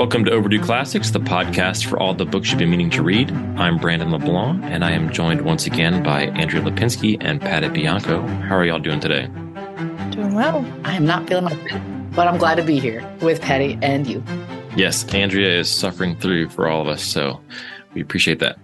Welcome 0.00 0.24
to 0.24 0.30
Overdue 0.30 0.62
Classics, 0.62 1.10
the 1.10 1.20
podcast 1.20 1.84
for 1.84 2.00
all 2.00 2.14
the 2.14 2.24
books 2.24 2.48
you've 2.48 2.58
been 2.58 2.70
meaning 2.70 2.88
to 2.88 3.02
read. 3.02 3.30
I'm 3.58 3.76
Brandon 3.76 4.10
LeBlanc, 4.10 4.64
and 4.64 4.82
I 4.82 4.92
am 4.92 5.12
joined 5.12 5.42
once 5.42 5.66
again 5.66 6.02
by 6.02 6.22
Andrea 6.28 6.62
Lipinski 6.62 7.18
and 7.20 7.38
Patty 7.38 7.68
Bianco. 7.68 8.26
How 8.26 8.56
are 8.56 8.64
y'all 8.64 8.78
doing 8.78 9.00
today? 9.00 9.26
Doing 10.10 10.32
well. 10.34 10.64
I 10.86 10.94
am 10.94 11.04
not 11.04 11.28
feeling 11.28 11.44
like 11.44 12.12
but 12.14 12.26
I'm 12.26 12.38
glad 12.38 12.54
to 12.54 12.62
be 12.62 12.80
here 12.80 13.06
with 13.20 13.42
Patty 13.42 13.78
and 13.82 14.06
you. 14.06 14.24
Yes, 14.74 15.04
Andrea 15.12 15.58
is 15.58 15.70
suffering 15.70 16.16
through 16.16 16.48
for 16.48 16.66
all 16.66 16.80
of 16.80 16.88
us, 16.88 17.04
so 17.04 17.38
we 17.92 18.00
appreciate 18.00 18.38
that. 18.38 18.58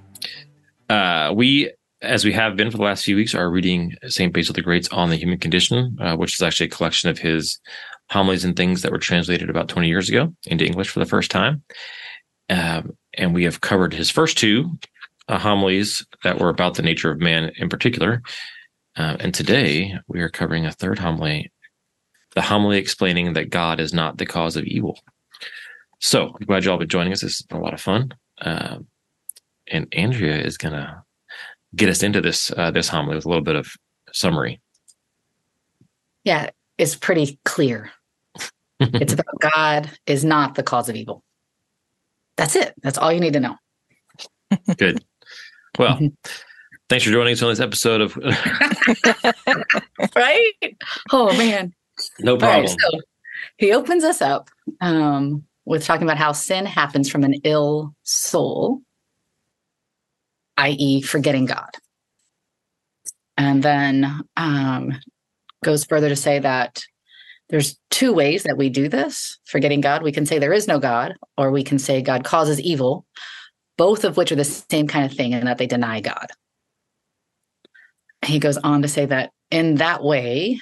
Uh, 0.88 1.34
we, 1.34 1.70
as 2.00 2.24
we 2.24 2.32
have 2.32 2.56
been 2.56 2.70
for 2.70 2.78
the 2.78 2.82
last 2.82 3.04
few 3.04 3.14
weeks, 3.14 3.34
are 3.34 3.50
reading 3.50 3.94
St. 4.06 4.32
Basil 4.32 4.54
the 4.54 4.62
Great's 4.62 4.88
On 4.88 5.10
the 5.10 5.16
Human 5.16 5.36
Condition, 5.36 5.98
uh, 6.00 6.16
which 6.16 6.32
is 6.32 6.40
actually 6.40 6.68
a 6.68 6.70
collection 6.70 7.10
of 7.10 7.18
his 7.18 7.60
homilies 8.10 8.44
and 8.44 8.56
things 8.56 8.82
that 8.82 8.92
were 8.92 8.98
translated 8.98 9.50
about 9.50 9.68
20 9.68 9.88
years 9.88 10.08
ago 10.08 10.32
into 10.46 10.64
English 10.64 10.88
for 10.88 11.00
the 11.00 11.06
first 11.06 11.30
time. 11.30 11.62
Um, 12.48 12.96
and 13.14 13.34
we 13.34 13.44
have 13.44 13.60
covered 13.60 13.92
his 13.92 14.10
first 14.10 14.38
two 14.38 14.78
uh, 15.28 15.38
homilies 15.38 16.06
that 16.22 16.38
were 16.38 16.48
about 16.48 16.74
the 16.74 16.82
nature 16.82 17.10
of 17.10 17.18
man 17.18 17.50
in 17.56 17.68
particular. 17.68 18.22
Uh, 18.96 19.16
and 19.20 19.34
today 19.34 19.94
we 20.06 20.20
are 20.20 20.28
covering 20.28 20.64
a 20.64 20.72
third 20.72 20.98
homily, 20.98 21.52
the 22.34 22.42
homily 22.42 22.78
explaining 22.78 23.32
that 23.32 23.50
God 23.50 23.80
is 23.80 23.92
not 23.92 24.18
the 24.18 24.26
cause 24.26 24.56
of 24.56 24.64
evil. 24.64 24.98
So 26.00 26.34
I'm 26.38 26.46
glad 26.46 26.64
you 26.64 26.70
all 26.70 26.78
been 26.78 26.88
joining 26.88 27.12
us. 27.12 27.22
This 27.22 27.38
has 27.38 27.46
been 27.46 27.58
a 27.58 27.62
lot 27.62 27.74
of 27.74 27.80
fun. 27.80 28.12
Uh, 28.40 28.78
and 29.68 29.88
Andrea 29.92 30.38
is 30.38 30.56
going 30.56 30.74
to 30.74 31.02
get 31.74 31.88
us 31.88 32.02
into 32.02 32.20
this 32.20 32.52
uh, 32.56 32.70
this 32.70 32.88
homily 32.88 33.16
with 33.16 33.24
a 33.24 33.28
little 33.28 33.44
bit 33.44 33.56
of 33.56 33.72
summary. 34.12 34.60
Yeah, 36.24 36.50
it's 36.78 36.94
pretty 36.94 37.38
clear. 37.44 37.90
It's 38.80 39.12
about 39.14 39.40
God 39.40 39.90
is 40.06 40.24
not 40.24 40.54
the 40.54 40.62
cause 40.62 40.88
of 40.88 40.96
evil. 40.96 41.22
That's 42.36 42.56
it. 42.56 42.74
That's 42.82 42.98
all 42.98 43.12
you 43.12 43.20
need 43.20 43.32
to 43.32 43.40
know. 43.40 43.56
Good. 44.76 45.04
Well, 45.78 45.98
thanks 46.88 47.04
for 47.04 47.10
joining 47.10 47.32
us 47.32 47.42
on 47.42 47.50
this 47.50 47.60
episode 47.60 48.00
of. 48.00 48.16
right? 50.14 50.52
Oh, 51.12 51.36
man. 51.36 51.74
No 52.20 52.36
problem. 52.36 52.66
Right, 52.66 52.68
so 52.68 53.00
he 53.56 53.72
opens 53.72 54.04
us 54.04 54.20
up 54.20 54.50
um, 54.80 55.44
with 55.64 55.84
talking 55.84 56.06
about 56.06 56.18
how 56.18 56.32
sin 56.32 56.66
happens 56.66 57.10
from 57.10 57.24
an 57.24 57.34
ill 57.44 57.94
soul, 58.02 58.82
i.e., 60.58 61.00
forgetting 61.02 61.46
God. 61.46 61.70
And 63.38 63.62
then 63.62 64.22
um, 64.36 64.92
goes 65.64 65.84
further 65.84 66.08
to 66.08 66.16
say 66.16 66.38
that 66.38 66.82
there's 67.48 67.78
two 67.90 68.12
ways 68.12 68.42
that 68.42 68.56
we 68.56 68.68
do 68.68 68.88
this 68.88 69.38
forgetting 69.44 69.80
God. 69.80 70.02
We 70.02 70.12
can 70.12 70.26
say 70.26 70.38
there 70.38 70.52
is 70.52 70.66
no 70.66 70.78
God, 70.78 71.14
or 71.38 71.50
we 71.50 71.62
can 71.62 71.78
say 71.78 72.02
God 72.02 72.24
causes 72.24 72.60
evil, 72.60 73.06
both 73.76 74.04
of 74.04 74.16
which 74.16 74.32
are 74.32 74.36
the 74.36 74.44
same 74.44 74.88
kind 74.88 75.04
of 75.04 75.16
thing, 75.16 75.34
and 75.34 75.46
that 75.46 75.58
they 75.58 75.66
deny 75.66 76.00
God. 76.00 76.28
He 78.24 78.38
goes 78.38 78.56
on 78.58 78.82
to 78.82 78.88
say 78.88 79.06
that 79.06 79.30
in 79.50 79.76
that 79.76 80.02
way, 80.02 80.60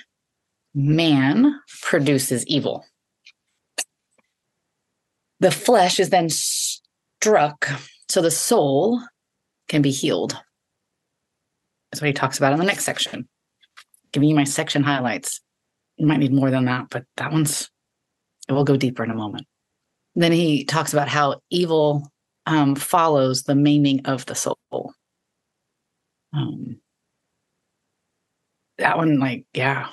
man 0.74 1.60
produces 1.82 2.46
evil. 2.46 2.84
The 5.40 5.50
flesh 5.50 5.98
is 5.98 6.10
then 6.10 6.28
struck 6.28 7.68
so 8.08 8.20
the 8.20 8.30
soul 8.30 9.00
can 9.68 9.82
be 9.82 9.90
healed. 9.90 10.38
That's 11.90 12.02
what 12.02 12.08
he 12.08 12.12
talks 12.12 12.38
about 12.38 12.52
in 12.52 12.58
the 12.58 12.64
next 12.64 12.84
section 12.84 13.28
giving 14.14 14.28
you 14.28 14.34
my 14.34 14.44
section 14.44 14.82
highlights. 14.82 15.40
You 15.96 16.06
might 16.06 16.18
need 16.18 16.32
more 16.32 16.50
than 16.50 16.64
that, 16.64 16.88
but 16.90 17.04
that 17.16 17.32
one's, 17.32 17.70
it 18.48 18.52
will 18.52 18.64
go 18.64 18.76
deeper 18.76 19.04
in 19.04 19.10
a 19.10 19.14
moment. 19.14 19.46
Then 20.14 20.32
he 20.32 20.64
talks 20.64 20.92
about 20.92 21.08
how 21.08 21.40
evil 21.50 22.10
um, 22.46 22.74
follows 22.74 23.44
the 23.44 23.54
maiming 23.54 24.04
of 24.06 24.26
the 24.26 24.34
soul. 24.34 24.92
Um, 26.32 26.80
that 28.78 28.96
one, 28.96 29.18
like, 29.18 29.46
yeah, 29.54 29.88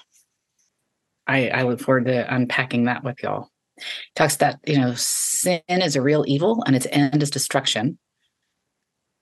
I, 1.27 1.49
I 1.49 1.61
look 1.63 1.79
forward 1.79 2.05
to 2.05 2.33
unpacking 2.33 2.85
that 2.85 3.03
with 3.03 3.21
y'all. 3.21 3.49
He 3.77 3.83
talks 4.15 4.37
that, 4.37 4.59
you 4.65 4.77
know, 4.77 4.93
sin 4.95 5.61
is 5.69 5.95
a 5.95 6.01
real 6.01 6.23
evil 6.27 6.63
and 6.65 6.75
its 6.75 6.87
end 6.91 7.21
is 7.21 7.29
destruction. 7.29 7.97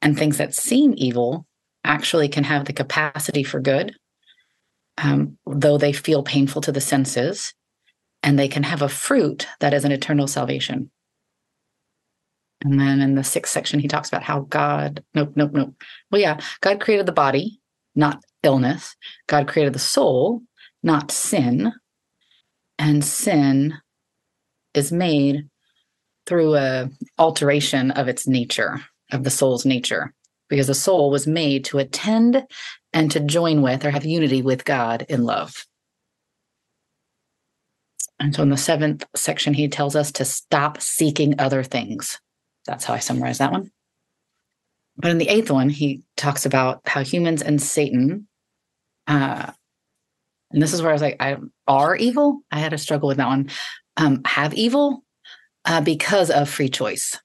And 0.02 0.18
things 0.18 0.38
that 0.38 0.56
seem 0.56 0.94
evil 0.96 1.46
actually 1.84 2.30
can 2.30 2.46
have 2.46 2.66
the 2.66 2.74
capacity 2.74 3.44
for 3.44 3.59
good 3.59 3.96
um, 5.02 5.38
though 5.46 5.78
they 5.78 5.94
feel 5.94 6.24
painful 6.24 6.62
to 6.62 6.72
the 6.72 6.82
senses, 6.82 7.54
and 8.22 8.38
they 8.38 8.48
can 8.48 8.64
have 8.64 8.82
a 8.82 8.90
fruit 8.90 9.48
that 9.60 9.74
is 9.74 9.86
an 9.86 9.92
eternal 9.92 10.28
salvation. 10.28 10.92
And 12.64 12.80
then 12.80 13.02
in 13.02 13.16
the 13.16 13.24
sixth 13.24 13.54
section, 13.54 13.80
he 13.80 13.88
talks 13.88 14.09
about 14.09 14.24
how 14.24 14.42
God, 14.42 15.04
nope, 15.14 15.32
nope, 15.36 15.52
nope. 15.54 15.76
Well, 16.12 16.20
yeah, 16.20 16.40
God 16.59 16.82
created 16.82 17.06
the 17.06 17.14
body, 17.14 17.62
not 17.96 18.22
illness. 18.44 18.96
God 19.28 19.48
created 19.48 19.74
the 19.74 19.80
soul, 19.80 20.42
not 20.84 21.12
sin. 21.12 21.72
And 22.78 23.04
sin 23.04 23.76
is 24.74 24.92
made 24.92 25.48
through 26.26 26.56
a 26.56 26.90
alteration 27.18 27.92
of 27.92 28.08
its 28.08 28.28
nature, 28.28 28.82
of 29.12 29.24
the 29.24 29.30
soul's 29.30 29.66
nature, 29.66 30.14
because 30.50 30.68
the 30.68 30.76
soul 30.76 31.09
was 31.09 31.26
made 31.26 31.64
to 31.66 31.80
attend 31.80 32.44
and 32.94 33.12
to 33.12 33.20
join 33.20 33.62
with 33.62 33.86
or 33.86 33.92
have 33.92 34.06
unity 34.06 34.42
with 34.42 34.66
God 34.66 35.06
in 35.10 35.24
love. 35.24 35.66
And 38.20 38.36
so 38.36 38.44
in 38.44 38.50
the 38.50 38.58
seventh 38.58 39.06
section, 39.16 39.54
he 39.54 39.68
tells 39.68 39.96
us 39.96 40.12
to 40.14 40.26
stop 40.26 40.82
seeking 40.82 41.40
other 41.40 41.64
things. 41.64 42.20
That's 42.66 42.84
how 42.84 42.94
I 42.94 43.00
summarize 43.00 43.38
that 43.38 43.52
one. 43.52 43.72
But 44.98 45.12
in 45.12 45.18
the 45.18 45.30
eighth 45.30 45.50
one, 45.50 45.70
he 45.70 46.04
talks 46.18 46.46
about 46.46 46.82
how 46.86 47.04
humans 47.04 47.42
and 47.42 47.62
Satan, 47.62 48.28
uh, 49.08 49.52
and 50.52 50.62
this 50.62 50.74
is 50.74 50.82
where 50.82 50.90
I 50.90 50.94
was 50.94 51.02
like, 51.02 51.18
I 51.20 51.38
are 51.68 51.96
evil. 51.96 52.42
I 52.52 52.60
had 52.60 52.74
a 52.74 52.78
struggle 52.78 53.08
with 53.08 53.18
that 53.18 53.28
one. 53.28 53.50
Um, 53.96 54.22
have 54.26 54.54
evil 54.54 55.04
uh, 55.64 55.82
because 55.82 56.32
of 56.32 56.50
free 56.50 56.70
choice. 56.70 57.18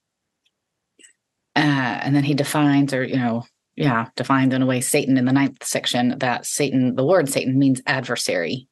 Uh, 1.55 1.59
and 1.59 2.15
then 2.15 2.23
he 2.23 2.33
defines, 2.33 2.93
or 2.93 3.03
you 3.03 3.17
know, 3.17 3.45
yeah, 3.75 4.07
defined 4.15 4.53
in 4.53 4.61
a 4.61 4.65
way 4.65 4.81
Satan 4.81 5.17
in 5.17 5.25
the 5.25 5.33
ninth 5.33 5.63
section 5.63 6.17
that 6.19 6.45
Satan, 6.45 6.95
the 6.95 7.05
word 7.05 7.29
Satan 7.29 7.59
means 7.59 7.81
adversary. 7.85 8.67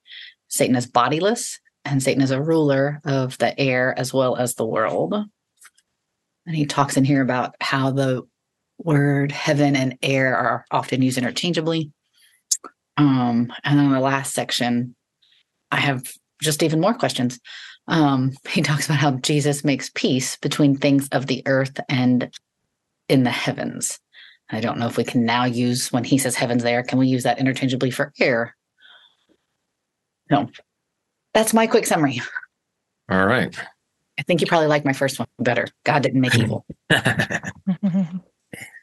Satan 0.48 0.76
is 0.76 0.88
bodiless 0.88 1.60
and 1.84 2.02
Satan 2.02 2.24
is 2.24 2.32
a 2.32 2.42
ruler 2.42 3.02
of 3.06 3.38
the 3.38 3.60
air 3.60 3.98
as 3.98 4.14
well 4.14 4.38
as 4.38 4.56
the 4.56 4.66
world. 4.66 5.14
And 6.46 6.56
he 6.56 6.66
talks 6.66 6.96
in 6.96 7.04
here 7.04 7.22
about 7.22 7.56
how 7.60 7.92
the 7.92 8.24
word 8.78 9.32
heaven 9.32 9.76
and 9.76 9.98
air 10.02 10.36
are 10.36 10.66
often 10.72 11.02
used 11.02 11.18
interchangeably. 11.18 11.92
Um, 12.98 13.52
and 13.64 13.80
then 13.80 13.92
the 13.92 14.00
last 14.00 14.34
section, 14.34 14.96
I 15.72 15.78
have 15.78 16.04
just 16.42 16.64
even 16.64 16.80
more 16.80 16.94
questions. 16.94 17.40
Um, 17.88 18.32
he 18.50 18.62
talks 18.62 18.86
about 18.86 19.00
how 19.00 19.12
Jesus 19.12 19.64
makes 19.64 19.92
peace 19.94 20.38
between 20.38 20.78
things 20.78 21.10
of 21.10 21.28
the 21.28 21.44
earth 21.46 21.80
and 21.90 22.34
in 23.10 23.24
the 23.24 23.32
heavens. 23.32 24.00
I 24.50 24.60
don't 24.60 24.78
know 24.78 24.88
if 24.88 24.98
we 24.98 25.04
can 25.04 25.26
now 25.26 25.46
use 25.46 25.92
when 25.92 26.04
he 26.04 26.18
says 26.18 26.36
heavens 26.36 26.64
there, 26.64 26.84
can 26.84 27.00
we 27.00 27.08
use 27.08 27.24
that 27.24 27.40
interchangeably 27.40 27.92
for 27.92 28.14
air? 28.20 28.56
No. 30.30 30.50
That's 31.34 31.54
my 31.54 31.68
quick 31.68 31.86
summary. 31.86 32.22
All 33.10 33.26
right. 33.26 33.56
I 34.20 34.24
think 34.24 34.42
you 34.42 34.48
probably 34.48 34.68
like 34.68 34.86
my 34.86 34.94
first 34.94 35.18
one 35.18 35.28
better. 35.40 35.68
God 35.84 36.04
didn't 36.04 36.22
make 36.22 36.36
evil 36.36 36.66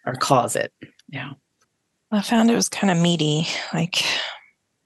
or 0.07 0.15
cause 0.19 0.57
it. 0.57 0.73
Yeah. 1.09 1.33
I 2.11 2.23
found 2.23 2.51
it 2.51 2.57
was 2.57 2.69
kind 2.69 2.91
of 2.91 2.99
meaty. 2.99 3.47
Like 3.73 4.03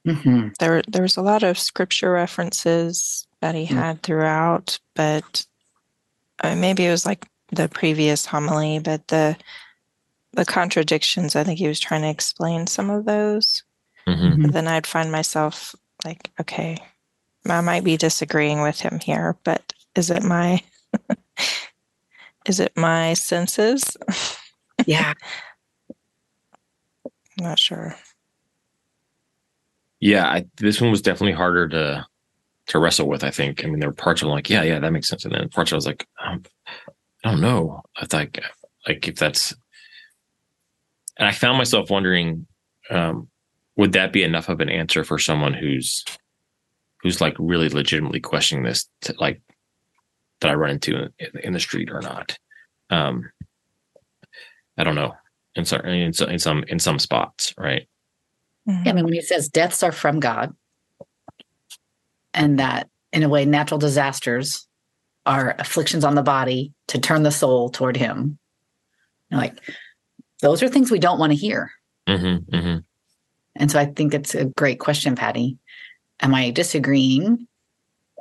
mm-hmm. 0.07 0.49
there, 0.59 0.83
there 0.87 1.03
was 1.03 1.17
a 1.17 1.23
lot 1.23 1.43
of 1.43 1.59
scripture 1.59 2.13
references 2.13 3.27
that 3.41 3.55
he 3.55 3.65
mm. 3.65 3.69
had 3.69 4.03
throughout, 4.03 4.79
but 4.95 5.47
uh, 6.43 6.55
maybe 6.55 6.85
it 6.85 6.91
was 6.91 7.07
like 7.07 7.27
the 7.53 7.69
previous 7.69 8.27
homily, 8.27 8.79
but 8.79 9.09
the 9.09 9.37
the 10.37 10.45
contradictions. 10.45 11.37
I 11.37 11.45
think 11.45 11.59
he 11.59 11.69
was 11.69 11.81
trying 11.81 12.03
to 12.03 12.11
explain 12.11 12.67
some 12.67 12.91
of 12.91 13.05
those. 13.05 13.63
Mm-hmm. 14.07 14.43
But 14.43 14.53
then 14.53 14.69
I'd 14.69 14.87
find 14.87 15.11
myself 15.11 15.75
like, 16.05 16.31
okay, 16.41 16.79
I 17.47 17.61
might 17.61 17.85
be 17.85 17.97
disagreeing 17.97 18.63
with 18.63 18.81
him 18.81 19.01
here, 19.01 19.37
but 19.45 19.73
is 19.95 20.11
it 20.11 20.23
my 20.23 20.63
is 22.47 22.61
it 22.61 22.77
my 22.77 23.15
senses? 23.15 23.97
yeah. 24.87 25.15
I'm 27.39 27.45
not 27.45 27.59
sure. 27.59 27.95
Yeah, 30.01 30.27
I, 30.27 30.45
this 30.57 30.81
one 30.81 30.91
was 30.91 31.03
definitely 31.03 31.33
harder 31.33 31.69
to 31.69 32.07
to 32.67 32.79
wrestle 32.79 33.09
with. 33.09 33.25
I 33.25 33.31
think. 33.31 33.65
I 33.65 33.69
mean, 33.69 33.81
there 33.81 33.89
were 33.89 33.95
parts 33.95 34.23
of 34.23 34.29
like, 34.29 34.51
yeah, 34.51 34.63
yeah, 34.63 34.79
that 34.79 34.93
makes 34.93 35.09
sense, 35.09 35.25
and 35.25 35.35
then 35.35 35.49
parts 35.49 35.73
I 35.73 35.77
was 35.77 35.87
like, 35.87 36.07
um, 36.23 36.43
I 37.25 37.31
don't 37.31 37.41
know. 37.41 37.83
I 37.97 38.07
think 38.07 38.41
like 38.87 39.09
if 39.09 39.17
that's 39.17 39.55
and 41.17 41.29
I 41.29 41.33
found 41.33 41.59
myself 41.59 41.91
wondering, 41.91 42.47
um, 42.91 43.29
would 43.77 43.93
that 43.93 44.13
be 44.13 44.23
enough 44.23 44.49
of 44.49 44.61
an 44.61 44.69
answer 44.69 45.05
for 45.05 45.19
someone 45.19 45.55
who's 45.55 46.05
who's 47.03 47.21
like 47.21 47.35
really 47.39 47.69
legitimately 47.69 48.21
questioning 48.21 48.65
this? 48.65 48.89
To, 49.03 49.15
like, 49.19 49.43
that 50.41 50.51
I 50.51 50.55
run 50.55 50.71
into 50.71 51.11
in, 51.19 51.41
in 51.43 51.53
the 51.53 51.61
street 51.61 51.91
or 51.91 52.01
not. 52.01 52.39
Um, 52.91 53.31
I 54.77 54.85
don't 54.85 54.95
know 54.95 55.15
in 55.55 55.65
some 55.65 55.81
in 55.83 56.13
some 56.13 56.31
in 56.31 56.39
some, 56.39 56.65
in 56.69 56.79
some 56.79 56.99
spots, 56.99 57.55
right? 57.57 57.89
Mm-hmm. 58.69 58.85
Yeah, 58.85 58.91
I 58.91 58.95
mean, 58.95 59.05
when 59.05 59.15
he 59.15 59.23
says 59.23 59.49
deaths 59.49 59.83
are 59.83 59.93
from 59.93 60.21
God, 60.21 60.55
and 62.33 62.59
that 62.59 62.89
in 63.13 63.23
a 63.23 63.29
way, 63.29 63.45
natural 63.45 63.79
disasters 63.79 64.67
are 65.27 65.55
afflictions 65.59 66.05
on 66.05 66.15
the 66.15 66.23
body 66.23 66.73
to 66.89 66.99
turn 66.99 67.23
the 67.23 67.31
soul 67.31 67.71
toward 67.71 67.97
Him. 67.97 68.39
Like 69.31 69.61
those 70.45 70.63
are 70.63 70.69
things 70.69 70.91
we 70.91 70.99
don't 70.99 71.19
want 71.19 71.33
to 71.33 71.37
hear. 71.37 71.71
Mm-hmm, 72.07 72.55
mm-hmm. 72.55 72.79
And 73.57 73.71
so 73.71 73.79
I 73.79 73.87
think 73.87 74.13
it's 74.13 74.35
a 74.35 74.45
great 74.45 74.79
question, 74.79 75.17
Patty. 75.17 75.57
Am 76.21 76.35
I 76.35 76.51
disagreeing 76.51 77.49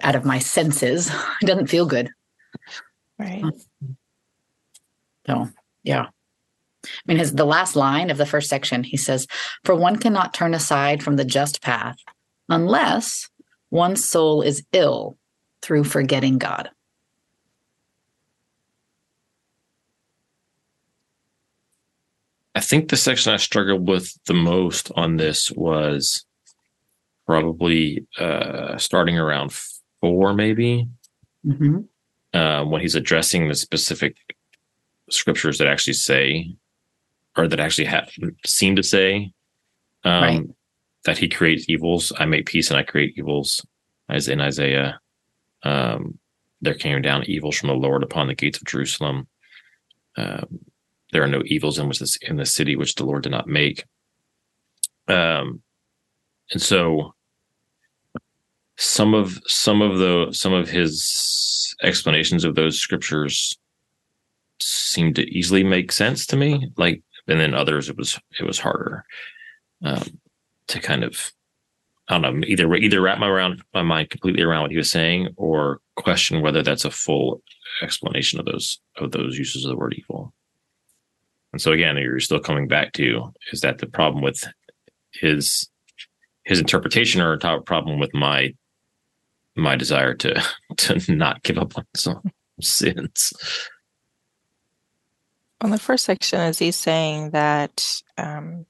out 0.02 0.16
of 0.16 0.24
my 0.24 0.40
senses? 0.40 1.10
it 1.42 1.46
doesn't 1.46 1.68
feel 1.68 1.86
good. 1.86 2.10
Right. 3.20 3.44
So, 5.28 5.50
yeah. 5.84 6.06
I 6.86 6.90
mean, 7.06 7.18
his 7.18 7.34
the 7.34 7.46
last 7.46 7.76
line 7.76 8.10
of 8.10 8.18
the 8.18 8.26
first 8.26 8.50
section, 8.50 8.86
he 8.86 8.98
says, 8.98 9.28
"For 9.66 9.76
one 9.76 9.98
cannot 9.98 10.34
turn 10.34 10.54
aside 10.54 11.04
from 11.04 11.18
the 11.18 11.26
just 11.26 11.62
path 11.62 11.98
unless 12.48 13.30
one's 13.70 14.08
soul 14.08 14.42
is 14.42 14.64
ill 14.72 15.18
through 15.62 15.84
forgetting 15.84 16.38
God." 16.38 16.70
I 22.56 22.60
think 22.60 22.90
the 22.90 22.98
section 22.98 23.34
I 23.34 23.38
struggled 23.38 23.88
with 23.88 24.18
the 24.26 24.34
most 24.34 24.92
on 24.96 25.18
this 25.18 25.52
was 25.52 26.26
probably 27.26 28.06
uh, 28.20 28.78
starting 28.78 29.18
around 29.18 29.58
four, 30.02 30.34
maybe, 30.34 30.88
mm-hmm. 31.46 31.80
uh, 32.38 32.66
when 32.66 32.82
he's 32.82 32.96
addressing 32.96 33.48
the 33.48 33.56
specific 33.56 34.18
scriptures 35.10 35.58
that 35.58 35.68
actually 35.68 35.94
say, 35.94 36.56
or 37.36 37.48
that 37.48 37.60
actually 37.60 37.86
have 37.86 38.12
seem 38.46 38.76
to 38.76 38.84
say, 38.84 39.32
um, 40.04 40.24
right. 40.24 40.46
that 41.06 41.18
he 41.18 41.28
creates 41.28 41.66
evils. 41.68 42.12
I 42.18 42.26
make 42.26 42.46
peace 42.46 42.70
and 42.70 42.78
I 42.78 42.84
create 42.84 43.18
evils, 43.18 43.66
as 44.10 44.28
in 44.28 44.42
Isaiah. 44.42 45.00
Um, 45.64 46.20
there 46.62 46.76
came 46.76 47.02
down 47.02 47.24
evils 47.24 47.58
from 47.58 47.70
the 47.70 47.76
Lord 47.76 48.04
upon 48.04 48.28
the 48.28 48.36
gates 48.36 48.60
of 48.60 48.68
Jerusalem. 48.68 49.28
Um, 50.18 50.60
there 51.14 51.24
are 51.24 51.28
no 51.28 51.44
evils 51.46 51.80
in 51.80 51.88
which 51.88 52.00
this 52.00 52.18
in 52.18 52.36
the 52.38 52.46
city 52.46 52.76
which 52.76 52.96
the 52.96 53.06
Lord 53.06 53.24
did 53.24 53.32
not 53.32 53.48
make. 53.48 53.86
Um, 55.08 55.62
and 56.52 56.62
so 56.62 57.14
some 58.78 59.14
of 59.14 59.40
some 59.48 59.82
of 59.82 60.00
the 60.00 60.28
some 60.32 60.54
of 60.54 60.70
his 60.70 61.76
explanations 61.84 62.44
of 62.44 62.56
those 62.56 62.80
scriptures 62.80 63.58
seem 64.60 65.14
to 65.14 65.24
easily 65.30 65.64
make 65.64 65.92
sense 65.92 66.26
to 66.28 66.36
me. 66.36 66.72
Like, 66.78 67.02
and 67.28 67.40
then 67.40 67.54
others 67.54 67.90
it 67.90 67.98
was 67.98 68.20
it 68.40 68.44
was 68.46 68.60
harder 68.60 69.06
um, 69.84 70.20
to 70.68 70.80
kind 70.80 71.04
of 71.04 71.32
I 72.10 72.18
don't 72.18 72.40
know 72.40 72.46
either 72.48 72.74
either 72.76 73.02
wrap 73.02 73.20
my 73.20 73.28
around 73.28 73.64
my 73.74 73.84
mind 73.84 74.10
completely 74.10 74.44
around 74.44 74.64
what 74.64 74.72
he 74.72 74.78
was 74.78 74.92
saying 74.92 75.30
or 75.38 75.80
question 75.96 76.42
whether 76.42 76.64
that's 76.64 76.86
a 76.86 76.92
full 76.92 77.42
explanation 77.82 78.40
of 78.40 78.46
those 78.46 78.80
of 78.98 79.12
those 79.12 79.38
uses 79.38 79.66
of 79.66 79.72
the 79.72 79.78
word 79.78 79.96
evil. 79.98 80.34
And 81.54 81.62
so 81.62 81.72
again, 81.72 81.96
you're 81.98 82.20
still 82.20 82.40
coming 82.40 82.68
back 82.68 82.94
to 82.94 83.32
is 83.52 83.62
that 83.62 83.78
the 83.78 83.86
problem 83.86 84.24
with 84.24 84.44
his 85.14 85.70
his 86.44 86.60
interpretation 86.60 87.22
or 87.22 87.34
a 87.34 87.62
problem 87.62 88.00
with 88.00 88.14
my 88.14 88.54
my 89.56 89.76
desire 89.76 90.16
to 90.16 90.44
to 90.78 91.16
not 91.16 91.44
give 91.44 91.58
up 91.58 91.78
on 91.78 91.86
some 91.96 92.32
sins. 92.60 93.34
On 95.62 95.70
the 95.70 95.80
first 95.80 96.04
section, 96.04 96.42
is 96.42 96.60
he 96.60 96.72
saying 96.72 97.30
that 97.30 98.02
um, 98.18 98.66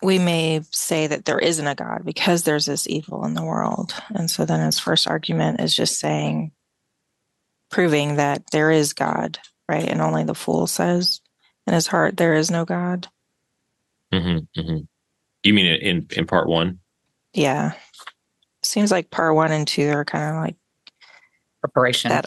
we 0.00 0.18
may 0.18 0.62
say 0.70 1.08
that 1.08 1.26
there 1.26 1.38
isn't 1.38 1.66
a 1.66 1.74
God 1.74 2.02
because 2.06 2.44
there's 2.44 2.64
this 2.64 2.88
evil 2.88 3.26
in 3.26 3.34
the 3.34 3.44
world, 3.44 3.92
and 4.14 4.30
so 4.30 4.46
then 4.46 4.64
his 4.64 4.78
first 4.78 5.06
argument 5.06 5.60
is 5.60 5.74
just 5.74 5.98
saying, 5.98 6.52
proving 7.70 8.16
that 8.16 8.44
there 8.50 8.70
is 8.70 8.94
God 8.94 9.38
right? 9.70 9.88
And 9.88 10.02
only 10.02 10.24
the 10.24 10.34
fool 10.34 10.66
says 10.66 11.20
in 11.66 11.74
his 11.74 11.86
heart, 11.86 12.16
there 12.16 12.34
is 12.34 12.50
no 12.50 12.64
God. 12.64 13.06
Mm-hmm, 14.12 14.60
mm-hmm. 14.60 14.78
You 15.44 15.54
mean 15.54 15.66
in, 15.66 16.06
in 16.10 16.26
part 16.26 16.48
one? 16.48 16.80
Yeah. 17.32 17.74
Seems 18.62 18.90
like 18.90 19.10
part 19.10 19.36
one 19.36 19.52
and 19.52 19.66
two 19.66 19.88
are 19.90 20.04
kind 20.04 20.36
of 20.36 20.42
like 20.42 20.56
preparation. 21.60 22.08
That, 22.08 22.26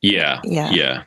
yeah. 0.00 0.40
Yeah. 0.42 0.70
Yeah. 0.72 1.02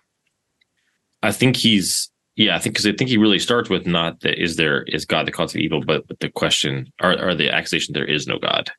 I 1.21 1.33
think 1.33 1.57
he's, 1.57 2.09
yeah, 2.37 2.55
I 2.55 2.59
think 2.59 2.75
because 2.75 2.87
I 2.87 2.93
think 2.93 3.09
he 3.09 3.17
really 3.17 3.39
starts 3.39 3.69
with 3.69 3.85
not 3.85 4.21
that 4.21 4.41
is 4.41 4.55
there 4.55 4.83
is 4.83 5.05
God 5.05 5.27
the 5.27 5.31
cause 5.33 5.53
of 5.53 5.59
evil, 5.59 5.83
but, 5.85 6.07
but 6.07 6.19
the 6.19 6.29
question 6.29 6.91
or, 7.03 7.21
or 7.21 7.35
the 7.35 7.53
accusation 7.53 7.93
there 7.93 8.05
is 8.05 8.27
no 8.27 8.39
God. 8.39 8.71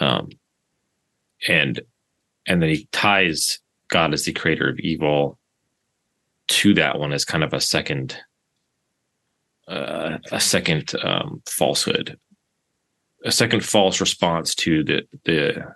Um, 0.00 0.28
and 1.48 1.80
and 2.46 2.60
then 2.60 2.68
he 2.68 2.88
ties 2.92 3.60
God 3.88 4.12
as 4.12 4.24
the 4.24 4.32
creator 4.32 4.68
of 4.68 4.78
evil 4.78 5.38
to 6.50 6.74
that 6.74 6.98
one 6.98 7.12
as 7.12 7.24
kind 7.24 7.44
of 7.44 7.52
a 7.52 7.60
second 7.60 8.16
uh, 9.68 10.18
a 10.32 10.40
second 10.40 10.92
um, 11.02 11.42
falsehood, 11.48 12.18
a 13.24 13.30
second 13.30 13.64
false 13.64 14.00
response 14.00 14.54
to 14.56 14.82
the 14.84 15.02
the 15.24 15.74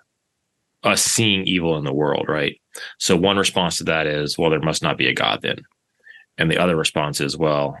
us 0.83 1.03
seeing 1.03 1.45
evil 1.45 1.77
in 1.77 1.83
the 1.83 1.93
world, 1.93 2.27
right? 2.27 2.59
So 2.99 3.15
one 3.15 3.37
response 3.37 3.77
to 3.77 3.85
that 3.85 4.05
is, 4.05 4.37
well, 4.37 4.51
there 4.51 4.59
must 4.59 4.83
not 4.83 4.97
be 4.97 5.07
a 5.07 5.13
God 5.13 5.41
then, 5.41 5.59
and 6.37 6.51
the 6.51 6.57
other 6.57 6.75
response 6.75 7.21
is, 7.21 7.37
well, 7.37 7.77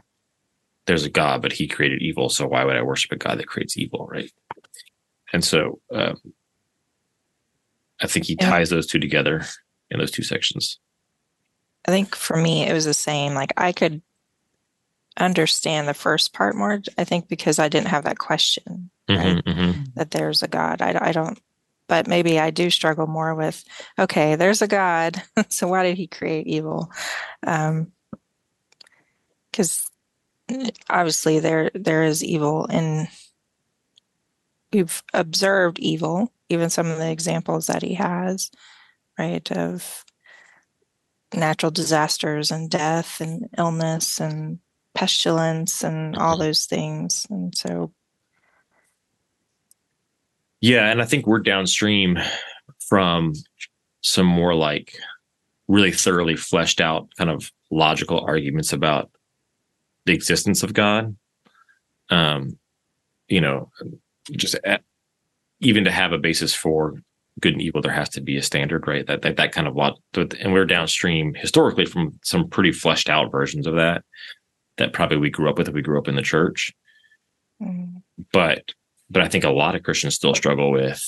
there's 0.85 1.03
a 1.03 1.09
God, 1.09 1.41
but 1.41 1.51
He 1.51 1.67
created 1.67 2.01
evil, 2.01 2.29
so 2.29 2.47
why 2.47 2.63
would 2.63 2.77
I 2.77 2.81
worship 2.81 3.11
a 3.11 3.17
God 3.17 3.37
that 3.39 3.47
creates 3.47 3.77
evil, 3.77 4.07
right? 4.09 4.31
And 5.33 5.43
so, 5.43 5.81
um, 5.91 6.15
I 8.01 8.07
think 8.07 8.25
he 8.25 8.35
ties 8.35 8.69
those 8.69 8.87
two 8.87 8.99
together 8.99 9.43
in 9.89 9.99
those 9.99 10.11
two 10.11 10.23
sections. 10.23 10.79
I 11.87 11.91
think 11.91 12.15
for 12.15 12.37
me, 12.37 12.67
it 12.67 12.73
was 12.73 12.85
the 12.85 12.93
same. 12.93 13.33
Like 13.33 13.53
I 13.57 13.71
could 13.71 14.01
understand 15.17 15.87
the 15.87 15.93
first 15.93 16.33
part 16.33 16.55
more, 16.55 16.81
I 16.97 17.03
think, 17.03 17.27
because 17.27 17.59
I 17.59 17.69
didn't 17.69 17.87
have 17.87 18.03
that 18.03 18.17
question, 18.17 18.89
mm-hmm, 19.09 19.21
right? 19.21 19.45
Mm-hmm. 19.45 19.83
That 19.95 20.11
there's 20.11 20.43
a 20.43 20.47
God. 20.47 20.81
I, 20.81 20.97
I 21.09 21.11
don't, 21.11 21.39
but 21.87 22.07
maybe 22.07 22.39
I 22.39 22.49
do 22.49 22.69
struggle 22.69 23.07
more 23.07 23.35
with, 23.35 23.63
okay, 23.97 24.35
there's 24.35 24.61
a 24.61 24.67
God. 24.67 25.21
so 25.49 25.67
why 25.67 25.83
did 25.83 25.97
he 25.97 26.07
create 26.07 26.47
evil? 26.47 26.91
Um, 27.45 27.91
because 29.51 29.89
obviously 30.89 31.39
there 31.39 31.71
there 31.73 32.03
is 32.03 32.23
evil 32.23 32.65
and 32.69 33.07
we've 34.71 35.01
observed 35.13 35.79
evil 35.79 36.31
even 36.49 36.69
some 36.69 36.87
of 36.87 36.97
the 36.97 37.09
examples 37.09 37.67
that 37.67 37.81
he 37.81 37.95
has 37.95 38.51
right 39.17 39.51
of 39.51 40.04
natural 41.35 41.71
disasters 41.71 42.51
and 42.51 42.69
death 42.69 43.21
and 43.21 43.49
illness 43.57 44.19
and 44.19 44.59
pestilence 44.93 45.83
and 45.83 46.15
all 46.17 46.37
those 46.37 46.65
things. 46.65 47.27
And 47.29 47.55
so, 47.55 47.91
yeah, 50.61 50.89
and 50.89 51.01
I 51.01 51.05
think 51.05 51.27
we're 51.27 51.39
downstream 51.39 52.17
from 52.79 53.33
some 54.01 54.25
more 54.25 54.55
like 54.55 54.97
really 55.67 55.91
thoroughly 55.91 56.35
fleshed 56.35 56.79
out 56.79 57.09
kind 57.17 57.29
of 57.29 57.51
logical 57.71 58.19
arguments 58.21 58.71
about 58.71 59.09
the 60.05 60.13
existence 60.13 60.63
of 60.63 60.73
God. 60.73 61.15
Um, 62.09 62.59
you 63.27 63.41
know, 63.41 63.71
just 64.31 64.55
at, 64.63 64.83
even 65.59 65.85
to 65.85 65.91
have 65.91 66.11
a 66.11 66.19
basis 66.19 66.53
for 66.53 67.01
good 67.41 67.53
and 67.53 67.61
evil, 67.61 67.81
there 67.81 67.91
has 67.91 68.09
to 68.09 68.21
be 68.21 68.37
a 68.37 68.41
standard, 68.41 68.87
right? 68.87 69.05
That 69.07 69.21
that, 69.23 69.37
that 69.37 69.51
kind 69.51 69.67
of 69.67 69.75
lot, 69.75 69.99
and 70.15 70.53
we're 70.53 70.65
downstream 70.65 71.33
historically 71.33 71.85
from 71.85 72.19
some 72.23 72.49
pretty 72.49 72.71
fleshed 72.71 73.09
out 73.09 73.31
versions 73.31 73.67
of 73.67 73.75
that 73.75 74.03
that 74.77 74.93
probably 74.93 75.17
we 75.17 75.29
grew 75.29 75.49
up 75.49 75.57
with 75.57 75.67
if 75.67 75.73
we 75.73 75.81
grew 75.81 75.97
up 75.97 76.07
in 76.07 76.15
the 76.15 76.21
church. 76.21 76.73
Mm. 77.61 78.01
But 78.31 78.63
but 79.09 79.21
I 79.21 79.27
think 79.27 79.43
a 79.43 79.49
lot 79.49 79.75
of 79.75 79.83
Christians 79.83 80.15
still 80.15 80.33
struggle 80.33 80.71
with, 80.71 81.01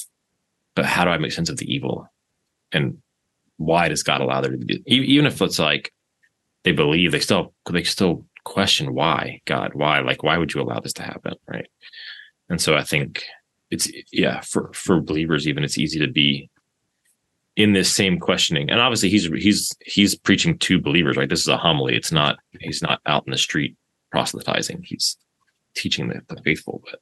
but 0.76 0.86
how 0.86 1.04
do 1.04 1.12
I 1.12 1.18
make 1.18 1.32
sense 1.32 1.50
of 1.50 1.58
the 1.58 1.74
evil, 1.74 2.08
and 2.72 2.98
why 3.58 3.88
does 3.90 4.04
God 4.04 4.22
allow 4.22 4.42
there 4.42 4.52
to 4.52 4.58
be 4.58 4.84
even 4.86 5.26
if 5.26 5.42
it's 5.42 5.60
like 5.60 5.92
they 6.64 6.72
believe 6.72 7.12
they 7.12 7.20
still 7.20 7.54
they 7.72 7.84
still 7.84 8.26
question 8.44 8.94
why 8.94 9.42
God 9.46 9.72
why 9.74 10.00
like 10.00 10.24
why 10.24 10.38
would 10.38 10.54
you 10.54 10.62
allow 10.62 10.80
this 10.80 10.94
to 10.94 11.04
happen 11.04 11.34
right 11.48 11.68
and 12.50 12.62
so 12.62 12.76
I 12.76 12.84
think 12.84 13.24
it's 13.70 13.92
yeah 14.12 14.42
for 14.42 14.72
for 14.74 15.02
believers 15.02 15.48
even 15.48 15.64
it's 15.64 15.78
easy 15.78 16.00
to 16.00 16.08
be 16.08 16.50
in 17.58 17.74
this 17.74 17.92
same 17.92 18.20
questioning. 18.20 18.70
And 18.70 18.80
obviously 18.80 19.10
he's 19.10 19.26
he's 19.26 19.76
he's 19.84 20.16
preaching 20.16 20.58
to 20.60 20.80
believers 20.80 21.18
right? 21.18 21.28
This 21.28 21.42
is 21.42 21.48
a 21.48 21.58
homily. 21.58 21.96
It's 21.96 22.12
not 22.12 22.38
he's 22.60 22.82
not 22.82 23.02
out 23.06 23.26
in 23.26 23.32
the 23.32 23.38
street 23.38 23.76
proselytizing. 24.12 24.84
He's 24.84 25.18
teaching 25.76 26.08
the, 26.08 26.22
the 26.34 26.42
faithful. 26.44 26.82
But 26.90 27.02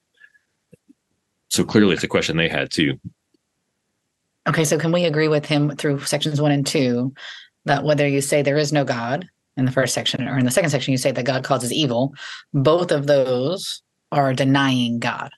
so 1.49 1.63
clearly 1.63 1.93
it's 1.93 2.03
a 2.03 2.07
question 2.07 2.37
they 2.37 2.49
had 2.49 2.71
too. 2.71 2.99
Okay, 4.47 4.63
so 4.63 4.77
can 4.77 4.91
we 4.91 5.05
agree 5.05 5.27
with 5.27 5.45
him 5.45 5.75
through 5.75 5.99
sections 6.01 6.39
one 6.39 6.51
and 6.51 6.65
two 6.65 7.13
that 7.65 7.83
whether 7.83 8.07
you 8.07 8.21
say 8.21 8.41
there 8.41 8.57
is 8.57 8.71
no 8.71 8.85
God 8.85 9.27
in 9.57 9.65
the 9.65 9.71
first 9.71 9.93
section 9.93 10.27
or 10.27 10.37
in 10.37 10.45
the 10.45 10.51
second 10.51 10.69
section 10.69 10.91
you 10.91 10.97
say 10.97 11.11
that 11.11 11.25
God 11.25 11.43
causes 11.43 11.73
evil, 11.73 12.13
both 12.53 12.91
of 12.91 13.07
those 13.07 13.81
are 14.11 14.33
denying 14.33 14.99
God. 14.99 15.31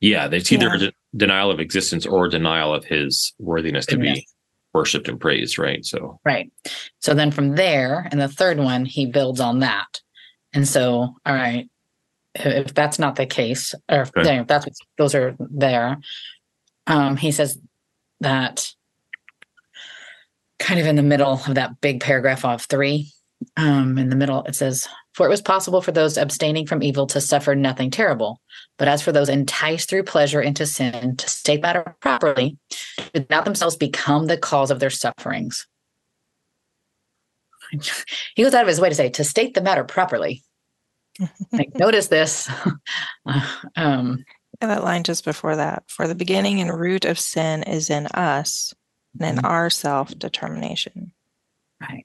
Yeah, 0.00 0.28
it's 0.30 0.52
either 0.52 0.68
Yeah. 0.68 0.76
de- 0.76 0.92
denial 1.16 1.50
of 1.50 1.60
existence 1.60 2.04
or 2.06 2.28
denial 2.28 2.74
of 2.74 2.84
his 2.84 3.32
worthiness 3.38 3.86
to 3.86 3.96
be 3.96 4.26
worshipped 4.74 5.08
and 5.08 5.18
praised, 5.18 5.58
right? 5.58 5.84
So, 5.84 6.20
Right. 6.24 6.52
So 7.00 7.14
then 7.14 7.30
from 7.30 7.54
there, 7.54 8.06
and 8.10 8.20
the 8.20 8.28
third 8.28 8.58
one, 8.58 8.84
he 8.84 9.06
builds 9.06 9.40
on 9.40 9.60
that. 9.60 10.00
And 10.52 10.68
so, 10.68 11.16
all 11.24 11.34
right, 11.34 11.68
if 12.34 12.74
that's 12.74 12.98
not 12.98 13.16
the 13.16 13.24
case, 13.26 13.74
or 13.90 14.02
if, 14.02 14.10
Okay. 14.16 14.38
if 14.38 14.46
that's 14.46 14.66
what 14.66 14.74
those 14.98 15.14
are 15.14 15.34
there, 15.38 15.98
um, 16.86 17.16
he 17.16 17.32
says 17.32 17.58
that 18.20 18.70
kind 20.58 20.78
of 20.80 20.86
in 20.86 20.96
the 20.96 21.02
middle 21.02 21.32
of 21.32 21.54
that 21.54 21.80
big 21.80 22.00
paragraph 22.00 22.44
of 22.44 22.62
three, 22.62 23.12
um, 23.56 23.96
in 23.98 24.10
the 24.10 24.16
middle, 24.16 24.42
it 24.44 24.54
says, 24.54 24.88
For 25.16 25.24
it 25.24 25.30
was 25.30 25.40
possible 25.40 25.80
for 25.80 25.92
those 25.92 26.18
abstaining 26.18 26.66
from 26.66 26.82
evil 26.82 27.06
to 27.06 27.22
suffer 27.22 27.54
nothing 27.54 27.90
terrible. 27.90 28.38
But 28.76 28.88
as 28.88 29.00
for 29.00 29.12
those 29.12 29.30
enticed 29.30 29.88
through 29.88 30.02
pleasure 30.02 30.42
into 30.42 30.66
sin 30.66 31.16
to 31.16 31.30
state 31.30 31.62
matter 31.62 31.96
properly, 32.00 32.58
did 33.14 33.30
not 33.30 33.46
themselves 33.46 33.76
become 33.76 34.26
the 34.26 34.36
cause 34.36 34.70
of 34.70 34.78
their 34.78 34.90
sufferings. 34.90 35.66
he 38.34 38.42
goes 38.42 38.52
out 38.52 38.60
of 38.60 38.68
his 38.68 38.78
way 38.78 38.90
to 38.90 38.94
say, 38.94 39.08
to 39.08 39.24
state 39.24 39.54
the 39.54 39.62
matter 39.62 39.84
properly. 39.84 40.44
like, 41.52 41.74
notice 41.76 42.08
this. 42.08 42.50
um, 43.74 44.22
And 44.60 44.70
that 44.70 44.84
line 44.84 45.02
just 45.02 45.24
before 45.24 45.56
that. 45.56 45.84
For 45.88 46.06
the 46.06 46.14
beginning 46.14 46.60
and 46.60 46.78
root 46.78 47.06
of 47.06 47.18
sin 47.18 47.62
is 47.62 47.88
in 47.88 48.06
us 48.08 48.74
and 49.18 49.38
in 49.38 49.44
our 49.46 49.70
self 49.70 50.10
determination. 50.18 51.12
Right. 51.80 52.04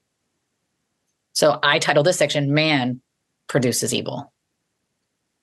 So 1.33 1.59
I 1.63 1.79
titled 1.79 2.05
this 2.05 2.17
section 2.17 2.53
Man 2.53 3.01
Produces 3.47 3.93
Evil. 3.93 4.31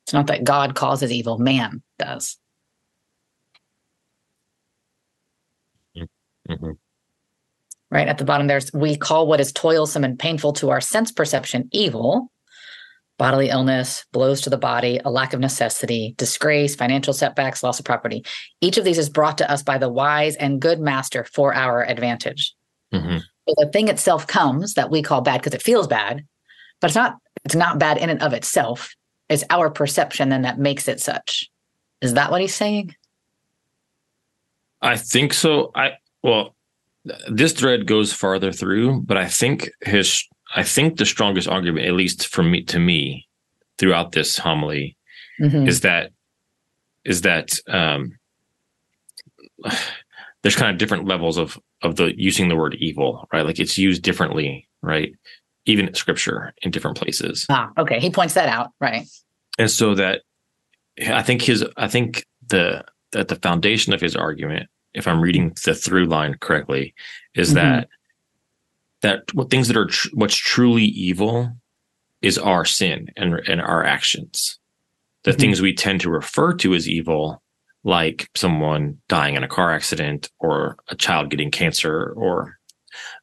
It's 0.04 0.12
not 0.12 0.26
that 0.28 0.45
God 0.45 0.75
causes 0.75 1.12
evil, 1.12 1.38
man 1.38 1.83
does. 1.99 2.38
mhm. 6.49 6.78
Right 7.90 8.09
at 8.09 8.16
the 8.18 8.25
bottom, 8.25 8.47
there's 8.47 8.73
we 8.73 8.97
call 8.97 9.26
what 9.26 9.40
is 9.40 9.52
toilsome 9.52 10.04
and 10.04 10.18
painful 10.18 10.52
to 10.54 10.71
our 10.71 10.80
sense 10.80 11.12
perception 11.12 11.68
evil. 11.73 12.30
Bodily 13.18 13.49
illness, 13.49 14.07
blows 14.12 14.40
to 14.42 14.50
the 14.50 14.57
body, 14.57 15.00
a 15.04 15.11
lack 15.11 15.33
of 15.33 15.40
necessity, 15.40 16.14
disgrace, 16.16 16.76
financial 16.76 17.12
setbacks, 17.12 17.62
loss 17.62 17.78
of 17.80 17.85
property. 17.85 18.25
Each 18.61 18.78
of 18.78 18.85
these 18.85 18.99
is 18.99 19.11
brought 19.11 19.38
to 19.38 19.50
us 19.50 19.62
by 19.62 19.76
the 19.76 19.88
wise 19.88 20.37
and 20.37 20.61
good 20.61 20.78
master 20.80 21.25
for 21.25 21.52
our 21.52 21.85
advantage. 21.85 22.54
Mhm. 22.95 23.23
So 23.48 23.54
the 23.56 23.70
thing 23.70 23.88
itself 23.88 24.26
comes 24.26 24.74
that 24.74 24.90
we 24.90 25.02
call 25.02 25.22
bad 25.22 25.40
because 25.40 25.54
it 25.54 25.62
feels 25.62 25.86
bad, 25.86 26.24
but 26.80 26.88
it's 26.88 26.96
not 26.96 27.16
it's 27.44 27.54
not 27.54 27.78
bad 27.78 27.96
in 27.98 28.10
and 28.10 28.22
of 28.22 28.32
itself. 28.34 28.94
It's 29.28 29.44
our 29.50 29.70
perception 29.70 30.28
then 30.28 30.42
that 30.42 30.58
makes 30.58 30.88
it 30.88 31.00
such. 31.00 31.50
Is 32.02 32.14
that 32.14 32.30
what 32.30 32.40
he's 32.40 32.54
saying? 32.54 32.94
I 34.82 34.96
think 34.96 35.32
so. 35.32 35.70
I 35.74 35.92
well, 36.22 36.54
this 37.30 37.52
thread 37.52 37.86
goes 37.86 38.12
farther 38.12 38.52
through, 38.52 39.02
but 39.02 39.16
I 39.16 39.26
think 39.28 39.70
his 39.82 40.24
I 40.54 40.62
think 40.62 40.98
the 40.98 41.06
strongest 41.06 41.48
argument, 41.48 41.86
at 41.86 41.94
least 41.94 42.26
for 42.26 42.42
me 42.42 42.62
to 42.64 42.78
me, 42.78 43.26
throughout 43.78 44.12
this 44.12 44.38
homily, 44.38 44.96
Mhm. 45.40 45.66
is 45.68 45.80
that 45.80 46.10
is 47.04 47.22
that 47.22 47.58
um, 47.68 48.18
there's 50.42 50.57
kind 50.57 50.71
of 50.71 50.78
different 50.78 51.07
levels 51.07 51.37
of 51.37 51.59
of 51.83 51.97
the 51.97 52.12
using 52.21 52.49
the 52.49 52.57
word 52.57 52.76
evil, 52.78 53.28
right? 53.33 53.45
Like 53.45 53.59
it's 53.59 53.76
used 53.78 54.02
differently, 54.02 54.68
right? 54.83 55.12
Even 55.66 55.92
scripture 55.95 56.54
in 56.62 56.71
different 56.71 56.97
places. 56.97 57.47
Ah, 57.50 57.71
okay. 57.78 58.00
He 58.00 58.11
points 58.11 58.35
that 58.35 58.49
out. 58.49 58.71
Right. 58.80 59.07
and 59.59 59.71
so 59.71 59.95
that 59.95 60.23
i 61.07 61.23
think 61.23 61.42
his 61.42 61.64
i 61.76 61.87
think 61.88 62.25
the 62.49 62.85
that 63.12 63.28
the 63.28 63.37
foundation 63.37 63.92
of 63.92 64.00
his 64.00 64.14
argument 64.16 64.68
if 64.95 65.07
i'm 65.09 65.21
reading 65.21 65.52
the 65.64 65.75
through 65.75 66.07
line 66.07 66.35
correctly 66.40 66.92
is 67.35 67.50
Mhm. 67.50 67.54
that 67.54 67.88
that 69.02 69.35
what 69.35 69.49
things 69.50 69.68
that 69.68 69.76
are 69.76 69.87
tr- 69.87 70.09
what's 70.14 70.37
truly 70.37 70.85
evil 70.85 71.52
is 72.23 72.37
our 72.38 72.64
sin 72.64 73.09
and 73.16 73.35
and 73.49 73.61
our 73.61 73.85
actions 73.85 74.59
the 75.25 75.33
Mhm. 75.33 75.38
things 75.40 75.61
we 75.62 75.73
tend 75.73 76.00
to 76.00 76.11
refer 76.11 76.52
to 76.54 76.75
as 76.75 76.88
evil 76.88 77.42
like 77.88 78.28
someone 78.37 78.99
dying 79.09 79.35
in 79.35 79.42
a 79.42 79.49
car 79.49 79.73
accident 79.73 80.30
or 80.38 80.76
a 80.88 80.95
child 80.95 81.30
getting 81.30 81.50
cancer 81.50 82.12
or 82.16 82.59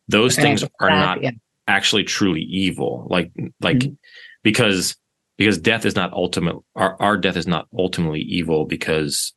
those 0.08 0.36
things 0.36 0.64
are 0.80 0.90
not 0.90 1.22
yeah. 1.22 1.32
actually 1.68 2.04
truly 2.04 2.42
evil 2.42 3.06
like 3.10 3.32
like 3.62 3.78
Mhm. 3.78 3.98
because 4.44 4.96
because 5.38 5.60
death 5.60 5.86
is 5.86 5.96
not 5.96 6.12
ultimate 6.14 6.56
our, 6.76 7.00
our 7.00 7.16
death 7.16 7.38
is 7.38 7.46
not 7.46 7.68
ultimately 7.78 8.22
evil 8.22 8.66
because 8.66 9.34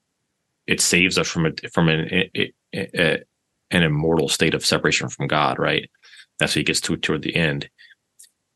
it 0.66 0.80
saves 0.80 1.18
us 1.18 1.28
from 1.28 1.44
a 1.46 1.52
from 1.74 1.88
an 1.90 2.00
a, 2.34 2.52
a, 2.74 3.18
an 3.70 3.82
immortal 3.82 4.28
state 4.28 4.54
of 4.54 4.64
separation 4.64 5.08
from 5.10 5.26
god 5.28 5.58
right 5.58 5.90
that's 6.38 6.52
what 6.52 6.60
he 6.60 6.64
gets 6.64 6.80
to 6.80 6.96
toward 6.96 7.20
the 7.22 7.36
end 7.36 7.68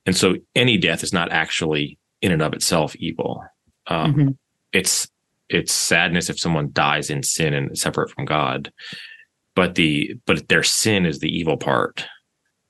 and 0.07 0.17
so 0.17 0.37
any 0.55 0.79
death 0.79 1.03
is 1.03 1.13
not 1.13 1.31
actually 1.31 1.99
in 2.23 2.33
and 2.33 2.41
of 2.43 2.55
itself 2.55 2.97
evil 2.97 3.45
um, 3.89 4.15
Mhm. 4.15 4.37
it's 4.73 5.09
it's 5.53 5.73
sadness 5.73 6.31
if 6.31 6.39
someone 6.39 6.71
dies 6.73 7.11
in 7.11 7.23
sin 7.23 7.55
and 7.55 7.77
separate 7.77 8.11
from 8.11 8.25
god. 8.25 8.73
But 9.55 9.75
the 9.75 10.15
but 10.27 10.49
their 10.49 10.63
sin 10.63 11.07
is 11.07 11.19
the 11.19 11.29
evil 11.29 11.57
part 11.57 12.07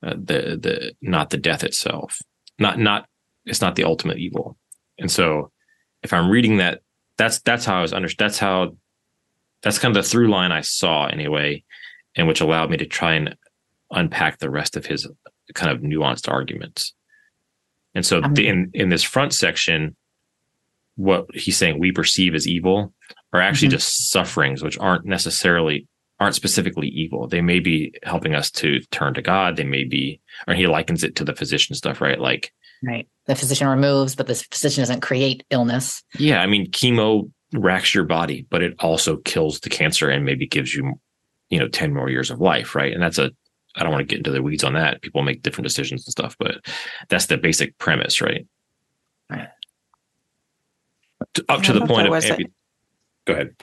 uh, 0.04 0.14
the 0.14 0.58
the 0.60 0.94
not 1.00 1.30
the 1.30 1.36
death 1.36 1.64
itself. 1.64 2.18
Not 2.58 2.78
not 2.78 3.06
it's 3.44 3.60
not 3.60 3.76
the 3.76 3.84
ultimate 3.84 4.18
evil. 4.18 4.56
And 4.98 5.10
so 5.10 5.50
if 6.02 6.12
i'm 6.12 6.30
reading 6.30 6.56
that 6.56 6.80
that's 7.16 7.40
that's 7.40 7.64
how 7.64 7.78
i 7.78 7.82
was 7.82 7.92
under 7.92 8.08
that's 8.18 8.38
how 8.38 8.76
that's 9.62 9.78
kind 9.78 9.96
of 9.96 10.02
the 10.02 10.08
through 10.08 10.28
line 10.28 10.50
i 10.50 10.60
saw 10.60 11.06
anyway 11.06 11.62
and 12.16 12.26
which 12.26 12.40
allowed 12.40 12.70
me 12.70 12.76
to 12.76 12.86
try 12.86 13.14
and 13.14 13.36
unpack 13.90 14.38
the 14.38 14.50
rest 14.50 14.76
of 14.76 14.86
his 14.86 15.08
kind 15.54 15.70
of 15.70 15.82
nuanced 15.82 16.30
arguments. 16.30 16.94
And 17.94 18.04
so 18.04 18.22
Um, 18.22 18.34
the, 18.34 18.48
in 18.48 18.70
in 18.74 18.88
this 18.88 19.02
front 19.02 19.34
section 19.34 19.96
what 20.96 21.26
he's 21.34 21.56
saying 21.56 21.78
we 21.78 21.90
perceive 21.92 22.34
as 22.34 22.46
evil 22.46 22.92
are 23.32 23.40
actually 23.40 23.68
Mhm. 23.68 23.72
just 23.72 24.10
sufferings 24.10 24.62
which 24.62 24.78
aren't 24.78 25.04
necessarily 25.06 25.86
aren't 26.20 26.34
specifically 26.34 26.88
evil 26.88 27.26
they 27.26 27.40
may 27.40 27.58
be 27.60 27.92
helping 28.04 28.34
us 28.34 28.50
to 28.50 28.80
turn 28.90 29.14
to 29.14 29.22
god 29.22 29.56
they 29.56 29.64
may 29.64 29.84
be 29.84 30.20
or 30.46 30.54
he 30.54 30.66
likens 30.66 31.02
it 31.02 31.16
to 31.16 31.24
the 31.24 31.34
physician 31.34 31.74
stuff 31.74 32.00
right 32.00 32.20
like 32.20 32.52
Right. 32.84 33.06
The 33.26 33.36
physician 33.36 33.68
removes, 33.68 34.16
but 34.16 34.26
the 34.26 34.34
physician 34.34 34.82
doesn't 34.82 35.02
create 35.02 35.44
illness. 35.50 36.02
yeah 36.18 36.42
i 36.42 36.46
mean 36.46 36.70
chemo 36.70 37.30
racks 37.54 37.94
your 37.94 38.04
body 38.04 38.46
but 38.50 38.62
it 38.62 38.74
also 38.80 39.16
kills 39.18 39.60
the 39.60 39.70
cancer 39.70 40.08
and 40.10 40.24
maybe 40.24 40.46
gives 40.46 40.74
you 40.74 40.94
you 41.50 41.58
know 41.58 41.68
10 41.68 41.92
more 41.94 42.08
years 42.10 42.30
of 42.30 42.40
life 42.40 42.74
right 42.74 42.92
and 42.92 43.02
that's 43.02 43.18
a 43.18 43.30
i 43.76 43.82
don't 43.82 43.92
want 43.92 44.00
to 44.00 44.06
get 44.06 44.18
into 44.18 44.30
the 44.30 44.42
weeds 44.42 44.64
on 44.64 44.72
that 44.74 45.00
people 45.02 45.22
make 45.22 45.42
different 45.42 45.66
decisions 45.66 46.04
and 46.06 46.12
stuff 46.12 46.34
but 46.38 46.56
that's 47.08 47.26
the 47.26 47.36
basic 47.38 47.76
premise 47.78 48.20
Right. 48.20 48.46
To- 51.34 51.44
up 51.48 51.60
Yeah, 51.60 51.66
to 51.66 51.72
I 51.72 51.78
the 51.80 51.86
point 51.86 52.06
of 52.06 52.10
was 52.10 52.24
a- 52.30 52.38
go 53.26 53.32
ahead 53.34 53.54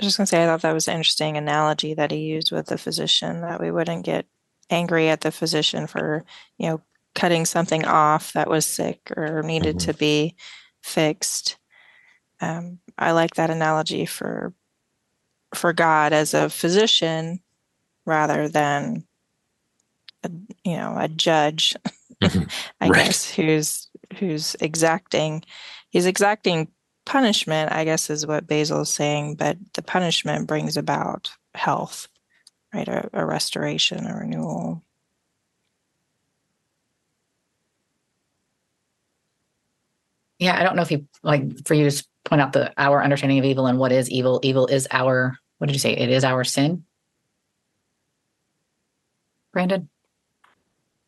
I 0.00 0.04
was 0.04 0.08
just 0.08 0.16
going 0.18 0.26
to 0.26 0.30
say, 0.30 0.42
I 0.42 0.46
thought 0.46 0.62
that 0.62 0.72
was 0.74 0.88
an 0.88 0.96
interesting 0.96 1.36
analogy 1.36 1.94
that 1.94 2.10
he 2.10 2.18
used 2.18 2.50
with 2.50 2.66
the 2.66 2.78
physician, 2.78 3.42
that 3.42 3.60
we 3.60 3.70
wouldn't 3.70 4.04
get 4.04 4.26
angry 4.68 5.08
at 5.08 5.20
the 5.20 5.30
physician 5.30 5.86
for, 5.86 6.24
you 6.58 6.68
know, 6.68 6.80
cutting 7.14 7.44
something 7.44 7.84
off 7.84 8.32
that 8.32 8.48
was 8.50 8.66
sick 8.66 9.12
or 9.16 9.42
needed 9.42 9.76
Mhm. 9.76 9.80
to 9.86 9.94
be 9.94 10.34
fixed. 10.82 11.56
Um, 12.40 12.80
I 12.98 13.12
like 13.12 13.34
that 13.34 13.50
analogy 13.50 14.06
for 14.06 14.54
for 15.54 15.72
God 15.74 16.12
as 16.14 16.32
a 16.34 16.48
physician 16.48 17.40
rather 18.06 18.48
than, 18.48 19.06
a, 20.24 20.30
you 20.64 20.76
know, 20.78 20.96
a 20.98 21.08
judge, 21.08 21.74
Mhm. 22.22 22.50
I 22.80 22.88
Right. 22.88 23.04
guess, 23.04 23.30
who's 23.30 23.88
who's 24.18 24.56
exacting. 24.60 25.44
He's 25.92 26.06
exacting 26.06 26.68
punishment, 27.04 27.70
I 27.70 27.84
guess, 27.84 28.08
is 28.08 28.26
what 28.26 28.46
Basil 28.46 28.80
is 28.80 28.88
saying, 28.88 29.34
but 29.34 29.58
the 29.74 29.82
punishment 29.82 30.46
brings 30.46 30.78
about 30.78 31.30
health, 31.54 32.08
right? 32.72 32.88
A, 32.88 33.10
a 33.12 33.26
restoration, 33.26 34.06
a 34.06 34.16
renewal. 34.16 34.82
Yeah, 40.38 40.58
I 40.58 40.62
don't 40.62 40.76
know 40.76 40.82
if 40.82 40.90
you 40.90 41.06
like 41.22 41.66
for 41.66 41.74
you 41.74 41.90
to 41.90 42.06
point 42.24 42.40
out 42.40 42.54
the 42.54 42.72
our 42.78 43.04
understanding 43.04 43.38
of 43.38 43.44
evil 43.44 43.66
and 43.66 43.78
what 43.78 43.92
is 43.92 44.10
evil. 44.10 44.40
Evil 44.42 44.66
is 44.66 44.88
our 44.90 45.36
what 45.58 45.66
did 45.66 45.74
you 45.74 45.78
say? 45.78 45.92
It 45.92 46.08
is 46.08 46.24
our 46.24 46.42
sin. 46.42 46.84
Brandon? 49.52 49.90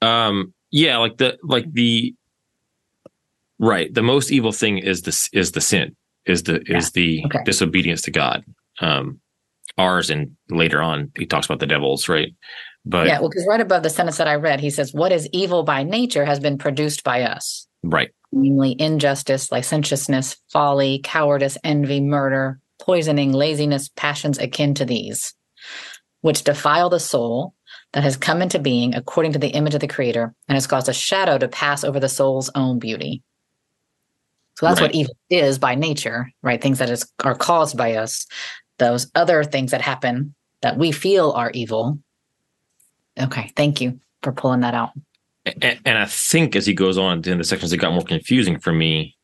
Um, 0.03 0.53
yeah, 0.71 0.99
like 0.99 1.17
the 1.17 1.39
like 1.43 1.73
the 1.73 2.15
right. 3.59 3.93
The 3.93 4.03
most 4.03 4.31
evil 4.33 4.53
thing 4.53 4.79
is 4.79 5.03
this 5.03 5.29
is 5.33 5.53
the 5.53 5.61
sin, 5.61 5.97
is 6.27 6.45
the 6.45 6.63
is 6.71 6.91
the 6.93 7.23
Okay. 7.27 7.41
disobedience 7.45 8.03
to 8.03 8.11
God. 8.11 8.45
Um, 8.81 9.21
ours, 9.79 10.11
and 10.11 10.37
later 10.51 10.81
on 10.83 11.13
he 11.17 11.27
talks 11.27 11.47
about 11.47 11.61
the 11.61 11.67
devils, 11.67 12.09
right? 12.09 12.35
But 12.85 13.07
yeah, 13.07 13.21
well, 13.21 13.29
because 13.29 13.47
right 13.49 13.61
above 13.61 13.83
the 13.83 13.91
sentence 13.91 14.19
that 14.19 14.29
I 14.29 14.35
read, 14.35 14.61
he 14.61 14.71
says, 14.71 14.93
"What 14.93 15.13
is 15.13 15.29
evil 15.33 15.63
by 15.63 15.83
nature 15.83 16.25
has 16.25 16.41
been 16.41 16.59
produced 16.59 17.05
by 17.05 17.23
us." 17.23 17.67
right, 17.83 18.11
namely 18.33 18.75
injustice, 18.79 19.53
licentiousness, 19.53 20.37
folly, 20.51 21.01
cowardice, 21.05 21.59
envy, 21.65 22.01
murder, 22.01 22.61
poisoning, 22.81 23.33
laziness, 23.33 23.91
passions 23.97 24.39
akin 24.39 24.75
to 24.75 24.85
these, 24.85 25.35
which 26.23 26.45
defile 26.45 26.91
the 26.91 27.01
soul 27.01 27.55
that 27.93 28.03
has 28.03 28.17
come 28.17 28.43
into 28.43 28.59
being 28.59 28.95
according 28.95 29.33
to 29.33 29.39
the 29.39 29.49
image 29.51 29.75
of 29.75 29.81
the 29.81 29.87
Creator 29.89 30.35
and 30.49 30.57
has 30.57 30.67
caused 30.67 30.89
a 30.89 30.93
shadow 30.93 31.39
to 31.39 31.49
pass 31.49 31.85
over 31.85 32.01
the 32.01 32.09
soul's 32.09 32.51
own 32.55 32.79
beauty. 32.79 33.23
So 34.57 34.67
that's 34.67 34.81
Right. 34.81 34.89
what 34.89 34.95
evil 34.95 35.17
is 35.31 35.59
by 35.59 35.75
nature, 35.75 36.31
right? 36.43 36.61
Things 36.63 36.79
that 36.79 36.89
is, 36.91 37.11
are 37.25 37.35
caused 37.35 37.77
by 37.77 37.95
us. 37.95 38.27
Those 38.79 39.11
other 39.15 39.45
things 39.45 39.71
that 39.73 39.81
happen 39.81 40.35
that 40.63 40.77
we 40.79 40.93
feel 40.93 41.33
are 41.33 41.51
evil. 41.53 41.99
Okay, 43.19 43.53
thank 43.57 43.81
you 43.81 44.01
for 44.23 44.33
pulling 44.33 44.61
that 44.61 44.75
out. 44.75 44.91
and, 45.61 45.79
and 45.85 45.99
I 45.99 46.07
think 46.07 46.57
as 46.57 46.67
he 46.67 46.73
goes 46.75 46.97
on 46.99 47.23
in 47.25 47.39
the 47.39 47.45
sections, 47.45 47.73
it 47.73 47.77
got 47.79 47.93
more 47.93 48.03
confusing 48.03 48.59
for 48.59 48.73
me. 48.73 49.17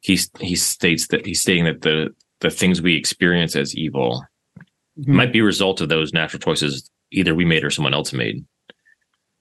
He 0.00 0.18
he 0.40 0.56
states 0.56 1.08
that 1.08 1.24
he's 1.26 1.40
stating 1.40 1.64
that 1.64 1.82
the 1.82 2.14
the 2.40 2.50
things 2.50 2.82
we 2.82 2.96
experience 2.96 3.56
as 3.56 3.74
evil 3.74 4.24
might 4.96 5.32
be 5.32 5.38
a 5.40 5.44
result 5.44 5.80
of 5.80 5.88
those 5.88 6.12
natural 6.12 6.40
choices 6.40 6.90
either 7.12 7.34
we 7.34 7.44
made 7.44 7.64
or 7.64 7.70
someone 7.70 7.94
else 7.94 8.12
made. 8.12 8.44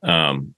Um, 0.03 0.53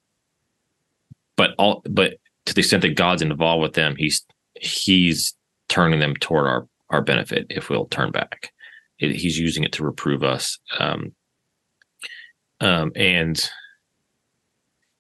but 1.36 1.52
all 1.58 1.82
but 1.90 2.18
to 2.46 2.54
the 2.54 2.60
extent 2.62 2.82
that 2.84 2.96
God's 2.96 3.22
involved 3.22 3.62
with 3.62 3.74
them, 3.74 3.96
he's 3.98 4.26
he's 4.62 5.36
turning 5.70 6.00
them 6.00 6.16
toward 6.16 6.48
our 6.48 6.68
our 6.90 7.02
benefit 7.02 7.48
if 7.50 7.70
we'll 7.70 7.86
turn 7.86 8.12
back. 8.12 8.52
It, 9.00 9.16
he's 9.16 9.38
using 9.38 9.64
it 9.64 9.74
to 9.74 9.84
reprove 9.84 10.24
us. 10.24 10.58
Um, 10.80 11.14
um, 12.60 12.92
and 12.96 13.50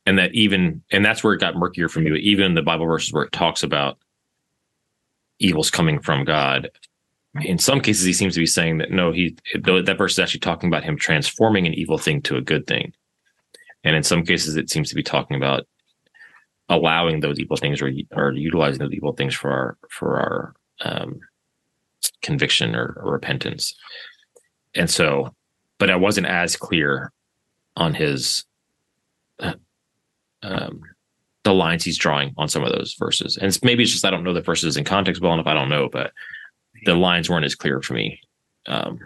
and 0.05 0.17
that 0.19 0.33
even 0.33 0.83
and 0.91 1.03
that's 1.03 1.23
where 1.23 1.33
it 1.33 1.39
got 1.39 1.55
murkier 1.55 1.89
for 1.89 1.99
me. 1.99 2.11
But 2.11 2.19
even 2.19 2.53
the 2.53 2.61
Bible 2.61 2.85
verses 2.85 3.11
where 3.11 3.23
it 3.23 3.31
talks 3.31 3.63
about 3.63 3.97
evil's 5.39 5.71
coming 5.71 5.99
from 5.99 6.23
God, 6.23 6.69
in 7.41 7.57
some 7.57 7.81
cases 7.81 8.05
he 8.05 8.13
seems 8.13 8.33
to 8.35 8.39
be 8.39 8.45
saying 8.45 8.77
that 8.77 8.91
no, 8.91 9.11
he 9.11 9.35
that 9.55 9.97
verse 9.97 10.13
is 10.13 10.19
actually 10.19 10.39
talking 10.41 10.69
about 10.69 10.83
him 10.83 10.97
transforming 10.97 11.65
an 11.65 11.73
evil 11.73 11.97
thing 11.97 12.21
to 12.23 12.37
a 12.37 12.41
good 12.41 12.67
thing, 12.67 12.93
and 13.83 13.95
in 13.95 14.03
some 14.03 14.23
cases 14.23 14.55
it 14.55 14.69
seems 14.69 14.89
to 14.89 14.95
be 14.95 15.03
talking 15.03 15.35
about 15.35 15.67
allowing 16.69 17.19
those 17.19 17.39
evil 17.39 17.57
things 17.57 17.81
or 17.81 17.91
or 18.13 18.31
utilizing 18.33 18.79
those 18.79 18.93
evil 18.93 19.13
things 19.13 19.33
for 19.33 19.51
our 19.51 19.77
for 19.89 20.17
our 20.19 20.53
um, 20.81 21.19
conviction 22.21 22.75
or, 22.75 22.99
or 23.03 23.13
repentance. 23.13 23.75
And 24.75 24.89
so, 24.89 25.33
but 25.77 25.89
I 25.89 25.95
wasn't 25.95 26.27
as 26.27 26.55
clear 26.55 27.11
on 27.75 27.93
his 27.93 28.43
uh, 29.39 29.53
um, 30.43 30.81
the 31.43 31.53
lines 31.53 31.83
he's 31.83 31.97
drawing 31.97 32.33
on 32.37 32.49
some 32.49 32.63
of 32.63 32.73
those 32.73 32.93
verses. 32.99 33.37
And 33.37 33.47
it's, 33.47 33.63
maybe 33.63 33.83
it's 33.83 33.93
just 33.93 34.05
I 34.05 34.11
don't 34.11 34.23
know 34.23 34.33
the 34.33 34.41
verses 34.41 34.77
in 34.77 34.83
context 34.83 35.21
well 35.21 35.33
enough. 35.33 35.47
I 35.47 35.53
don't 35.53 35.69
know, 35.69 35.89
but 35.89 36.11
the 36.85 36.95
lines 36.95 37.29
weren't 37.29 37.45
as 37.45 37.55
clear 37.55 37.81
for 37.81 37.93
me 37.93 38.19
um, 38.67 38.99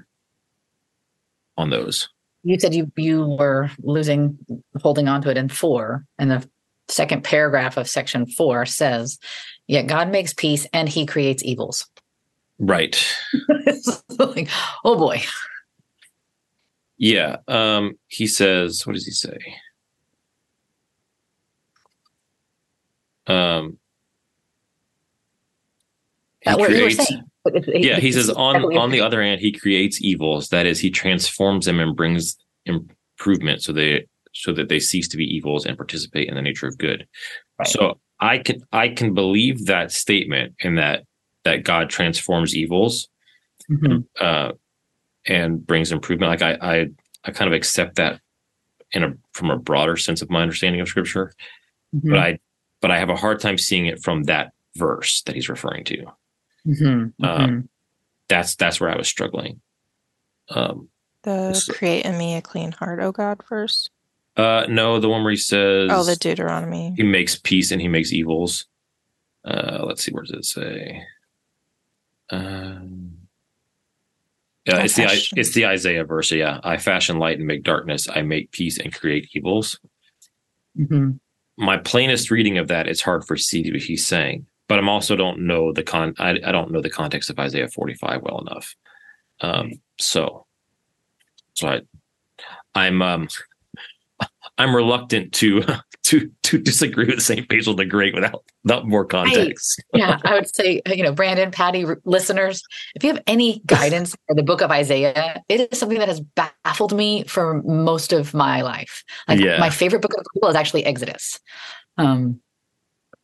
on 1.57 1.69
those. 1.69 2.09
You 2.43 2.59
said 2.59 2.73
you 2.73 2.91
you 2.95 3.27
were 3.39 3.69
losing 3.83 4.37
holding 4.81 5.07
on 5.07 5.21
to 5.21 5.29
it 5.29 5.37
in 5.37 5.47
four, 5.47 6.05
and 6.17 6.31
the 6.31 6.49
second 6.91 7.23
paragraph 7.23 7.77
of 7.77 7.87
section 7.87 8.25
four 8.25 8.65
says, 8.65 9.17
"Yet 9.67 9.87
God 9.87 10.09
makes 10.11 10.33
peace 10.33 10.67
and 10.73 10.87
He 10.89 11.05
creates 11.05 11.43
evils." 11.43 11.87
Right. 12.59 13.03
Like, 14.19 14.49
oh 14.85 14.97
boy, 14.97 15.23
Yeah. 16.97 17.37
Um, 17.47 17.93
he 18.07 18.27
says, 18.27 18.85
what 18.85 18.93
does 18.93 19.05
he 19.05 19.11
say? 19.11 19.37
Um, 23.25 23.79
he 26.41 26.49
That's 26.49 26.59
what 26.59 26.69
you 26.69 26.83
were 26.83 26.89
creates-. 26.89 27.11
Yeah 27.83 27.99
he 27.99 28.11
says 28.11 28.29
on 28.29 28.77
on 28.77 28.91
the 28.91 29.01
other 29.01 29.23
hand 29.23 29.41
he 29.41 29.51
creates 29.51 29.99
evils 30.01 30.49
that 30.49 30.67
is 30.67 30.79
he 30.79 30.91
transforms 30.91 31.65
them 31.65 31.79
and 31.79 31.95
brings 31.95 32.37
improvement 32.67 33.63
so 33.63 33.71
they 33.71 34.05
so 34.33 34.53
that 34.53 34.69
they 34.69 34.79
cease 34.79 35.07
to 35.09 35.17
be 35.17 35.25
evils 35.25 35.65
and 35.65 35.77
participate 35.77 36.27
in 36.29 36.35
the 36.35 36.41
nature 36.41 36.67
of 36.67 36.77
good 36.77 37.07
Right. 37.59 37.67
so 37.67 37.99
i 38.19 38.37
can 38.37 38.61
i 38.71 38.87
can 38.89 39.13
believe 39.13 39.65
that 39.65 39.91
statement 39.91 40.55
and 40.63 40.77
that 40.77 41.03
that 41.43 41.63
god 41.63 41.89
transforms 41.89 42.55
evils 42.55 43.09
saying. 43.69 43.81
Mhm. 43.81 44.05
uh 44.19 44.51
and 45.27 45.65
brings 45.65 45.91
improvement 45.91 46.29
like 46.31 46.41
i 46.41 46.53
i 46.81 46.87
i 47.25 47.31
kind 47.31 47.47
of 47.47 47.53
accept 47.55 47.95
that 47.95 48.19
in 48.93 49.03
a 49.03 49.13
from 49.33 49.51
a 49.51 49.57
broader 49.57 49.97
sense 49.97 50.21
of 50.21 50.29
my 50.29 50.41
understanding 50.41 50.81
of 50.81 50.87
scripture 50.87 51.33
Mhm. 51.95 52.09
but 52.09 52.19
i 52.19 52.39
but 52.81 52.89
i 52.91 52.97
have 52.97 53.09
a 53.09 53.15
hard 53.15 53.39
time 53.39 53.57
seeing 53.57 53.85
it 53.85 54.01
from 54.01 54.23
that 54.23 54.51
verse 54.77 55.21
that 55.23 55.35
he's 55.35 55.49
referring 55.49 55.83
to 55.83 56.05
Mhm. 56.65 57.13
uh, 57.21 57.37
Mhm. 57.47 57.67
that's 58.29 58.55
that's 58.55 58.79
where 58.79 58.89
i 58.89 58.95
was 58.97 59.07
struggling 59.07 59.61
um 60.49 60.89
The 61.23 61.63
create 61.77 62.05
in 62.05 62.17
me 62.17 62.35
a 62.35 62.41
clean 62.41 62.71
heart, 62.71 62.99
O 62.99 63.11
God, 63.11 63.43
first. 63.47 63.91
Uh, 64.41 64.65
no, 64.67 64.99
the 64.99 65.09
one 65.09 65.23
where 65.23 65.31
he 65.31 65.37
says 65.37 65.89
Oh, 65.91 66.03
the 66.03 66.15
Deuteronomy. 66.15 66.93
he 66.97 67.03
makes 67.03 67.35
peace 67.35 67.71
and 67.71 67.81
he 67.81 67.87
makes 67.87 68.11
evils. 68.11 68.65
Uh, 69.45 69.83
let's 69.85 70.03
see, 70.03 70.11
where 70.11 70.23
does 70.23 70.31
it 70.31 70.45
say? 70.45 71.03
Um, 72.29 73.17
yeah, 74.65 74.77
I 74.77 74.83
it's 74.83 74.95
the 74.95 75.29
it's 75.35 75.53
the 75.53 75.65
Isaiah 75.65 76.05
verse. 76.05 76.31
Yeah, 76.31 76.59
I 76.63 76.77
fashion 76.77 77.17
light 77.19 77.37
and 77.37 77.47
make 77.47 77.63
darkness. 77.63 78.07
I 78.09 78.21
make 78.21 78.51
peace 78.51 78.77
and 78.79 78.93
create 78.93 79.29
evils. 79.33 79.79
Mhm. 80.79 81.19
My 81.57 81.77
plainest 81.77 82.31
reading 82.31 82.57
of 82.57 82.67
that, 82.69 82.87
it's 82.87 83.01
hard 83.01 83.25
for 83.25 83.35
see 83.37 83.69
what 83.71 83.81
he's 83.81 84.05
saying, 84.05 84.45
but 84.67 84.79
I'm 84.79 84.87
also 84.89 85.15
don't 85.15 85.41
know 85.41 85.73
the 85.73 85.83
con. 85.83 86.13
I, 86.17 86.31
I 86.45 86.51
don't 86.51 86.71
know 86.71 86.81
the 86.81 86.89
context 86.89 87.29
of 87.29 87.39
Isaiah 87.39 87.67
45 87.67 88.21
well 88.21 88.39
enough. 88.39 88.75
Um, 89.41 89.73
so, 89.99 90.45
so 91.55 91.67
I, 91.67 91.81
I'm 92.75 93.01
um, 93.01 93.27
I'm 94.61 94.75
reluctant 94.75 95.33
to 95.33 95.63
to 96.03 96.31
to 96.43 96.57
disagree 96.57 97.05
with 97.05 97.21
Saint 97.21 97.47
Basil 97.47 97.73
the 97.73 97.85
Great 97.85 98.13
without 98.13 98.43
without 98.63 98.87
more 98.87 99.05
context. 99.05 99.81
yeah, 99.93 100.19
I 100.23 100.33
would 100.35 100.53
say, 100.55 100.81
you 100.85 101.03
know, 101.03 101.11
Brandon, 101.13 101.51
Patty, 101.51 101.85
listeners, 102.05 102.61
if 102.95 103.03
you 103.03 103.11
have 103.13 103.23
any 103.27 103.59
guidance 103.65 104.15
for 104.27 104.35
the 104.35 104.43
book 104.43 104.61
of 104.61 104.69
Isaiah, 104.71 105.41
it 105.49 105.71
is 105.71 105.79
something 105.79 105.97
that 105.99 106.07
has 106.07 106.19
baffled 106.21 106.95
me 106.95 107.23
for 107.23 107.61
most 107.63 108.13
of 108.13 108.33
my 108.33 108.61
life. 108.61 109.03
Like 109.27 109.39
Yeah. 109.39 109.57
my 109.59 109.69
favorite 109.69 110.01
book 110.01 110.13
of 110.17 110.23
the 110.23 110.39
Bible 110.39 110.49
is 110.51 110.55
actually 110.55 110.85
Exodus. 110.85 111.39
Um, 111.97 112.39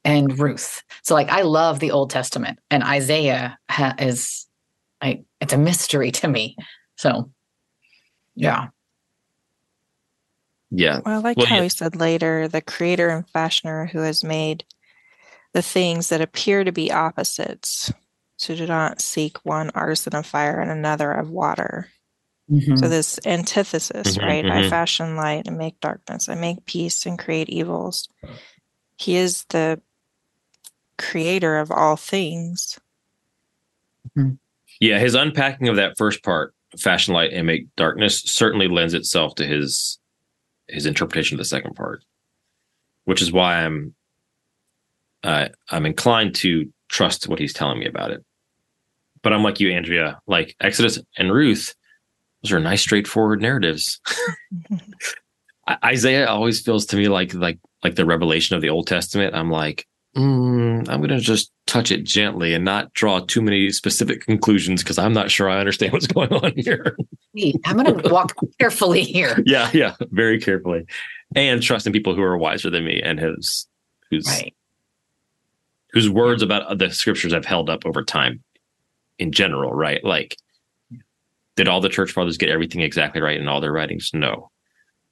and 0.03 0.39
Ruth. 0.39 0.81
So 1.03 1.13
like 1.15 1.29
I 1.29 1.41
love 1.41 1.79
the 1.79 1.91
Old 1.91 2.09
Testament 2.09 2.59
and 2.71 2.83
Isaiah 2.83 3.57
ha- 3.69 3.95
is 3.99 4.47
like 5.03 5.23
it's 5.41 5.53
a 5.53 5.57
mystery 5.57 6.11
to 6.11 6.27
me. 6.27 6.55
So 6.95 7.29
yeah. 8.35 8.67
Yeah, 10.69 10.99
Well, 11.05 11.15
I 11.15 11.17
like 11.19 11.37
Well, 11.37 11.45
how 11.45 11.55
yeah. 11.57 11.63
he 11.63 11.69
said 11.69 11.95
later, 11.95 12.47
the 12.47 12.61
creator 12.61 13.09
and 13.09 13.27
fashioner 13.29 13.85
who 13.85 13.99
has 13.99 14.23
made 14.23 14.65
the 15.53 15.61
things 15.61 16.09
that 16.09 16.21
appear 16.21 16.63
to 16.63 16.71
be 16.71 16.91
opposites. 16.91 17.91
So 18.37 18.55
do 18.55 18.67
not 18.67 19.01
seek 19.01 19.37
one 19.45 19.71
artisan 19.73 20.15
of 20.15 20.25
fire 20.25 20.59
and 20.59 20.69
another 20.69 21.11
of 21.11 21.29
water. 21.29 21.87
Mhm. 22.51 22.79
So 22.79 22.87
this 22.87 23.19
antithesis, 23.25 24.17
Mhm, 24.17 24.21
right? 24.21 24.45
I 24.45 24.61
mhm. 24.63 24.69
fashion 24.69 25.15
light 25.15 25.47
and 25.47 25.57
make 25.57 25.79
darkness. 25.79 26.29
I 26.29 26.35
make 26.35 26.65
peace 26.65 27.05
and 27.05 27.17
create 27.17 27.49
evils. 27.49 28.09
He 28.97 29.15
is 29.15 29.45
the 29.45 29.81
creator 30.97 31.57
of 31.57 31.71
all 31.71 31.95
things. 31.95 32.79
yeah. 34.79 34.99
His 34.99 35.15
unpacking 35.15 35.67
of 35.67 35.75
that 35.77 35.97
first 35.97 36.23
part, 36.23 36.53
fashion 36.79 37.13
light 37.13 37.33
and 37.33 37.45
make 37.47 37.73
darkness, 37.75 38.21
certainly 38.21 38.67
lends 38.67 38.93
itself 38.93 39.35
to 39.35 39.45
his 39.45 39.96
his 40.67 40.85
interpretation 40.85 41.35
of 41.35 41.39
the 41.39 41.45
second 41.45 41.75
part, 41.75 42.03
which 43.05 43.21
is 43.21 43.31
why 43.31 43.63
I'm 43.63 43.95
uh, 45.23 45.49
I'm 45.69 45.85
inclined 45.85 46.35
to 46.35 46.71
trust 46.89 47.27
what 47.27 47.39
he's 47.39 47.53
telling 47.53 47.79
me 47.79 47.85
about 47.85 48.11
it. 48.11 48.23
But 49.23 49.33
I'm 49.33 49.43
like 49.43 49.59
you, 49.59 49.71
Andrea. 49.71 50.19
Like 50.27 50.55
Exodus 50.61 50.99
and 51.17 51.33
Ruth, 51.33 51.75
those 52.43 52.51
are 52.51 52.59
nice, 52.59 52.81
straightforward 52.81 53.41
narratives. 53.41 53.99
Isaiah 55.83 56.27
always 56.27 56.61
feels 56.61 56.85
to 56.87 56.95
me 56.95 57.09
like 57.09 57.33
like 57.33 57.59
like 57.83 57.95
the 57.95 58.05
revelation 58.05 58.55
of 58.55 58.61
the 58.61 58.69
Old 58.69 58.87
Testament. 58.87 59.35
I'm 59.35 59.51
like, 59.51 59.85
mm, 60.15 60.87
I'm 60.87 60.99
going 60.99 61.09
to 61.09 61.19
just 61.19 61.51
touch 61.67 61.91
it 61.91 62.03
gently 62.03 62.53
and 62.53 62.65
not 62.65 62.93
draw 62.93 63.19
too 63.19 63.41
many 63.41 63.69
specific 63.71 64.21
conclusions 64.25 64.81
because 64.81 64.97
I'm 64.97 65.13
not 65.13 65.29
sure 65.29 65.49
I 65.49 65.59
understand 65.59 65.93
what's 65.93 66.07
going 66.07 66.33
on 66.33 66.53
here. 66.55 66.97
I'm 67.65 67.77
going 67.77 68.01
to 68.01 68.09
walk 68.09 68.33
carefully 68.59 69.03
here. 69.03 69.43
yeah, 69.45 69.69
yeah, 69.73 69.95
very 70.11 70.39
carefully, 70.39 70.85
and 71.35 71.61
trusting 71.61 71.93
people 71.93 72.15
who 72.15 72.23
are 72.23 72.37
wiser 72.37 72.69
than 72.69 72.85
me 72.85 73.01
and 73.01 73.19
whose 73.19 73.67
whose 74.09 74.25
Right. 74.27 74.53
whose 75.91 76.09
words 76.09 76.41
about 76.41 76.77
the 76.79 76.89
scriptures 76.91 77.33
I've 77.33 77.45
held 77.45 77.69
up 77.69 77.85
over 77.85 78.03
time, 78.03 78.43
in 79.19 79.31
general, 79.31 79.71
right? 79.73 80.03
Like, 80.03 80.37
did 81.55 81.67
all 81.67 81.81
the 81.81 81.89
church 81.89 82.11
fathers 82.11 82.37
get 82.37 82.49
everything 82.49 82.81
exactly 82.81 83.21
right 83.21 83.39
in 83.39 83.47
all 83.47 83.61
their 83.61 83.73
writings? 83.73 84.11
No. 84.13 84.49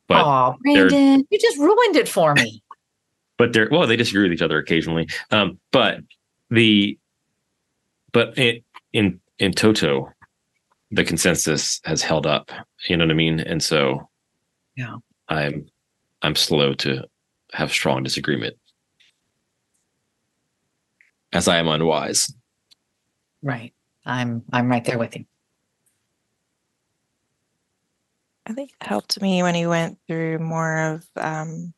But 0.08 0.24
oh, 0.24 0.56
Brandon, 0.62 1.26
you 1.30 1.40
just 1.40 1.58
ruined 1.58 1.96
it 1.96 2.08
for 2.08 2.34
me. 2.36 2.62
but 3.38 3.52
they're 3.54 3.68
well, 3.72 3.88
they 3.88 3.96
disagree 3.98 4.24
with 4.24 4.34
each 4.34 4.42
other 4.42 4.58
occasionally. 4.60 5.10
Um, 5.32 5.60
but 5.72 6.00
the 6.50 6.98
but 8.12 8.38
in 8.38 8.62
in, 8.94 9.20
in 9.40 9.52
toto, 9.52 10.10
the 10.92 11.04
consensus 11.04 11.82
has 11.84 12.02
held 12.02 12.26
up. 12.26 12.50
You 12.88 12.98
know 12.98 13.06
what 13.06 13.12
I 13.12 13.16
mean? 13.16 13.40
And 13.42 13.62
so, 13.62 14.10
yeah, 14.76 14.96
I'm 15.28 15.68
I'm 16.22 16.36
slow 16.36 16.74
to 16.76 17.04
have 17.54 17.72
strong 17.72 18.04
disagreement, 18.04 18.56
as 21.34 21.48
I 21.48 21.58
am 21.58 21.68
unwise. 21.68 22.34
Right. 23.44 23.74
I'm 24.06 24.44
I'm 24.54 24.70
right 24.70 24.86
there 24.86 24.98
with 24.98 25.16
you. 25.16 25.26
I 28.48 28.54
think 28.54 28.72
it 28.80 28.88
helped 28.88 29.22
me 29.22 29.44
when 29.44 29.56
he 29.56 29.66
went 29.68 29.98
through 30.08 30.40
more 30.40 30.78
of 30.78 31.06
um, 31.16 31.74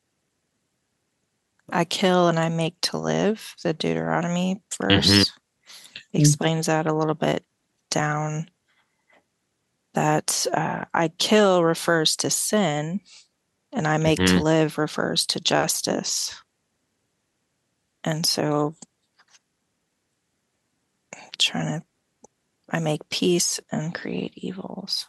I 1.69 1.85
kill 1.85 2.27
and 2.27 2.39
I 2.39 2.49
make 2.49 2.79
to 2.81 2.97
live, 2.97 3.55
the 3.63 3.73
Deuteronomy 3.73 4.61
verse. 4.79 5.09
Mm-hmm. 5.09 6.19
Explains 6.19 6.67
that 6.67 6.87
a 6.87 6.93
little 6.93 7.15
bit 7.15 7.43
down. 7.91 8.49
That 9.93 10.47
uh, 10.53 10.85
I 10.93 11.09
kill 11.09 11.63
refers 11.63 12.15
to 12.17 12.29
sin, 12.29 13.01
and 13.73 13.87
I 13.87 13.97
make 13.97 14.19
mm-hmm. 14.19 14.37
to 14.37 14.43
live 14.43 14.77
refers 14.77 15.25
to 15.27 15.39
justice. 15.39 16.35
And 18.03 18.25
so, 18.25 18.75
I'm 21.15 21.29
trying 21.37 21.79
to, 21.79 21.85
I 22.69 22.79
make 22.79 23.09
peace 23.09 23.59
and 23.71 23.93
create 23.93 24.33
evils. 24.35 25.07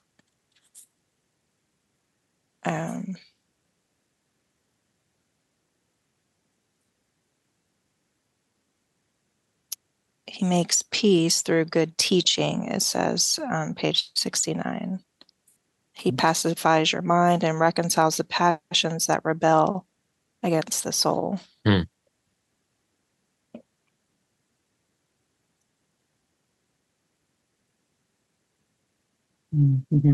Um, 2.64 3.16
he 10.29 10.45
makes 10.45 10.83
peace 10.91 11.43
through 11.43 11.64
good 11.67 11.97
teaching, 11.99 12.64
it 12.64 12.83
says 12.83 13.38
on 13.51 13.75
page 13.75 14.11
69. 14.14 15.01
He 15.95 16.11
mm-hmm. 16.11 16.17
pacifies 16.17 16.93
your 16.93 17.03
mind 17.03 17.43
and 17.43 17.59
reconciles 17.59 18.17
the 18.17 18.25
passions 18.25 19.07
that 19.07 19.25
rebel 19.25 19.87
against 20.43 20.85
the 20.85 20.93
soul. 20.93 21.41
Hmm. 21.64 21.83
Mm-hmm. 29.55 30.12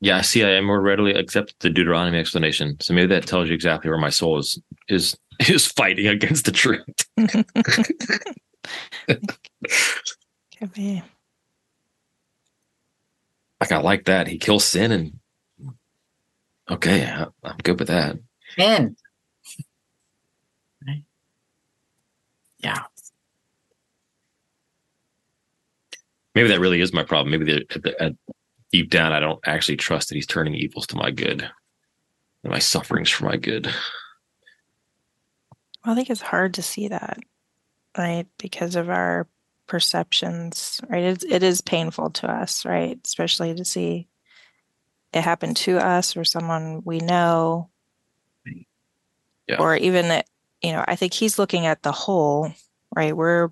Yeah, 0.00 0.18
I 0.18 0.22
see. 0.22 0.44
I 0.44 0.60
more 0.60 0.80
readily 0.80 1.14
accept 1.14 1.54
the 1.60 1.70
Deuteronomy 1.70 2.18
explanation. 2.18 2.76
So 2.80 2.92
maybe 2.92 3.14
that 3.14 3.26
tells 3.26 3.48
you 3.48 3.54
exactly 3.54 3.88
where 3.88 3.98
my 3.98 4.10
soul 4.10 4.38
is 4.38 4.60
is 4.88 5.16
is 5.48 5.66
fighting 5.66 6.06
against 6.06 6.44
the 6.44 6.52
truth. 6.52 6.84
Could 10.58 10.72
be. 10.72 11.02
Like 13.60 13.72
I 13.72 13.78
like 13.78 14.04
that. 14.06 14.26
He 14.26 14.38
kills 14.38 14.64
sin, 14.64 14.92
and 14.92 15.18
okay, 16.70 17.04
I, 17.04 17.26
am 17.48 17.56
good 17.62 17.78
with 17.78 17.88
that. 17.88 18.18
Sin. 18.56 18.96
Yeah. 22.62 22.82
Maybe 26.34 26.48
that 26.48 26.60
really 26.60 26.80
is 26.80 26.92
my 26.92 27.02
problem. 27.02 27.30
Maybe 27.32 27.44
the, 27.44 27.94
at, 28.00 28.12
deep 28.70 28.88
down, 28.90 29.12
I 29.12 29.20
don't 29.20 29.40
actually 29.44 29.76
trust 29.76 30.08
that 30.08 30.14
he's 30.14 30.26
turning 30.26 30.54
evils 30.54 30.86
to 30.88 30.96
my 30.96 31.10
good 31.10 31.42
and 32.42 32.52
my 32.52 32.58
sufferings 32.58 33.10
for 33.10 33.26
my 33.26 33.36
good. 33.36 33.72
Well, 35.84 35.92
I 35.92 35.94
think 35.96 36.10
it's 36.10 36.20
hard 36.20 36.54
to 36.54 36.62
see 36.62 36.88
that, 36.88 37.18
right? 37.96 38.26
Because 38.38 38.76
of 38.76 38.88
our 38.88 39.26
perceptions, 39.66 40.80
right? 40.88 41.04
It's, 41.04 41.24
it 41.24 41.42
is 41.42 41.60
painful 41.60 42.10
to 42.10 42.30
us, 42.30 42.64
right? 42.64 42.98
Especially 43.04 43.54
to 43.54 43.64
see 43.64 44.08
it 45.12 45.22
happen 45.22 45.54
to 45.54 45.78
us 45.78 46.16
or 46.16 46.24
someone 46.24 46.82
we 46.84 46.98
know. 46.98 47.68
Yeah. 49.48 49.56
Or 49.58 49.76
even, 49.76 50.22
you 50.62 50.72
know, 50.72 50.84
I 50.86 50.96
think 50.96 51.12
he's 51.12 51.38
looking 51.38 51.66
at 51.66 51.82
the 51.82 51.92
whole, 51.92 52.52
right? 52.94 53.16
We're 53.16 53.50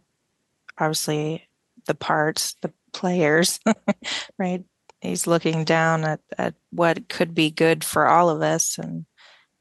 obviously 0.79 1.49
the 1.87 1.95
parts, 1.95 2.55
the 2.63 2.73
players, 2.93 3.59
right? 4.39 4.65
he's 5.01 5.27
looking 5.27 5.65
down 5.65 6.05
at, 6.05 6.21
at 6.37 6.55
what 6.71 7.09
could 7.09 7.35
be 7.35 7.51
good 7.51 7.83
for 7.83 8.07
all 8.07 8.29
of 8.29 8.43
us 8.43 8.79
and 8.79 9.07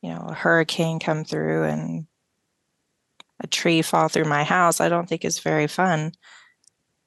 you 0.02 0.10
know 0.10 0.28
a 0.30 0.34
hurricane 0.34 1.00
come 1.00 1.24
through 1.24 1.64
and 1.64 2.06
a 3.40 3.48
tree 3.48 3.82
fall 3.82 4.08
through 4.08 4.26
my 4.26 4.44
house 4.44 4.82
i 4.82 4.90
don't 4.90 5.08
think 5.08 5.24
is 5.24 5.40
very 5.40 5.68
fun 5.68 6.12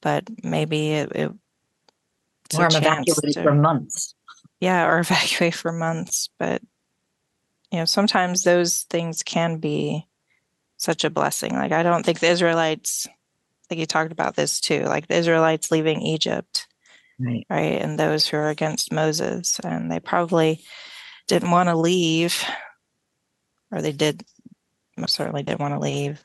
but 0.00 0.24
maybe 0.42 0.90
it, 0.92 1.12
it 1.12 1.30
or 2.58 2.66
evacuate 2.66 3.34
to, 3.34 3.42
for 3.42 3.54
months 3.54 4.14
yeah 4.60 4.86
or 4.86 4.98
evacuate 5.00 5.54
for 5.54 5.72
months 5.72 6.28
but 6.38 6.62
you 7.70 7.78
know 7.78 7.84
sometimes 7.84 8.42
those 8.42 8.82
things 8.82 9.22
can 9.22 9.58
be 9.58 10.06
such 10.76 11.04
a 11.04 11.10
blessing 11.10 11.52
like 11.54 11.72
i 11.72 11.82
don't 11.82 12.04
think 12.04 12.18
the 12.20 12.28
israelites 12.28 13.06
like 13.70 13.78
you 13.78 13.86
talked 13.86 14.12
about 14.12 14.36
this 14.36 14.60
too 14.60 14.82
like 14.82 15.06
the 15.06 15.16
israelites 15.16 15.70
leaving 15.70 16.02
egypt 16.02 16.66
right. 17.22 17.46
right? 17.48 17.80
And 17.80 17.98
those 17.98 18.26
who 18.26 18.36
are 18.36 18.48
against 18.48 18.92
Moses. 18.92 19.60
And 19.62 19.90
they 19.90 20.00
probably 20.00 20.62
didn't 21.28 21.50
want 21.50 21.68
to 21.68 21.76
leave, 21.76 22.44
or 23.70 23.80
they 23.80 23.92
did, 23.92 24.24
certainly 25.06 25.42
didn't 25.42 25.60
want 25.60 25.74
to 25.74 25.80
leave 25.80 26.22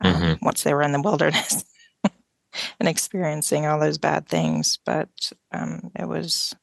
um, 0.00 0.14
mm-hmm. 0.14 0.44
once 0.44 0.62
they 0.62 0.74
were 0.74 0.82
in 0.82 0.92
the 0.92 1.00
wilderness 1.00 1.64
and 2.80 2.88
experiencing 2.88 3.66
all 3.66 3.78
those 3.78 3.98
bad 3.98 4.28
things. 4.28 4.78
But 4.84 5.32
um, 5.52 5.90
it 5.98 6.06
was, 6.06 6.54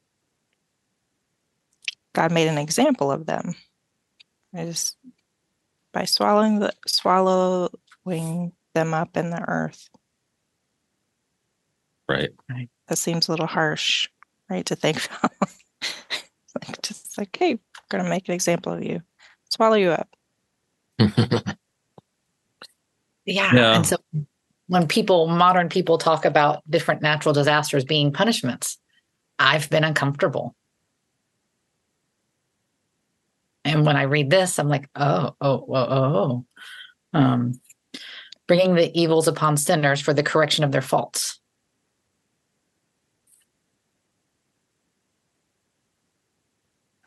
God 2.14 2.32
made 2.32 2.48
an 2.48 2.58
example 2.58 3.12
of 3.12 3.26
them. 3.26 3.56
It 4.54 4.68
is 4.68 4.96
by 5.94 6.06
swallowing 6.06 6.60
the 6.60 6.74
swallowing 6.86 8.52
them 8.74 8.94
up 8.94 9.16
in 9.16 9.30
the 9.30 9.44
earth. 9.48 9.90
Right. 12.08 12.32
Right 12.50 12.70
that 12.92 12.98
seems 12.98 13.30
a 13.30 13.32
little 13.32 13.48
harsh, 13.48 14.10
right? 14.50 14.66
To 14.66 14.76
think 14.76 14.98
about. 15.24 15.32
like 16.56 16.82
just 16.82 17.18
like, 17.18 17.34
hey, 17.40 17.54
we're 17.54 17.60
gonna 17.98 18.10
make 18.10 18.28
an 18.28 18.34
example 18.34 18.74
of 18.74 18.84
you. 18.84 19.02
Swallow 19.50 19.78
you 19.78 19.92
up. 19.92 20.10
Yeah. 21.00 21.56
yeah. 23.26 23.76
And 23.76 23.86
so 23.86 23.98
when 24.68 24.88
people, 24.88 25.28
modern 25.28 25.70
people 25.70 25.98
talk 25.98 26.26
about 26.26 26.62
different 26.70 27.02
natural 27.02 27.34
disasters 27.34 27.84
being 27.84 28.14
punishments, 28.14 28.78
I've 29.40 29.70
been 29.70 29.84
uncomfortable. 29.84 30.56
And 33.64 33.86
when 33.86 33.96
I 33.96 34.04
read 34.04 34.30
this, 34.30 34.60
I'm 34.60 34.70
like, 34.70 34.90
oh, 34.96 35.36
oh, 35.40 35.66
oh, 35.70 35.76
oh. 35.76 36.46
Um, 37.14 37.60
bringing 38.48 38.76
the 38.76 38.92
evils 39.00 39.28
upon 39.28 39.58
sinners 39.58 40.02
for 40.02 40.14
the 40.14 40.24
correction 40.24 40.64
of 40.64 40.72
their 40.72 40.82
faults. 40.82 41.40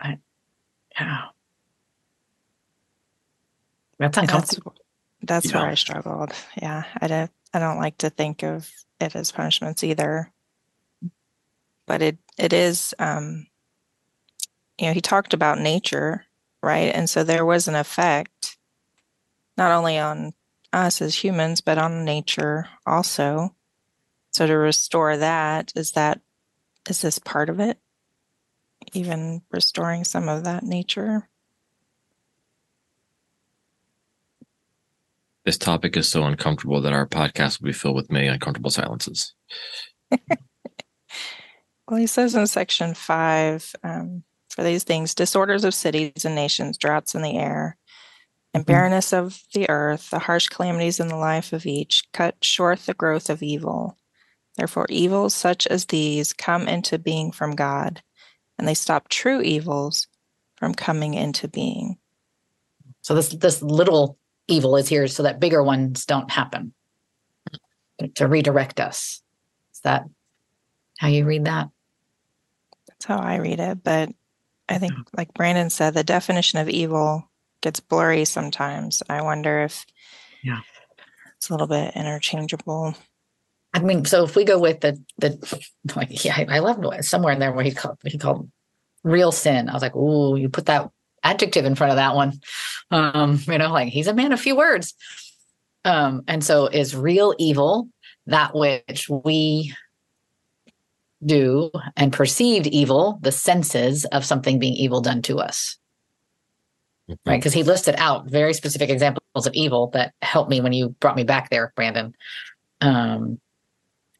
I, 0.01 0.18
Yeah. 0.99 1.34
That's 4.09 4.19
uncomfortable. 4.19 4.75
That's, 5.23 5.47
that's 5.47 5.55
where 5.55 5.67
I 5.71 5.75
struggled. 5.75 6.33
Yeah. 6.61 6.85
I 7.01 7.07
don't 7.07 7.31
I 7.53 7.59
don't 7.59 7.79
like 7.79 7.99
to 7.99 8.11
think 8.11 8.43
of 8.43 8.71
it 9.01 9.14
as 9.14 9.33
punishments 9.33 9.85
either. 9.85 10.33
But 11.87 12.03
it 12.03 12.19
it 12.38 12.53
is 12.53 12.95
um 12.99 13.47
you 14.79 14.88
know, 14.88 14.93
he 14.93 15.01
talked 15.01 15.35
about 15.35 15.61
nature, 15.61 16.25
right? 16.62 16.93
And 16.95 17.09
so 17.09 17.23
there 17.23 17.45
was 17.45 17.69
an 17.69 17.77
effect 17.77 18.57
not 19.57 19.71
only 19.71 19.99
on 19.99 20.35
us 20.73 21.01
as 21.01 21.23
humans, 21.23 21.61
but 21.61 21.79
on 21.79 22.05
nature 22.05 22.69
also. 22.87 23.55
So 24.33 24.47
to 24.47 24.55
restore 24.55 25.17
that, 25.17 25.73
is 25.77 25.93
that 25.93 26.21
is 26.88 27.03
this 27.03 27.19
part 27.19 27.49
of 27.49 27.61
it? 27.61 27.79
even 28.93 29.43
restoring 29.51 30.05
some 30.05 30.29
of 30.29 30.45
that 30.45 30.62
nature. 30.62 31.29
This 35.45 35.59
topic 35.59 35.97
is 35.97 36.09
so 36.09 36.25
uncomfortable 36.25 36.81
that 36.81 36.93
our 36.93 37.07
podcast 37.07 37.61
will 37.61 37.67
be 37.67 37.73
filled 37.73 37.97
with 37.97 38.11
many 38.11 38.29
uncomfortable 38.29 38.71
silences. 38.71 39.35
well, 40.11 41.99
he 41.99 42.07
says 42.07 42.35
in 42.35 42.47
section 42.47 42.95
five 42.95 43.75
um, 43.83 44.23
for 44.51 44.63
these 44.63 44.85
things 44.85 45.15
disorders 45.15 45.65
of 45.65 45.75
cities 45.75 46.25
and 46.25 46.35
nations, 46.35 46.79
droughts 46.79 47.15
in 47.15 47.23
the 47.23 47.37
air, 47.37 47.77
and 48.55 48.65
mm-hmm. 48.65 48.73
barrenness 48.73 49.13
of 49.13 49.43
the 49.53 49.69
earth, 49.69 50.11
the 50.11 50.19
harsh 50.19 50.49
calamities 50.49 51.01
in 51.01 51.09
the 51.09 51.17
life 51.17 51.53
of 51.53 51.67
each, 51.67 52.05
cut 52.13 52.37
short 52.43 52.81
the 52.81 52.95
growth 52.95 53.29
of 53.29 53.43
evil 53.43 53.99
Therefore, 54.57 54.87
evils 54.89 55.35
such 55.35 55.67
as 55.67 55.87
these 55.87 56.33
come 56.33 56.69
into 56.69 56.99
being 56.99 57.33
from 57.33 57.57
God, 57.57 58.03
and 58.59 58.69
they 58.69 58.75
stop 58.75 59.09
true 59.09 59.41
evils 59.41 60.07
from 60.57 60.75
coming 60.75 61.15
into 61.15 61.49
being. 61.49 61.99
So 63.01 63.15
this 63.15 63.31
this 63.31 63.63
little 63.63 64.19
evil 64.49 64.77
is 64.77 64.89
here 64.89 65.09
so 65.09 65.23
that 65.23 65.41
bigger 65.41 65.63
ones 65.63 66.07
don't 66.07 66.31
happen. 66.31 66.73
To 68.17 68.27
redirect 68.27 68.81
us. 68.81 69.23
Is 69.73 69.81
that 69.81 70.05
how 70.99 71.09
you 71.09 71.25
read 71.25 71.45
that? 71.45 71.69
That's 72.89 73.05
how 73.05 73.19
I 73.19 73.37
read 73.37 73.61
it. 73.61 73.85
But 73.85 74.11
I 74.69 74.79
think, 74.79 74.95
oh. 74.97 75.03
like 75.17 75.33
Brandon 75.35 75.71
said, 75.71 75.95
the 75.95 76.03
definition 76.03 76.59
of 76.59 76.69
evil 76.69 77.31
gets 77.61 77.81
blurry 77.81 78.25
sometimes. 78.25 79.03
I 79.09 79.23
wonder 79.23 79.63
if 79.63 79.87
yeah. 80.43 80.61
it's 81.37 81.49
a 81.49 81.53
little 81.53 81.67
bit 81.67 81.95
interchangeable. 81.95 82.95
I 83.73 83.81
mean, 83.81 84.05
so 84.05 84.25
if 84.25 84.37
we 84.37 84.45
go 84.45 84.59
with 84.59 84.81
the 84.81 85.03
the 85.19 85.39
yeah, 86.25 86.45
I 86.49 86.61
love 86.61 86.83
somewhere 87.05 87.33
in 87.33 87.41
there 87.41 87.53
where 87.53 87.65
he 87.65 87.73
called 87.73 87.99
he 88.05 88.19
called 88.19 88.51
real 89.03 89.33
sin. 89.33 89.69
I 89.69 89.73
was 89.73 89.83
like, 89.83 89.97
ooh, 89.97 90.37
you 90.37 90.49
put 90.49 90.67
that 90.67 90.91
adjective 91.25 91.65
in 91.65 91.75
front 91.75 91.91
of 91.91 91.97
that 91.97 92.15
one. 92.15 92.41
Um, 92.91 93.41
you 93.49 93.59
know, 93.59 93.73
like 93.73 93.89
he's 93.89 94.07
a 94.07 94.15
man 94.15 94.33
of 94.33 94.41
few 94.41 94.57
words. 94.57 94.95
Um, 95.85 96.23
and 96.29 96.43
so 96.43 96.67
is 96.67 96.95
real 96.95 97.35
evil 97.39 97.89
that 98.27 98.55
which 98.55 99.09
we 99.09 99.75
do 101.25 101.71
and 101.97 102.13
perceived 102.13 102.67
evil, 102.67 103.19
the 103.23 103.33
senses 103.33 104.05
of 104.07 104.25
something 104.25 104.59
being 104.59 104.75
evil 104.75 105.01
done 105.01 105.23
to 105.23 105.39
us. 105.39 105.79
Mm-hmm. 107.09 107.31
Right. 107.31 107.39
Because 107.39 107.53
he 107.53 107.63
listed 107.63 107.95
out 107.99 108.31
very 108.31 108.55
specific 108.55 108.91
examples 108.91 109.47
of 109.47 109.53
evil 109.55 109.89
that 109.89 110.15
helped 110.23 110.51
me 110.51 110.61
when 110.61 110.73
you 110.73 110.91
brought 111.01 111.17
me 111.17 111.25
back 111.25 111.51
there, 111.51 111.73
Brandon. 111.77 112.15
Um, 112.81 113.41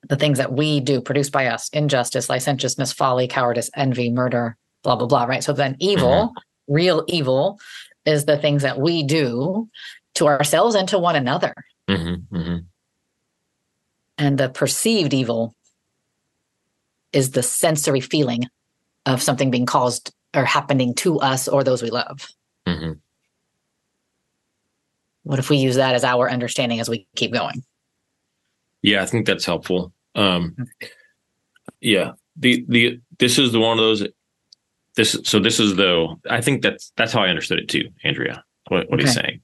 the 0.07 0.17
things 0.17 0.37
that 0.39 0.53
we 0.53 0.81
do 0.81 1.01
produced 1.01 1.33
by 1.33 1.47
us 1.47 1.71
injustice, 1.71 2.29
licentiousness, 2.29 2.93
folly, 2.93 3.27
cowardice, 3.27 3.71
envy, 3.75 4.11
murder, 4.11 4.57
blah, 4.83 4.97
blah, 4.97 5.07
blah. 5.07 5.25
Right. 5.25 5.43
So 5.43 5.55
then 5.55 5.77
evil, 5.81 6.29
mm-hmm. 6.29 6.39
Real 6.69 7.05
evil, 7.09 7.59
is 8.05 8.25
the 8.25 8.39
things 8.39 8.63
that 8.63 8.79
we 8.79 9.03
do 9.03 9.69
to 10.15 10.27
ourselves 10.27 10.75
and 10.75 10.89
to 10.89 10.99
one 10.99 11.17
another. 11.17 11.55
Mm-hmm. 11.89 12.37
Mm-hmm. 12.37 12.57
And 14.19 14.39
the 14.39 14.49
perceived 14.49 15.13
evil 15.13 15.55
is 17.13 17.31
the 17.33 17.43
sensory 17.43 18.01
feeling 18.01 18.45
of 19.07 19.23
something 19.23 19.51
being 19.51 19.67
caused 19.67 20.13
or 20.35 20.45
happening 20.45 20.95
to 20.95 21.19
us 21.21 21.49
or 21.49 21.65
those 21.65 21.83
we 21.83 21.91
love. 21.91 22.29
Mm-hmm. 22.67 22.93
What 25.25 25.39
if 25.39 25.49
we 25.49 25.57
use 25.57 25.77
that 25.77 25.95
as 25.95 26.05
our 26.05 26.31
understanding 26.31 26.81
as 26.81 26.89
we 26.89 27.07
keep 27.17 27.33
going? 27.33 27.65
Yeah, 28.83 29.03
I 29.03 29.07
think 29.07 29.27
that's 29.27 29.47
helpful. 29.47 29.93
Um, 30.15 30.55
yeah, 31.81 32.13
the 32.37 32.65
the 32.69 33.01
this 33.19 33.39
is 33.39 33.53
the 33.53 33.61
one 33.61 33.79
of 33.79 33.85
those. 33.85 34.07
This 34.97 35.19
so 35.25 35.41
this 35.41 35.59
is 35.59 35.77
though 35.77 36.21
I 36.29 36.41
think 36.41 36.63
that's 36.63 36.93
that's 36.97 37.13
how 37.13 37.23
I 37.23 37.29
understood 37.29 37.59
it 37.59 37.69
too, 37.69 37.89
Andrea. 38.05 38.45
What, 38.69 38.89
what 38.89 39.01
okay. 39.01 39.05
he's 39.05 39.15
saying, 39.15 39.41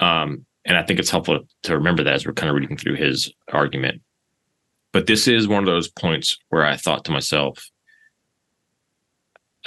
um, 0.00 0.46
and 0.64 0.76
I 0.76 0.82
think 0.82 0.98
it's 0.98 1.10
helpful 1.10 1.40
to 1.64 1.74
remember 1.74 2.04
that 2.04 2.14
as 2.14 2.26
we're 2.26 2.32
kind 2.32 2.50
of 2.50 2.56
reading 2.56 2.76
through 2.76 2.96
his 2.96 3.32
argument. 3.52 4.02
But 4.92 5.06
this 5.06 5.28
is 5.28 5.48
one 5.48 5.62
of 5.62 5.66
those 5.66 5.88
points 5.88 6.38
where 6.48 6.64
I 6.64 6.76
thought 6.76 7.04
to 7.04 7.10
myself, 7.10 7.68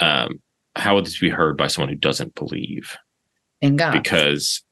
um, 0.00 0.40
how 0.74 0.94
would 0.94 1.06
this 1.06 1.18
be 1.18 1.30
heard 1.30 1.56
by 1.56 1.68
someone 1.68 1.88
who 1.90 1.96
doesn't 1.96 2.34
believe 2.34 2.96
in 3.60 3.76
God? 3.76 3.92
Because 3.92 4.62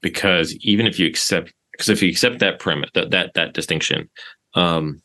because 0.00 0.54
even 0.56 0.86
if 0.86 0.98
you 0.98 1.06
accept 1.06 1.52
because 1.72 1.88
if 1.88 2.02
you 2.02 2.08
accept 2.08 2.38
that 2.38 2.60
premise 2.60 2.90
that 2.94 3.10
that 3.10 3.34
that 3.34 3.54
distinction, 3.54 4.08
um, 4.54 5.02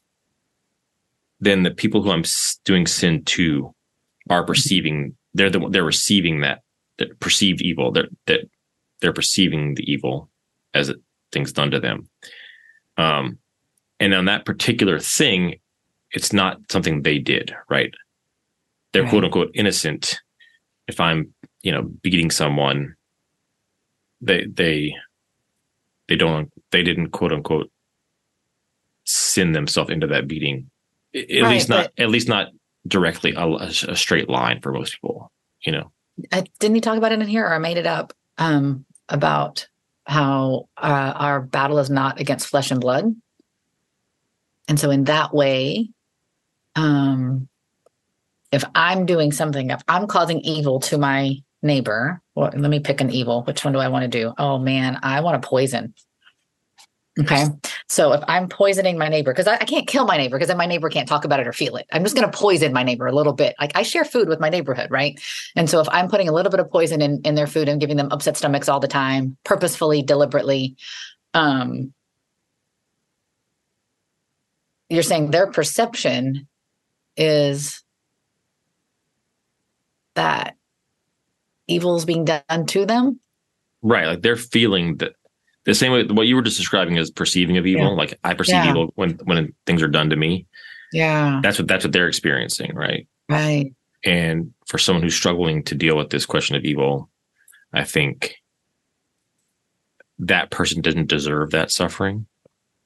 then 1.39 1.63
the 1.63 1.71
people 1.71 2.01
who 2.01 2.11
I'm 2.11 2.23
doing 2.65 2.85
sin 2.85 3.23
to 3.25 3.73
are 4.31 4.45
perceiving 4.45 5.15
they're 5.33 5.49
the 5.49 5.59
they're 5.69 5.83
receiving 5.83 6.39
that 6.41 6.61
that 6.97 7.19
perceived 7.19 7.61
evil 7.61 7.91
that 7.91 8.05
that 8.25 8.49
they're 9.01 9.13
perceiving 9.13 9.75
the 9.75 9.91
evil 9.91 10.29
as 10.73 10.89
it, 10.89 10.97
things 11.31 11.51
done 11.51 11.71
to 11.71 11.79
them. 11.79 12.07
Um, 12.97 13.39
and 13.99 14.13
on 14.13 14.25
that 14.25 14.45
particular 14.45 14.99
thing, 14.99 15.59
it's 16.11 16.31
not 16.31 16.59
something 16.71 17.01
they 17.01 17.17
did, 17.17 17.53
right? 17.69 17.93
They're 18.93 19.03
right. 19.03 19.09
quote 19.09 19.25
unquote 19.25 19.51
innocent. 19.53 20.19
If 20.87 20.99
I'm, 20.99 21.33
you 21.61 21.71
know, 21.71 21.83
beating 21.83 22.31
someone, 22.31 22.95
they 24.21 24.45
they 24.45 24.95
they 26.07 26.15
don't 26.15 26.51
they 26.71 26.83
didn't 26.83 27.09
quote 27.09 27.33
unquote 27.33 27.69
sin 29.05 29.51
themselves 29.51 29.89
into 29.89 30.07
that 30.07 30.27
beating 30.27 30.69
at 31.13 31.27
right, 31.41 31.49
least 31.49 31.69
not 31.69 31.91
at 31.97 32.09
least 32.09 32.29
not 32.29 32.47
directly 32.87 33.33
a, 33.35 33.47
a, 33.47 33.95
straight 33.95 34.29
line 34.29 34.59
for 34.61 34.71
most 34.71 34.93
people 34.93 35.31
you 35.61 35.71
know? 35.71 35.91
Uh, 36.31 36.43
didn't 36.59 36.75
he 36.75 36.81
talk 36.81 36.97
about 36.97 37.11
it 37.11 37.21
in 37.21 37.27
here 37.27 37.45
or 37.45 37.53
i 37.53 37.59
made 37.59 37.77
it 37.77 37.85
up 37.85 38.13
um, 38.37 38.85
about 39.09 39.67
how 40.05 40.67
uh, 40.77 41.13
our 41.15 41.41
battle 41.41 41.77
is 41.79 41.89
not 41.89 42.19
against 42.19 42.47
flesh 42.47 42.71
and 42.71 42.81
blood? 42.81 43.15
And 44.67 44.79
so 44.79 44.89
in 44.89 45.05
that 45.05 45.33
way 45.33 45.89
um, 46.75 47.47
if 48.51 48.63
i'm 48.75 49.05
doing 49.05 49.31
something 49.31 49.69
if 49.69 49.81
i'm 49.87 50.07
causing 50.07 50.39
evil 50.41 50.79
to 50.79 50.97
my 50.97 51.35
neighbor 51.61 52.21
well, 52.33 52.49
let 52.55 52.71
me 52.71 52.79
pick 52.79 53.01
an 53.01 53.11
evil. 53.11 53.43
Which 53.43 53.63
one 53.63 53.73
do 53.73 53.79
i 53.79 53.89
want 53.89 54.03
to 54.03 54.07
do? 54.07 54.33
Oh 54.37 54.57
man 54.57 54.99
i 55.03 55.21
want 55.21 55.41
to 55.41 55.47
poison 55.47 55.93
Okay. 57.21 57.45
So 57.87 58.13
if 58.13 58.23
I'm 58.27 58.47
poisoning 58.47 58.97
my 58.97 59.07
neighbor, 59.07 59.33
because 59.33 59.47
I, 59.47 59.55
I, 59.55 59.65
can't 59.65 59.87
kill 59.87 60.05
my 60.05 60.17
neighbor 60.17 60.37
because 60.37 60.47
then 60.47 60.57
my 60.57 60.65
neighbor 60.65 60.89
can't 60.89 61.07
talk 61.07 61.25
about 61.25 61.39
it 61.39 61.47
or 61.47 61.53
feel 61.53 61.75
it. 61.75 61.85
I'm 61.91 62.03
just 62.03 62.15
going 62.15 62.29
to 62.29 62.37
poison 62.37 62.73
my 62.73 62.83
neighbor 62.83 63.05
a 63.05 63.11
little 63.11 63.33
bit. 63.33 63.55
Like 63.59 63.71
I 63.75 63.83
share 63.83 64.05
food 64.05 64.27
with 64.27 64.39
my 64.39 64.49
neighborhood, 64.49 64.89
right? 64.91 65.19
And 65.55 65.69
so 65.69 65.79
if 65.81 65.89
I'm 65.89 66.07
putting 66.07 66.29
a 66.29 66.31
little 66.31 66.49
bit 66.49 66.59
of 66.59 66.69
poison 66.71 67.01
in, 67.01 67.21
in 67.23 67.35
their 67.35 67.47
food 67.47 67.67
and 67.67 67.79
giving 67.79 67.97
them 67.97 68.09
upset 68.11 68.37
stomachs 68.37 68.69
all 68.69 68.79
the 68.79 68.87
time, 68.87 69.37
purposefully, 69.43 70.01
deliberately, 70.01 70.77
um, 71.33 71.93
you're 74.89 75.03
saying 75.03 75.31
their 75.31 75.47
perception 75.47 76.47
is 77.15 77.83
that 80.15 80.55
evil 81.67 81.95
is 81.95 82.05
being 82.05 82.25
done 82.25 82.65
to 82.67 82.85
them. 82.85 83.19
Right. 83.81 84.07
Like 84.07 84.21
they're 84.21 84.35
feeling 84.35 84.97
that 84.97 85.13
the 85.65 85.75
same 85.75 85.91
way 85.91 86.03
what 86.05 86.27
you 86.27 86.35
were 86.35 86.41
just 86.41 86.57
describing 86.57 86.97
as 86.97 87.11
perceiving 87.11 87.57
of 87.57 87.65
evil. 87.65 87.89
Yeah. 87.89 87.89
Like 87.89 88.19
I 88.23 88.33
perceive 88.33 88.55
yeah. 88.55 88.69
evil 88.69 88.91
when 88.95 89.11
when 89.23 89.53
things 89.65 89.81
are 89.81 89.87
done 89.87 90.09
to 90.09 90.15
me. 90.15 90.47
Yeah, 90.91 91.39
that's 91.43 91.59
what 91.59 91.67
that's 91.67 91.85
what 91.85 91.93
they're 91.93 92.07
experiencing, 92.07 92.75
right? 92.75 93.07
Right. 93.29 93.73
And 94.03 94.53
for 94.65 94.77
someone 94.77 95.03
who's 95.03 95.15
struggling 95.15 95.63
to 95.65 95.75
deal 95.75 95.95
with 95.95 96.09
this 96.09 96.25
question 96.25 96.55
of 96.55 96.65
evil, 96.65 97.09
I 97.73 97.83
think 97.83 98.35
that 100.19 100.51
person 100.51 100.81
doesn't 100.81 101.07
deserve 101.07 101.51
that 101.51 101.71
suffering. 101.71 102.25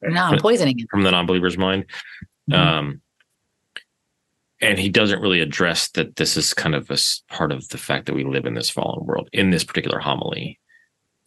No, 0.01 0.35
poisoning 0.39 0.79
it. 0.79 0.87
from 0.91 1.03
the 1.03 1.11
non-believer's 1.11 1.57
mind. 1.57 1.85
Mm-hmm. 2.49 2.53
Um, 2.53 3.01
and 4.61 4.77
he 4.77 4.89
doesn't 4.89 5.21
really 5.21 5.41
address 5.41 5.89
that 5.91 6.15
this 6.15 6.37
is 6.37 6.53
kind 6.53 6.75
of 6.75 6.89
a 6.91 6.97
part 7.29 7.51
of 7.51 7.67
the 7.69 7.77
fact 7.77 8.05
that 8.05 8.15
we 8.15 8.23
live 8.23 8.45
in 8.45 8.53
this 8.53 8.69
fallen 8.69 9.05
world 9.05 9.29
in 9.33 9.49
this 9.49 9.63
particular 9.63 9.99
homily 9.99 10.59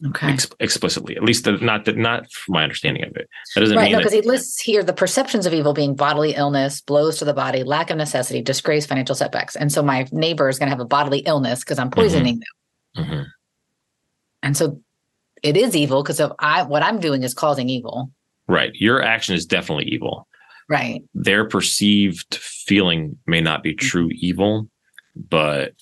okay. 0.07 0.27
Ex- 0.27 0.49
explicitly 0.59 1.15
at 1.15 1.23
least 1.23 1.45
the, 1.45 1.53
not 1.53 1.85
that 1.85 1.97
not 1.97 2.31
from 2.31 2.53
my 2.53 2.63
understanding 2.63 3.03
of 3.03 3.15
it. 3.15 3.29
That 3.55 3.61
doesn't 3.61 3.77
right, 3.77 3.83
mean 3.83 3.91
no 3.93 3.97
because 3.99 4.13
he 4.13 4.21
lists 4.21 4.59
here 4.59 4.83
the 4.83 4.93
perceptions 4.93 5.45
of 5.45 5.53
evil 5.53 5.73
being 5.73 5.95
bodily 5.95 6.33
illness 6.35 6.81
blows 6.81 7.17
to 7.19 7.25
the 7.25 7.33
body 7.33 7.63
lack 7.63 7.89
of 7.89 7.97
necessity 7.97 8.41
disgrace 8.41 8.85
financial 8.85 9.15
setbacks. 9.15 9.55
And 9.55 9.71
so 9.71 9.83
my 9.83 10.07
neighbor 10.11 10.49
is 10.49 10.59
going 10.59 10.67
to 10.67 10.71
have 10.71 10.79
a 10.79 10.85
bodily 10.85 11.19
illness 11.19 11.59
because 11.59 11.79
i'm 11.79 11.91
poisoning 11.91 12.41
mm-hmm. 12.97 13.01
them. 13.01 13.11
Mm-hmm. 13.11 13.23
and 14.43 14.57
so 14.57 14.81
it 15.43 15.55
is 15.55 15.75
evil 15.75 16.03
because 16.03 16.19
of 16.19 16.33
i 16.39 16.63
what 16.63 16.83
i'm 16.83 16.99
doing 16.99 17.23
is 17.23 17.33
causing 17.33 17.69
evil. 17.69 18.11
Right. 18.47 18.71
Your 18.73 19.03
action 19.03 19.35
is 19.35 19.45
definitely 19.45 19.85
evil. 19.85 20.27
Right. 20.67 21.03
Their 21.13 21.47
perceived 21.47 22.33
feeling 22.33 23.17
may 23.27 23.41
not 23.41 23.61
be 23.61 23.75
true 23.75 24.09
evil 24.13 24.67
but 25.15 25.73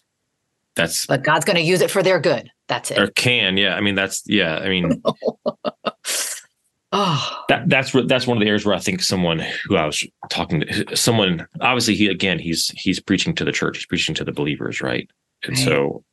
that's 0.75 1.05
but 1.05 1.23
god's 1.23 1.45
going 1.45 1.57
to 1.57 1.61
use 1.61 1.81
it 1.81 1.91
for 1.91 2.01
their 2.01 2.19
good 2.19 2.49
that's 2.67 2.91
it. 2.91 2.99
Or 2.99 3.07
can, 3.07 3.57
yeah. 3.57 3.75
I 3.75 3.81
mean, 3.81 3.95
that's 3.95 4.23
yeah. 4.25 4.57
I 4.57 4.69
mean, 4.69 5.01
oh, 6.91 7.43
that 7.49 7.69
that's 7.69 7.91
that's 8.05 8.27
one 8.27 8.37
of 8.37 8.41
the 8.41 8.47
areas 8.47 8.65
where 8.65 8.75
I 8.75 8.79
think 8.79 9.01
someone 9.01 9.39
who 9.65 9.77
I 9.77 9.85
was 9.85 10.05
talking 10.29 10.61
to, 10.61 10.95
someone 10.95 11.47
obviously 11.61 11.95
he 11.95 12.07
again 12.07 12.39
he's 12.39 12.69
he's 12.75 12.99
preaching 12.99 13.33
to 13.35 13.45
the 13.45 13.51
church, 13.51 13.77
he's 13.77 13.85
preaching 13.85 14.15
to 14.15 14.23
the 14.23 14.31
believers, 14.31 14.81
right? 14.81 15.09
And 15.43 15.57
right. 15.57 15.65
so, 15.65 16.03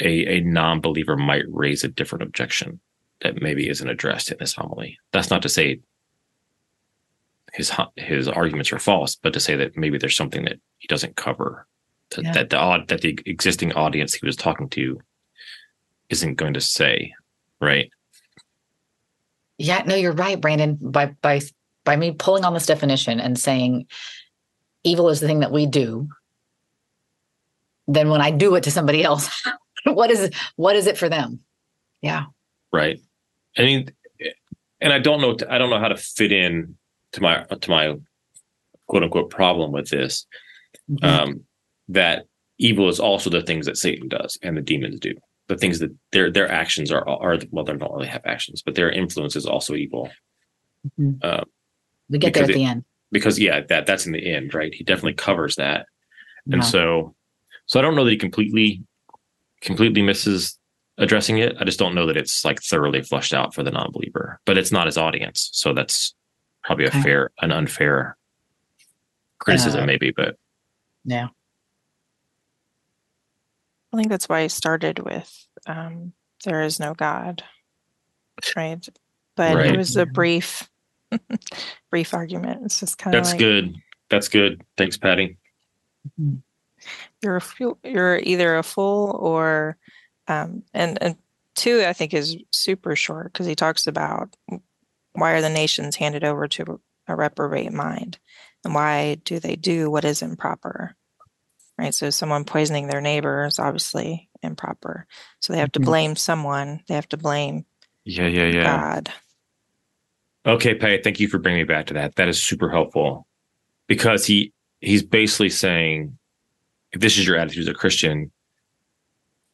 a 0.00 0.38
a 0.38 0.40
non-believer 0.40 1.16
might 1.16 1.44
raise 1.48 1.84
a 1.84 1.88
different 1.88 2.22
objection 2.22 2.80
that 3.22 3.40
maybe 3.40 3.68
isn't 3.68 3.88
addressed 3.88 4.30
in 4.30 4.38
this 4.38 4.54
homily. 4.54 4.98
That's 5.12 5.30
not 5.30 5.42
to 5.42 5.48
say 5.48 5.80
his 7.54 7.72
his 7.96 8.28
arguments 8.28 8.72
are 8.72 8.78
false, 8.78 9.16
but 9.16 9.32
to 9.32 9.40
say 9.40 9.56
that 9.56 9.76
maybe 9.76 9.96
there's 9.96 10.16
something 10.16 10.44
that 10.44 10.60
he 10.78 10.88
doesn't 10.88 11.16
cover 11.16 11.66
that, 12.10 12.24
yeah. 12.24 12.32
that 12.32 12.50
the 12.50 12.84
that 12.88 13.00
the 13.00 13.18
existing 13.24 13.72
audience 13.72 14.14
he 14.14 14.26
was 14.26 14.36
talking 14.36 14.68
to 14.70 15.00
isn't 16.08 16.34
going 16.34 16.54
to 16.54 16.60
say, 16.60 17.14
right? 17.60 17.90
Yeah, 19.58 19.82
no, 19.86 19.94
you're 19.94 20.12
right, 20.12 20.40
Brandon. 20.40 20.78
By 20.80 21.06
by 21.22 21.40
by 21.84 21.96
me 21.96 22.12
pulling 22.12 22.44
on 22.44 22.54
this 22.54 22.66
definition 22.66 23.20
and 23.20 23.38
saying 23.38 23.86
evil 24.84 25.08
is 25.08 25.20
the 25.20 25.26
thing 25.26 25.40
that 25.40 25.52
we 25.52 25.66
do, 25.66 26.08
then 27.86 28.10
when 28.10 28.20
I 28.20 28.30
do 28.30 28.54
it 28.54 28.64
to 28.64 28.70
somebody 28.70 29.02
else, 29.02 29.42
what 29.84 30.10
is 30.10 30.30
what 30.56 30.76
is 30.76 30.86
it 30.86 30.98
for 30.98 31.08
them? 31.08 31.40
Yeah. 32.02 32.24
Right. 32.72 33.00
I 33.56 33.62
mean, 33.62 33.90
and 34.80 34.92
I 34.92 34.98
don't 34.98 35.20
know. 35.20 35.36
I 35.48 35.58
don't 35.58 35.70
know 35.70 35.78
how 35.78 35.88
to 35.88 35.96
fit 35.96 36.32
in 36.32 36.76
to 37.12 37.22
my 37.22 37.44
to 37.44 37.70
my 37.70 37.96
quote 38.86 39.02
unquote 39.02 39.30
problem 39.30 39.72
with 39.72 39.88
this. 39.88 40.26
Mm-hmm. 40.90 41.04
Um, 41.04 41.40
that 41.88 42.26
evil 42.58 42.88
is 42.88 43.00
also 43.00 43.30
the 43.30 43.42
things 43.42 43.66
that 43.66 43.76
Satan 43.76 44.08
does 44.08 44.38
and 44.42 44.56
the 44.56 44.62
demons 44.62 45.00
do. 45.00 45.14
The 45.48 45.56
things 45.56 45.78
that 45.78 45.94
their 46.12 46.30
their 46.30 46.50
actions 46.50 46.90
are 46.90 47.06
are 47.08 47.38
well, 47.50 47.64
they 47.64 47.76
don't 47.76 47.92
really 47.92 48.08
have 48.08 48.22
actions, 48.24 48.62
but 48.62 48.74
their 48.74 48.90
influence 48.90 49.36
is 49.36 49.46
also 49.46 49.74
evil. 49.74 50.10
Mm-hmm. 50.98 51.18
Uh, 51.22 51.44
we 52.08 52.18
get 52.18 52.34
there 52.34 52.44
at 52.44 52.50
it, 52.50 52.54
the 52.54 52.64
end 52.64 52.84
because 53.12 53.38
yeah, 53.38 53.60
that 53.68 53.86
that's 53.86 54.06
in 54.06 54.12
the 54.12 54.32
end, 54.32 54.54
right? 54.54 54.74
He 54.74 54.84
definitely 54.84 55.14
covers 55.14 55.56
that, 55.56 55.86
and 56.50 56.64
so 56.64 57.14
so 57.66 57.78
I 57.78 57.82
don't 57.82 57.94
know 57.94 58.04
that 58.04 58.10
he 58.10 58.16
completely 58.16 58.82
completely 59.60 60.02
misses 60.02 60.58
addressing 60.98 61.38
it. 61.38 61.56
I 61.60 61.64
just 61.64 61.78
don't 61.78 61.94
know 61.94 62.06
that 62.06 62.16
it's 62.16 62.44
like 62.44 62.62
thoroughly 62.62 63.02
flushed 63.02 63.34
out 63.34 63.54
for 63.54 63.62
the 63.62 63.70
non-believer, 63.70 64.40
but 64.44 64.58
it's 64.58 64.72
not 64.72 64.86
his 64.86 64.98
audience, 64.98 65.50
so 65.52 65.72
that's 65.72 66.14
probably 66.64 66.86
a 66.86 66.88
okay. 66.88 67.02
fair 67.02 67.30
an 67.40 67.52
unfair 67.52 68.16
criticism, 69.38 69.82
uh, 69.82 69.86
maybe. 69.86 70.12
But 70.14 70.36
yeah, 71.04 71.28
I 73.92 73.96
think 73.96 74.08
that's 74.08 74.28
why 74.28 74.40
I 74.40 74.46
started 74.48 74.98
with 74.98 75.46
um, 75.66 76.12
"There 76.44 76.62
is 76.62 76.80
no 76.80 76.94
God," 76.94 77.42
right? 78.56 78.86
But 79.36 79.54
right. 79.54 79.66
it 79.66 79.76
was 79.76 79.96
a 79.96 80.06
brief, 80.06 80.68
brief 81.90 82.14
argument. 82.14 82.62
It's 82.64 82.80
just 82.80 82.98
kind 82.98 83.14
of 83.14 83.22
that's 83.22 83.32
like, 83.32 83.38
good. 83.38 83.76
That's 84.10 84.28
good. 84.28 84.62
Thanks, 84.76 84.96
Patty. 84.96 85.36
Mm-hmm. 86.20 86.36
You're 87.22 87.38
a, 87.38 87.42
you're 87.84 88.18
either 88.18 88.56
a 88.56 88.62
fool 88.62 89.16
or, 89.20 89.76
um, 90.28 90.62
and 90.72 91.02
and 91.02 91.16
two 91.54 91.84
I 91.84 91.92
think 91.92 92.14
is 92.14 92.36
super 92.52 92.94
short 92.96 93.32
because 93.32 93.46
he 93.46 93.54
talks 93.54 93.86
about 93.86 94.36
why 95.12 95.32
are 95.32 95.40
the 95.40 95.48
nations 95.48 95.96
handed 95.96 96.22
over 96.22 96.46
to 96.48 96.80
a 97.08 97.16
reprobate 97.16 97.72
mind, 97.72 98.18
and 98.64 98.74
why 98.74 99.16
do 99.24 99.38
they 99.38 99.56
do 99.56 99.90
what 99.90 100.04
is 100.04 100.22
improper 100.22 100.94
right? 101.78 101.94
So 101.94 102.10
someone 102.10 102.44
poisoning 102.44 102.86
their 102.86 103.00
neighbor 103.00 103.46
is 103.46 103.58
obviously 103.58 104.28
improper. 104.42 105.06
So 105.40 105.52
they 105.52 105.58
have 105.58 105.72
to 105.72 105.80
mm-hmm. 105.80 105.88
blame 105.88 106.16
someone. 106.16 106.80
They 106.88 106.94
have 106.94 107.08
to 107.10 107.16
blame 107.16 107.64
yeah, 108.06 108.28
yeah, 108.28 108.46
yeah. 108.46 108.64
God. 108.64 109.12
Okay, 110.46 110.74
Pay, 110.76 111.02
thank 111.02 111.18
you 111.18 111.26
for 111.26 111.38
bringing 111.38 111.62
me 111.62 111.64
back 111.64 111.86
to 111.86 111.94
that. 111.94 112.14
That 112.14 112.28
is 112.28 112.40
super 112.40 112.70
helpful 112.70 113.26
because 113.88 114.24
he 114.24 114.52
he's 114.80 115.02
basically 115.02 115.50
saying 115.50 116.16
if 116.92 117.00
this 117.00 117.18
is 117.18 117.26
your 117.26 117.36
attitude 117.36 117.62
as 117.62 117.68
a 117.68 117.74
Christian, 117.74 118.30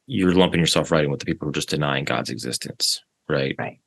you're 0.06 0.34
lumping 0.34 0.60
yourself 0.60 0.90
right 0.90 1.04
in 1.04 1.10
with 1.10 1.20
the 1.20 1.26
people 1.26 1.46
who 1.46 1.50
are 1.50 1.54
just 1.54 1.70
denying 1.70 2.04
God's 2.04 2.28
existence, 2.28 3.00
right? 3.26 3.54
Right. 3.58 3.80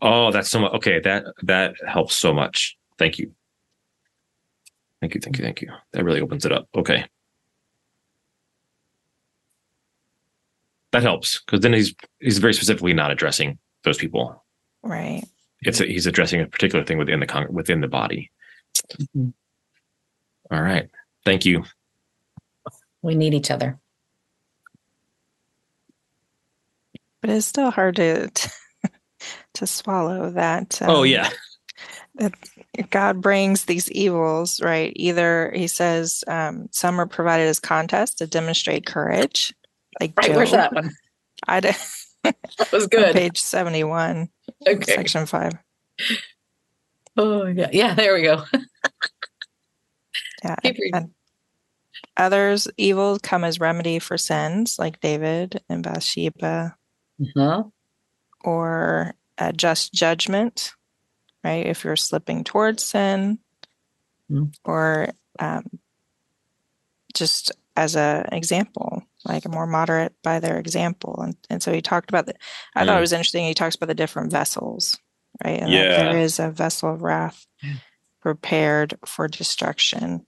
Oh, 0.00 0.30
that's 0.30 0.50
so 0.50 0.60
much. 0.60 0.72
Okay, 0.74 1.00
that 1.00 1.24
that 1.42 1.74
helps 1.84 2.14
so 2.14 2.32
much. 2.32 2.76
Thank 2.98 3.18
you. 3.18 3.32
Thank 5.00 5.16
you, 5.16 5.20
thank 5.20 5.36
you, 5.36 5.44
thank 5.44 5.62
you. 5.62 5.70
That 5.92 6.04
really 6.04 6.20
opens 6.20 6.46
it 6.46 6.52
up. 6.52 6.68
Okay. 6.76 7.04
That 10.96 11.02
helps 11.02 11.40
because 11.40 11.60
then 11.60 11.74
he's 11.74 11.94
he's 12.20 12.38
very 12.38 12.54
specifically 12.54 12.94
not 12.94 13.10
addressing 13.10 13.58
those 13.84 13.98
people. 13.98 14.42
Right. 14.82 15.24
It's 15.60 15.78
a, 15.78 15.84
he's 15.84 16.06
addressing 16.06 16.40
a 16.40 16.46
particular 16.46 16.86
thing 16.86 16.96
within 16.96 17.20
the 17.20 17.26
con- 17.26 17.52
within 17.52 17.82
the 17.82 17.88
body. 17.88 18.30
Mm-hmm. 18.98 19.28
All 20.50 20.62
right. 20.62 20.88
Thank 21.26 21.44
you. 21.44 21.64
We 23.02 23.14
need 23.14 23.34
each 23.34 23.50
other. 23.50 23.78
But 27.20 27.28
it's 27.28 27.46
still 27.46 27.70
hard 27.70 27.96
to 27.96 28.30
to, 28.30 28.50
to 29.54 29.66
swallow 29.66 30.30
that. 30.30 30.80
Um, 30.80 30.88
oh 30.88 31.02
yeah. 31.02 31.28
That 32.14 32.32
God 32.88 33.20
brings 33.20 33.66
these 33.66 33.90
evils, 33.90 34.62
right? 34.62 34.94
Either 34.96 35.52
he 35.54 35.66
says 35.66 36.24
um, 36.26 36.68
some 36.70 36.98
are 36.98 37.06
provided 37.06 37.48
as 37.48 37.60
contests 37.60 38.14
to 38.14 38.26
demonstrate 38.26 38.86
courage, 38.86 39.52
like 40.00 40.14
right, 40.16 40.26
Joe. 40.28 40.36
where's 40.36 40.50
that 40.50 40.72
one? 40.72 40.92
I 41.46 41.60
did. 41.60 41.76
that 42.24 42.72
was 42.72 42.86
good. 42.86 43.14
page 43.14 43.40
seventy-one, 43.40 44.28
okay. 44.66 44.92
section 44.92 45.26
five. 45.26 45.52
Oh 47.16 47.46
yeah, 47.46 47.68
yeah. 47.72 47.94
There 47.94 48.14
we 48.14 48.22
go. 48.22 48.42
yeah. 50.44 50.56
And 50.92 51.10
others 52.16 52.68
evil 52.76 53.18
come 53.22 53.44
as 53.44 53.60
remedy 53.60 53.98
for 53.98 54.18
sins, 54.18 54.78
like 54.78 55.00
David 55.00 55.62
and 55.68 55.82
Bathsheba, 55.82 56.76
uh-huh. 57.20 57.64
or 58.44 59.14
a 59.38 59.52
just 59.52 59.92
judgment, 59.92 60.72
right? 61.44 61.66
If 61.66 61.84
you're 61.84 61.96
slipping 61.96 62.44
towards 62.44 62.82
sin, 62.84 63.38
mm-hmm. 64.30 64.44
or 64.64 65.08
um, 65.38 65.64
just 67.14 67.52
as 67.76 67.96
an 67.96 68.26
example, 68.32 69.02
like 69.28 69.44
a 69.44 69.50
more 69.50 69.66
moderate 69.66 70.14
by 70.22 70.40
their 70.40 70.58
example. 70.58 71.20
And, 71.22 71.36
and 71.50 71.62
so 71.62 71.72
he 71.72 71.82
talked 71.82 72.10
about 72.10 72.26
that. 72.26 72.36
I 72.74 72.82
mm. 72.82 72.86
thought 72.86 72.98
it 72.98 73.00
was 73.00 73.12
interesting. 73.12 73.44
He 73.44 73.54
talks 73.54 73.76
about 73.76 73.86
the 73.86 73.94
different 73.94 74.32
vessels, 74.32 74.98
right? 75.44 75.60
And 75.60 75.70
yeah. 75.70 75.98
there 75.98 76.18
is 76.18 76.38
a 76.38 76.50
vessel 76.50 76.92
of 76.92 77.02
wrath 77.02 77.46
prepared 78.20 78.98
for 79.04 79.28
destruction. 79.28 80.26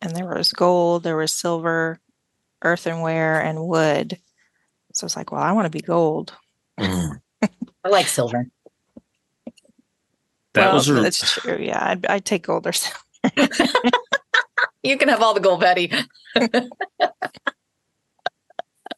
And 0.00 0.16
there 0.16 0.26
was 0.26 0.52
gold, 0.52 1.02
there 1.02 1.16
was 1.16 1.32
silver, 1.32 2.00
earthenware, 2.62 3.40
and 3.40 3.66
wood. 3.66 4.18
So 4.94 5.04
it's 5.04 5.16
like, 5.16 5.32
well, 5.32 5.42
I 5.42 5.52
want 5.52 5.66
to 5.66 5.70
be 5.70 5.80
gold. 5.80 6.34
Mm. 6.78 7.20
I 7.84 7.88
like 7.88 8.06
silver. 8.06 8.46
That 10.54 10.66
well, 10.66 10.74
was 10.74 10.88
a... 10.88 10.94
that's 10.94 11.34
true. 11.34 11.58
Yeah, 11.58 11.82
I'd, 11.82 12.06
I'd 12.06 12.24
take 12.24 12.46
gold 12.46 12.66
or 12.66 12.72
silver. 12.72 12.98
you 14.82 14.96
can 14.96 15.08
have 15.08 15.22
all 15.22 15.34
the 15.34 15.40
gold, 15.40 15.60
Betty. 15.60 15.92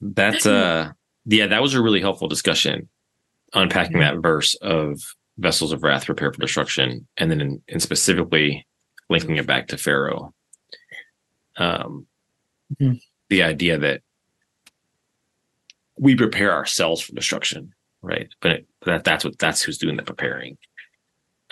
That's 0.04 0.46
uh 0.46 0.92
yeah, 1.26 1.46
that 1.46 1.62
was 1.62 1.74
a 1.74 1.82
really 1.82 2.00
helpful 2.00 2.28
discussion 2.28 2.88
unpacking 3.54 4.00
that 4.00 4.18
verse 4.18 4.54
of 4.56 5.00
vessels 5.38 5.72
of 5.72 5.82
wrath 5.82 6.06
prepared 6.06 6.34
for 6.34 6.40
destruction 6.40 7.06
and 7.16 7.30
then 7.30 7.40
in, 7.40 7.62
in 7.68 7.80
specifically 7.80 8.66
linking 9.08 9.36
it 9.36 9.46
back 9.46 9.68
to 9.68 9.78
Pharaoh. 9.78 10.34
Um 11.56 12.06
mm-hmm. 12.80 12.94
the 13.30 13.42
idea 13.42 13.78
that 13.78 14.02
we 15.96 16.16
prepare 16.16 16.52
ourselves 16.52 17.00
for 17.00 17.14
destruction, 17.14 17.72
right? 18.02 18.28
But 18.40 18.50
it, 18.50 18.66
that 18.84 19.04
that's 19.04 19.24
what 19.24 19.38
that's 19.38 19.62
who's 19.62 19.78
doing 19.78 19.96
the 19.96 20.02
preparing. 20.02 20.58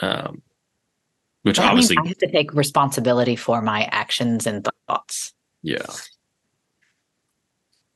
Um 0.01 0.43
which 1.43 1.57
that 1.57 1.71
obviously 1.71 1.97
I 1.99 2.07
have 2.07 2.19
to 2.19 2.31
take 2.31 2.53
responsibility 2.55 3.37
for 3.37 3.63
my 3.63 3.89
actions 3.91 4.47
and 4.47 4.69
thoughts. 4.87 5.33
Yeah. 5.63 5.87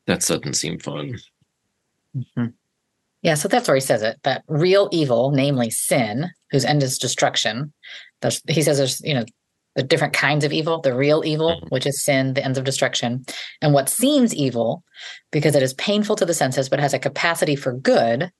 That 0.07 0.21
doesn't 0.21 0.55
seem 0.55 0.79
fun. 0.79 1.19
Mm-hmm. 2.17 2.47
Yeah, 3.23 3.35
so 3.35 3.49
that's 3.49 3.67
where 3.67 3.75
he 3.75 3.81
says 3.81 4.03
it 4.03 4.21
that 4.23 4.45
real 4.47 4.89
evil, 4.93 5.33
namely 5.33 5.71
sin, 5.71 6.31
whose 6.51 6.65
end 6.65 6.83
is 6.83 6.99
destruction. 6.99 7.73
There's, 8.21 8.41
he 8.49 8.63
says 8.63 8.79
there's, 8.79 9.01
you 9.03 9.15
know, 9.15 9.25
the 9.75 9.83
different 9.83 10.15
kinds 10.15 10.45
of 10.45 10.53
evil 10.53 10.81
the 10.81 10.95
real 10.95 11.23
evil, 11.25 11.57
mm-hmm. 11.57 11.67
which 11.69 11.87
is 11.87 12.03
sin, 12.03 12.35
the 12.35 12.45
ends 12.45 12.57
of 12.57 12.65
destruction, 12.65 13.25
and 13.61 13.75
what 13.75 13.89
seems 13.89 14.35
evil 14.35 14.85
because 15.33 15.55
it 15.55 15.63
is 15.63 15.75
painful 15.75 16.17
to 16.17 16.25
the 16.25 16.35
senses 16.35 16.69
but 16.69 16.81
has 16.81 16.95
a 16.95 16.99
capacity 16.99 17.57
for 17.57 17.73
good, 17.73 18.31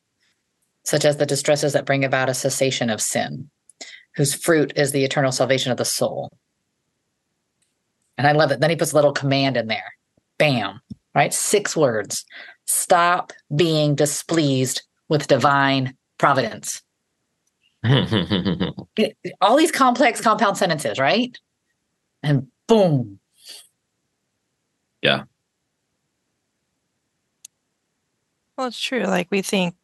such 0.85 1.05
as 1.05 1.17
the 1.17 1.27
distresses 1.27 1.73
that 1.73 1.85
bring 1.85 2.05
about 2.05 2.29
a 2.29 2.35
cessation 2.35 2.89
of 2.89 3.03
sin, 3.03 3.51
whose 4.15 4.35
fruit 4.35 4.73
is 4.77 4.93
the 4.93 5.05
eternal 5.05 5.33
salvation 5.33 5.73
of 5.73 5.79
the 5.79 5.85
soul. 5.85 6.33
And 8.17 8.27
I 8.27 8.33
love 8.33 8.51
it. 8.51 8.61
Then 8.61 8.71
he 8.71 8.77
puts 8.77 8.93
a 8.93 8.95
little 8.95 9.13
command 9.13 9.57
in 9.57 9.67
there. 9.67 9.93
Bam 10.39 10.81
right? 11.17 11.33
Six 11.33 11.75
words. 11.75 12.27
Stop 12.67 13.33
being 13.55 13.95
displeased 13.95 14.83
with 15.09 15.27
divine 15.27 15.97
providence. 16.19 16.83
All 19.41 19.57
these 19.57 19.73
complex 19.73 20.21
compound 20.21 20.59
sentences, 20.59 20.99
right? 20.99 21.37
And 22.23 22.49
boom. 22.69 23.19
Yeah. 25.01 25.25
Well, 28.59 28.67
it's 28.67 28.81
true. 28.81 29.05
Like 29.05 29.29
we 29.31 29.41
think, 29.41 29.75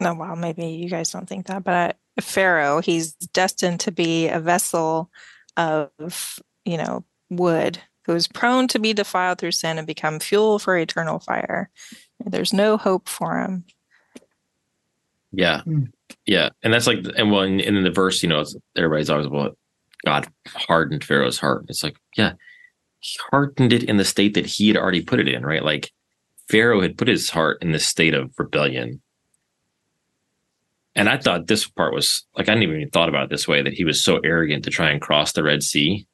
no, 0.00 0.14
well, 0.14 0.36
maybe 0.36 0.66
you 0.66 0.90
guys 0.90 1.10
don't 1.10 1.28
think 1.28 1.46
that, 1.46 1.64
but 1.64 1.96
Pharaoh, 2.20 2.80
he's 2.80 3.12
destined 3.12 3.80
to 3.80 3.92
be 3.92 4.28
a 4.28 4.40
vessel 4.40 5.10
of, 5.56 6.40
you 6.64 6.76
know, 6.76 7.04
wood 7.30 7.78
who 8.08 8.14
is 8.14 8.26
prone 8.26 8.66
to 8.68 8.78
be 8.78 8.94
defiled 8.94 9.38
through 9.38 9.52
sin 9.52 9.76
and 9.76 9.86
become 9.86 10.18
fuel 10.18 10.58
for 10.58 10.76
eternal 10.76 11.18
fire. 11.18 11.70
There's 12.24 12.54
no 12.54 12.78
hope 12.78 13.06
for 13.06 13.38
him. 13.38 13.64
Yeah. 15.30 15.60
Hmm. 15.60 15.84
Yeah, 16.24 16.48
and 16.62 16.72
that's 16.72 16.86
like, 16.86 17.00
and 17.16 17.30
well, 17.30 17.42
in, 17.42 17.60
in 17.60 17.84
the 17.84 17.90
verse, 17.90 18.22
you 18.22 18.30
know, 18.30 18.42
everybody's 18.74 19.10
always 19.10 19.28
well, 19.28 19.50
God 20.06 20.26
hardened 20.48 21.04
Pharaoh's 21.04 21.38
heart. 21.38 21.66
It's 21.68 21.82
like, 21.82 21.98
yeah, 22.16 22.32
he 23.00 23.18
hardened 23.30 23.74
it 23.74 23.82
in 23.82 23.98
the 23.98 24.06
state 24.06 24.32
that 24.34 24.46
he 24.46 24.68
had 24.68 24.78
already 24.78 25.02
put 25.02 25.20
it 25.20 25.28
in, 25.28 25.44
right? 25.44 25.62
Like 25.62 25.92
Pharaoh 26.48 26.80
had 26.80 26.96
put 26.96 27.08
his 27.08 27.28
heart 27.28 27.58
in 27.60 27.72
this 27.72 27.86
state 27.86 28.14
of 28.14 28.32
rebellion. 28.38 29.02
And 30.94 31.10
I 31.10 31.18
thought 31.18 31.46
this 31.46 31.68
part 31.68 31.92
was 31.92 32.24
like 32.38 32.48
I 32.48 32.54
didn't 32.54 32.70
even 32.70 32.88
thought 32.88 33.10
about 33.10 33.24
it 33.24 33.30
this 33.30 33.46
way 33.46 33.62
that 33.62 33.74
he 33.74 33.84
was 33.84 34.02
so 34.02 34.20
arrogant 34.24 34.64
to 34.64 34.70
try 34.70 34.90
and 34.90 35.00
cross 35.00 35.32
the 35.32 35.44
Red 35.44 35.62
Sea, 35.62 36.06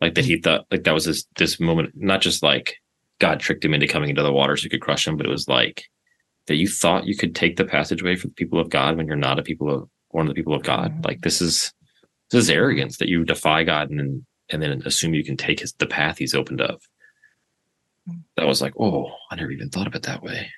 like 0.00 0.14
that 0.14 0.24
he 0.24 0.38
thought 0.38 0.66
like 0.70 0.84
that 0.84 0.94
was 0.94 1.04
this 1.04 1.24
this 1.36 1.58
moment, 1.58 1.92
not 1.94 2.20
just 2.20 2.42
like 2.42 2.76
God 3.18 3.40
tricked 3.40 3.64
him 3.64 3.74
into 3.74 3.86
coming 3.86 4.10
into 4.10 4.22
the 4.22 4.32
water 4.32 4.56
so 4.56 4.64
he 4.64 4.68
could 4.68 4.82
crush 4.82 5.06
him, 5.06 5.16
but 5.16 5.26
it 5.26 5.30
was 5.30 5.48
like 5.48 5.84
that 6.46 6.56
you 6.56 6.68
thought 6.68 7.06
you 7.06 7.16
could 7.16 7.34
take 7.34 7.56
the 7.56 7.64
passageway 7.64 8.16
for 8.16 8.28
the 8.28 8.34
people 8.34 8.60
of 8.60 8.70
God 8.70 8.96
when 8.96 9.06
you're 9.06 9.16
not 9.16 9.38
a 9.38 9.42
people 9.42 9.70
of 9.70 9.88
one 10.08 10.26
of 10.26 10.28
the 10.28 10.38
people 10.38 10.54
of 10.54 10.62
God. 10.62 11.04
Like 11.04 11.22
this 11.22 11.40
is 11.40 11.72
this 12.30 12.44
is 12.44 12.50
arrogance 12.50 12.98
that 12.98 13.08
you 13.08 13.24
defy 13.24 13.64
God 13.64 13.90
and 13.90 13.98
then 13.98 14.26
and 14.50 14.62
then 14.62 14.82
assume 14.84 15.14
you 15.14 15.24
can 15.24 15.36
take 15.36 15.60
his 15.60 15.72
the 15.74 15.86
path 15.86 16.18
he's 16.18 16.34
opened 16.34 16.60
up. 16.60 16.80
Mm. 18.08 18.22
That 18.36 18.46
was 18.46 18.60
like, 18.60 18.74
oh, 18.78 19.12
I 19.30 19.36
never 19.36 19.50
even 19.50 19.70
thought 19.70 19.86
of 19.86 19.94
it 19.94 20.04
that 20.04 20.22
way. 20.22 20.50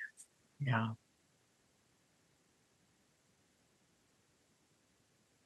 Yeah. 0.59 0.89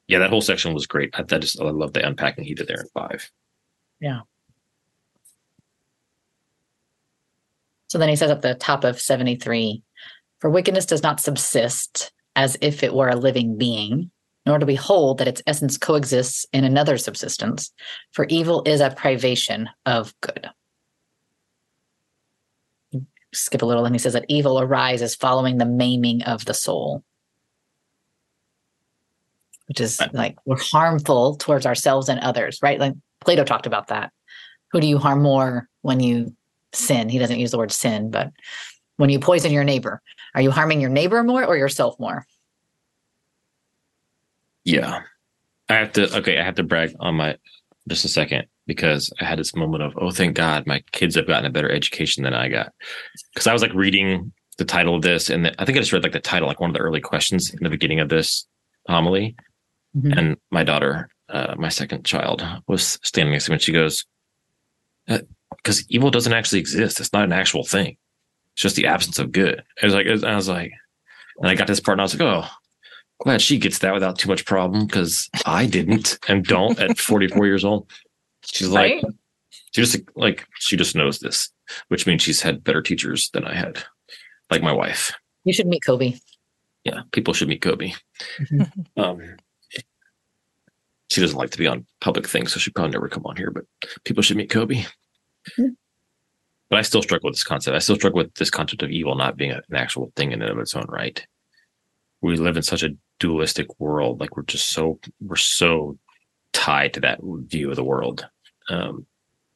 Yeah, 0.08 0.20
that 0.20 0.30
whole 0.30 0.42
section 0.42 0.74
was 0.74 0.86
great. 0.86 1.12
I, 1.14 1.22
I 1.22 1.38
just 1.38 1.60
I 1.62 1.66
love 1.66 1.94
the 1.94 2.06
unpacking 2.06 2.44
he 2.44 2.54
did 2.54 2.68
there 2.68 2.82
in 2.82 2.88
five. 2.94 3.32
Yeah. 4.04 4.20
So 7.88 7.98
then 7.98 8.10
he 8.10 8.18
says 8.18 8.32
at 8.32 8.42
the 8.42 8.54
top 8.54 8.84
of 8.84 9.00
73 9.00 9.82
For 10.40 10.50
wickedness 10.50 10.86
does 10.86 11.02
not 11.02 11.22
subsist 11.22 12.12
as 12.36 12.58
if 12.60 12.84
it 12.84 12.94
were 12.94 13.08
a 13.08 13.16
living 13.16 13.58
being, 13.58 14.12
nor 14.46 14.60
do 14.60 14.66
we 14.66 14.76
hold 14.76 15.20
that 15.20 15.30
its 15.30 15.42
essence 15.48 15.78
coexists 15.78 16.46
in 16.52 16.66
another 16.66 16.98
subsistence, 16.98 17.72
for 18.12 18.26
evil 18.26 18.62
is 18.66 18.82
a 18.82 18.90
privation 18.90 19.70
of 19.86 20.14
good. 20.20 20.50
Skip 23.34 23.62
a 23.62 23.66
little, 23.66 23.86
and 23.86 23.96
he 23.96 24.00
says 24.00 24.14
that 24.14 24.26
evil 24.28 24.60
arises 24.60 25.16
following 25.16 25.60
the 25.60 25.66
maiming 25.66 26.24
of 26.24 26.44
the 26.44 26.54
soul, 26.54 27.06
which 29.68 29.80
is 29.80 30.02
like 30.12 30.36
we're 30.44 30.60
harmful 30.60 31.38
towards 31.38 31.66
ourselves 31.66 32.10
and 32.10 32.20
others, 32.20 32.60
right? 32.62 32.82
Like 32.82 32.96
Plato 33.24 33.44
talked 33.44 33.66
about 33.66 33.88
that. 33.88 34.12
Who 34.72 34.82
do 34.82 34.88
you 34.88 34.98
harm 34.98 35.22
more 35.22 35.70
when 35.82 36.00
you 36.00 36.36
sin? 36.74 37.10
He 37.10 37.20
doesn't 37.20 37.40
use 37.40 37.52
the 37.52 37.58
word 37.58 37.72
sin, 37.72 38.10
but 38.10 38.32
when 38.98 39.10
you 39.10 39.20
poison 39.20 39.52
your 39.52 39.64
neighbor, 39.64 40.02
are 40.36 40.42
you 40.42 40.52
harming 40.52 40.82
your 40.82 40.90
neighbor 40.90 41.24
more 41.24 41.46
or 41.46 41.58
yourself 41.58 42.00
more? 42.00 42.26
Yeah. 44.64 45.02
I 45.70 45.76
have 45.76 45.94
to 45.94 46.18
okay, 46.18 46.38
I 46.38 46.44
have 46.44 46.56
to 46.56 46.64
brag 46.64 46.94
on 47.00 47.16
my 47.16 47.38
just 47.88 48.06
a 48.06 48.10
second 48.10 48.48
because 48.66 49.12
I 49.20 49.26
had 49.26 49.40
this 49.40 49.56
moment 49.56 49.84
of, 49.84 49.94
oh 49.98 50.12
thank 50.12 50.36
God 50.36 50.66
my 50.66 50.84
kids 50.92 51.16
have 51.16 51.28
gotten 51.28 51.46
a 51.46 51.50
better 51.50 51.72
education 51.72 52.24
than 52.24 52.34
I 52.34 52.48
got. 52.48 52.72
Because 53.34 53.48
I 53.48 53.54
was 53.54 53.62
like 53.62 53.74
reading 53.74 54.32
the 54.58 54.66
title 54.66 54.96
of 54.96 55.02
this 55.02 55.30
and 55.30 55.46
the, 55.46 55.62
I 55.62 55.66
think 55.66 55.78
I 55.78 55.82
just 55.82 55.94
read 55.94 56.04
like 56.04 56.14
the 56.14 56.20
title, 56.20 56.48
like 56.48 56.60
one 56.60 56.70
of 56.70 56.74
the 56.76 56.82
early 56.82 57.02
questions 57.02 57.54
in 57.54 57.64
the 57.64 57.70
beginning 57.70 58.00
of 58.00 58.10
this 58.10 58.46
homily. 58.88 59.36
Mm-hmm. 59.96 60.18
And 60.18 60.38
my 60.52 60.64
daughter, 60.64 61.10
uh, 61.34 61.56
my 61.58 61.70
second 61.70 62.06
child, 62.06 62.46
was 62.68 63.00
standing 63.04 63.34
next 63.34 63.46
to 63.46 63.52
me 63.52 63.56
and 63.56 63.62
she 63.62 63.74
goes, 63.74 64.06
because 65.08 65.80
uh, 65.80 65.84
evil 65.90 66.12
doesn't 66.12 66.34
actually 66.34 66.60
exist. 66.60 67.00
It's 67.00 67.12
not 67.12 67.24
an 67.24 67.34
actual 67.34 67.64
thing. 67.64 67.98
It's 68.54 68.62
just 68.62 68.76
the 68.76 68.86
absence 68.88 69.20
of 69.20 69.32
good. 69.32 69.64
It 69.82 69.86
was 69.86 69.96
like, 69.96 70.08
I 70.08 70.36
was 70.36 70.48
like, 70.48 70.72
and 71.40 71.50
I 71.50 71.56
got 71.56 71.68
this 71.68 71.80
part 71.80 71.96
and 71.96 72.02
I 72.02 72.04
was 72.04 72.14
like, 72.14 72.22
oh, 72.22 72.48
glad 73.24 73.42
she 73.42 73.58
gets 73.58 73.80
that 73.80 73.94
without 73.94 74.20
too 74.20 74.30
much 74.30 74.46
problem 74.46 74.86
because 74.86 75.30
I 75.46 75.66
didn't 75.66 76.20
and 76.28 76.46
don't 76.46 76.80
at 76.80 77.00
44 77.00 77.46
years 77.48 77.66
old. 77.66 77.90
She's 78.46 78.70
like, 78.70 79.04
right? 79.04 79.06
she 79.74 79.82
just 79.82 79.98
like, 80.16 80.48
she 80.60 80.78
just 80.78 80.96
knows 80.96 81.20
this, 81.20 81.50
which 81.88 82.06
means 82.06 82.22
she's 82.22 82.42
had 82.42 82.64
better 82.64 82.82
teachers 82.82 83.32
than 83.32 83.44
I 83.44 83.56
had, 83.56 83.84
like 84.52 84.62
my 84.62 84.74
wife. 84.74 85.14
You 85.46 85.54
should 85.54 85.68
meet 85.68 85.84
Kobe. 85.84 86.14
Yeah, 86.84 87.02
people 87.12 87.34
should 87.34 87.48
meet 87.48 87.62
Kobe. 87.62 87.94
Mm-hmm. 88.40 89.02
Um, 89.02 89.38
she 91.10 91.22
doesn't 91.22 91.38
like 91.38 91.52
to 91.52 91.58
be 91.58 91.68
on 91.68 91.86
public 92.02 92.28
things, 92.28 92.54
so 92.54 92.60
she'd 92.60 92.76
probably 92.76 92.92
never 92.92 93.10
come 93.10 93.26
on 93.26 93.36
here, 93.36 93.52
but 93.52 93.66
people 94.04 94.24
should 94.24 94.38
meet 94.38 94.50
Kobe. 94.50 94.76
Mm-hmm. 94.76 95.68
But 96.70 96.80
I 96.80 96.82
still 96.82 97.04
struggle 97.04 97.30
with 97.30 97.36
this 97.36 97.44
concept. 97.44 97.76
I 97.76 97.80
still 97.80 97.98
struggle 97.98 98.18
with 98.18 98.34
this 98.36 98.50
concept 98.50 98.82
of 98.82 98.90
evil 98.90 99.16
not 99.16 99.38
being 99.38 99.52
an 99.52 99.62
actual 99.76 100.12
thing 100.16 100.32
in 100.32 100.42
and 100.42 100.52
of 100.52 100.58
its 100.58 100.76
own 100.76 100.86
right. 100.90 101.24
We 102.22 102.36
live 102.38 102.58
in 102.58 102.64
such 102.64 102.82
a 102.82 102.96
dualistic 103.20 103.80
world. 103.80 104.20
Like 104.20 104.36
we're 104.36 104.44
just 104.44 104.72
so 104.72 105.00
we're 105.22 105.36
so 105.36 105.98
tied 106.54 106.94
to 106.94 107.00
that 107.02 107.20
view 107.22 107.70
of 107.70 107.76
the 107.76 107.84
world. 107.84 108.28
Um, 108.70 109.06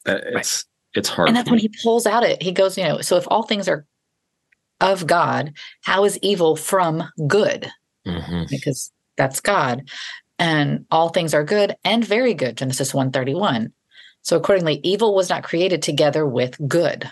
that 0.06 0.24
it's 0.26 0.36
right. 0.36 0.64
it's 0.94 1.10
hard. 1.10 1.30
And 1.30 1.38
that's 1.38 1.50
when 1.50 1.60
he 1.60 1.72
pulls 1.82 2.06
out 2.06 2.24
it. 2.24 2.42
He 2.42 2.52
goes, 2.52 2.78
you 2.78 2.84
know, 2.84 3.02
so 3.02 3.18
if 3.18 3.28
all 3.30 3.44
things 3.44 3.68
are 3.68 3.86
of 4.80 5.08
God, 5.08 5.54
how 5.84 6.04
is 6.04 6.20
evil 6.22 6.56
from 6.56 7.04
good? 7.26 7.72
Mm-hmm. 8.06 8.44
Because 8.50 8.92
that's 9.16 9.40
God. 9.40 9.90
And 10.40 10.86
all 10.92 11.10
things 11.10 11.34
are 11.34 11.44
good 11.44 11.76
and 11.84 12.06
very 12.06 12.34
good, 12.34 12.58
Genesis 12.58 12.94
131. 12.94 13.74
So 14.22 14.38
accordingly, 14.38 14.80
evil 14.84 15.16
was 15.16 15.30
not 15.30 15.44
created 15.44 15.82
together 15.82 16.26
with 16.26 16.58
good. 16.68 17.10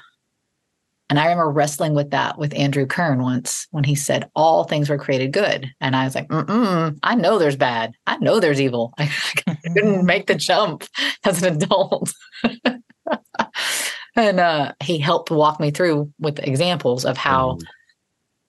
And 1.09 1.19
I 1.19 1.25
remember 1.25 1.49
wrestling 1.49 1.93
with 1.93 2.11
that 2.11 2.37
with 2.37 2.55
Andrew 2.55 2.87
Kern 2.87 3.21
once 3.21 3.67
when 3.69 3.83
he 3.83 3.93
said 3.93 4.29
all 4.35 4.63
things 4.63 4.89
were 4.89 4.97
created 4.97 5.31
good. 5.31 5.71
And 5.79 5.95
I 5.95 6.03
was 6.05 6.15
like, 6.15 6.27
Mm-mm, 6.29 6.97
I 7.03 7.15
know 7.15 7.37
there's 7.37 7.55
bad. 7.55 7.93
I 8.07 8.17
know 8.17 8.39
there's 8.39 8.59
evil. 8.59 8.93
I, 8.97 9.11
I 9.47 9.55
couldn't 9.55 10.05
make 10.05 10.27
the 10.27 10.35
jump 10.35 10.83
as 11.23 11.43
an 11.43 11.55
adult. 11.55 12.11
and 14.15 14.39
uh, 14.39 14.73
he 14.83 14.97
helped 14.97 15.29
walk 15.29 15.59
me 15.59 15.69
through 15.69 16.11
with 16.19 16.39
examples 16.39 17.05
of 17.05 17.17
how 17.17 17.51
mm-hmm. 17.51 17.65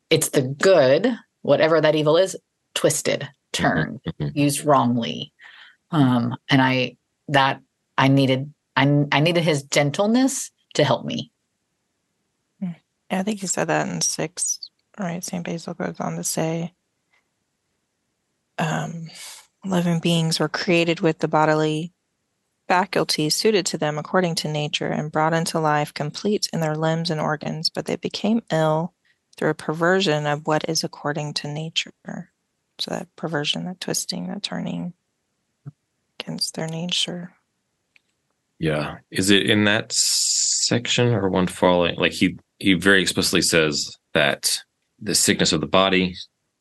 it's 0.08 0.30
the 0.30 0.42
good, 0.42 1.14
whatever 1.42 1.80
that 1.80 1.94
evil 1.94 2.16
is, 2.16 2.36
twisted, 2.74 3.28
turned, 3.56 4.00
mm-hmm. 4.06 4.36
used 4.38 4.64
wrongly. 4.64 5.32
Um, 5.90 6.34
and 6.50 6.60
I, 6.60 6.96
that 7.28 7.60
I 7.96 8.08
needed, 8.08 8.52
I, 8.76 9.04
I 9.12 9.20
needed 9.20 9.44
his 9.44 9.62
gentleness 9.64 10.50
to 10.74 10.84
help 10.84 11.04
me 11.04 11.30
I 13.10 13.22
think 13.22 13.40
he 13.40 13.46
said 13.46 13.68
that 13.68 13.88
in 13.88 14.00
six, 14.00 14.70
right? 14.98 15.22
St. 15.22 15.44
Basil 15.44 15.74
goes 15.74 16.00
on 16.00 16.16
to 16.16 16.24
say 16.24 16.74
um, 18.58 19.08
living 19.64 20.00
beings 20.00 20.40
were 20.40 20.48
created 20.48 21.00
with 21.00 21.20
the 21.20 21.28
bodily 21.28 21.92
faculties 22.66 23.36
suited 23.36 23.64
to 23.66 23.78
them 23.78 23.96
according 23.96 24.34
to 24.34 24.48
nature 24.48 24.88
and 24.88 25.12
brought 25.12 25.34
into 25.34 25.60
life 25.60 25.94
complete 25.94 26.48
in 26.52 26.60
their 26.60 26.74
limbs 26.74 27.10
and 27.10 27.20
organs, 27.20 27.70
but 27.70 27.86
they 27.86 27.96
became 27.96 28.42
ill 28.50 28.92
through 29.36 29.50
a 29.50 29.54
perversion 29.54 30.26
of 30.26 30.46
what 30.46 30.68
is 30.68 30.82
according 30.82 31.32
to 31.34 31.46
nature. 31.46 32.32
So 32.78 32.90
that 32.90 33.14
perversion, 33.16 33.64
that 33.66 33.80
twisting, 33.80 34.28
that 34.28 34.42
turning 34.42 34.92
against 36.20 36.54
their 36.54 36.66
nature. 36.66 37.32
Yeah. 38.58 38.96
Is 39.10 39.30
it 39.30 39.48
in 39.48 39.64
that 39.64 39.92
section 39.92 41.08
or 41.08 41.28
one 41.28 41.46
following? 41.46 41.96
Like 41.96 42.12
he 42.12 42.38
he 42.58 42.74
very 42.74 43.02
explicitly 43.02 43.42
says 43.42 43.96
that 44.14 44.58
the 45.00 45.14
sickness 45.14 45.52
of 45.52 45.60
the 45.60 45.66
body 45.66 46.14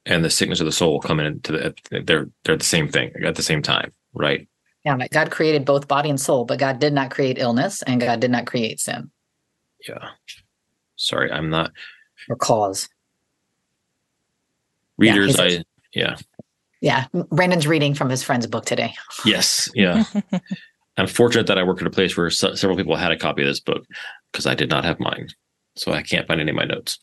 and 0.05 0.23
the 0.23 0.29
sickness 0.29 0.59
of 0.59 0.65
the 0.65 0.71
soul 0.71 0.99
come 0.99 1.19
into 1.19 1.51
the 1.51 2.01
they're 2.03 2.29
they're 2.43 2.57
the 2.57 2.63
same 2.63 2.89
thing 2.89 3.11
at 3.23 3.35
the 3.35 3.43
same 3.43 3.61
time, 3.61 3.91
right? 4.13 4.47
Yeah, 4.83 4.95
like 4.95 5.11
God 5.11 5.31
created 5.31 5.65
both 5.65 5.87
body 5.87 6.09
and 6.09 6.19
soul, 6.19 6.45
but 6.45 6.59
God 6.59 6.79
did 6.79 6.93
not 6.93 7.09
create 7.11 7.39
illness 7.39 7.81
and 7.81 7.99
God 7.99 8.19
did 8.19 8.29
not 8.29 8.45
create 8.45 8.79
sin. 8.79 9.09
Yeah. 9.87 10.09
Sorry, 10.95 11.31
I'm 11.31 11.49
not 11.49 11.71
or 12.29 12.35
cause. 12.35 12.89
Readers, 14.97 15.37
yeah, 15.37 15.43
I 15.43 15.63
yeah. 15.95 16.17
Yeah, 16.81 17.05
Brandon's 17.31 17.65
reading 17.65 17.95
from 17.95 18.09
his 18.09 18.21
friend's 18.21 18.45
book 18.45 18.65
today. 18.65 18.93
Yes, 19.25 19.71
yeah. 19.73 20.03
I'm 20.97 21.07
fortunate 21.07 21.47
that 21.47 21.57
I 21.57 21.63
work 21.63 21.81
at 21.81 21.87
a 21.87 21.91
place 21.91 22.15
where 22.15 22.29
so, 22.29 22.53
several 22.53 22.77
people 22.77 22.95
had 22.95 23.11
a 23.11 23.17
copy 23.17 23.41
of 23.41 23.47
this 23.47 23.59
book 23.59 23.85
because 24.31 24.45
I 24.45 24.53
did 24.53 24.69
not 24.69 24.85
have 24.85 24.99
mine 24.99 25.29
so 25.75 25.91
I 25.91 26.01
can't 26.01 26.27
find 26.27 26.41
any 26.41 26.49
of 26.49 26.55
my 26.55 26.65
notes. 26.65 26.99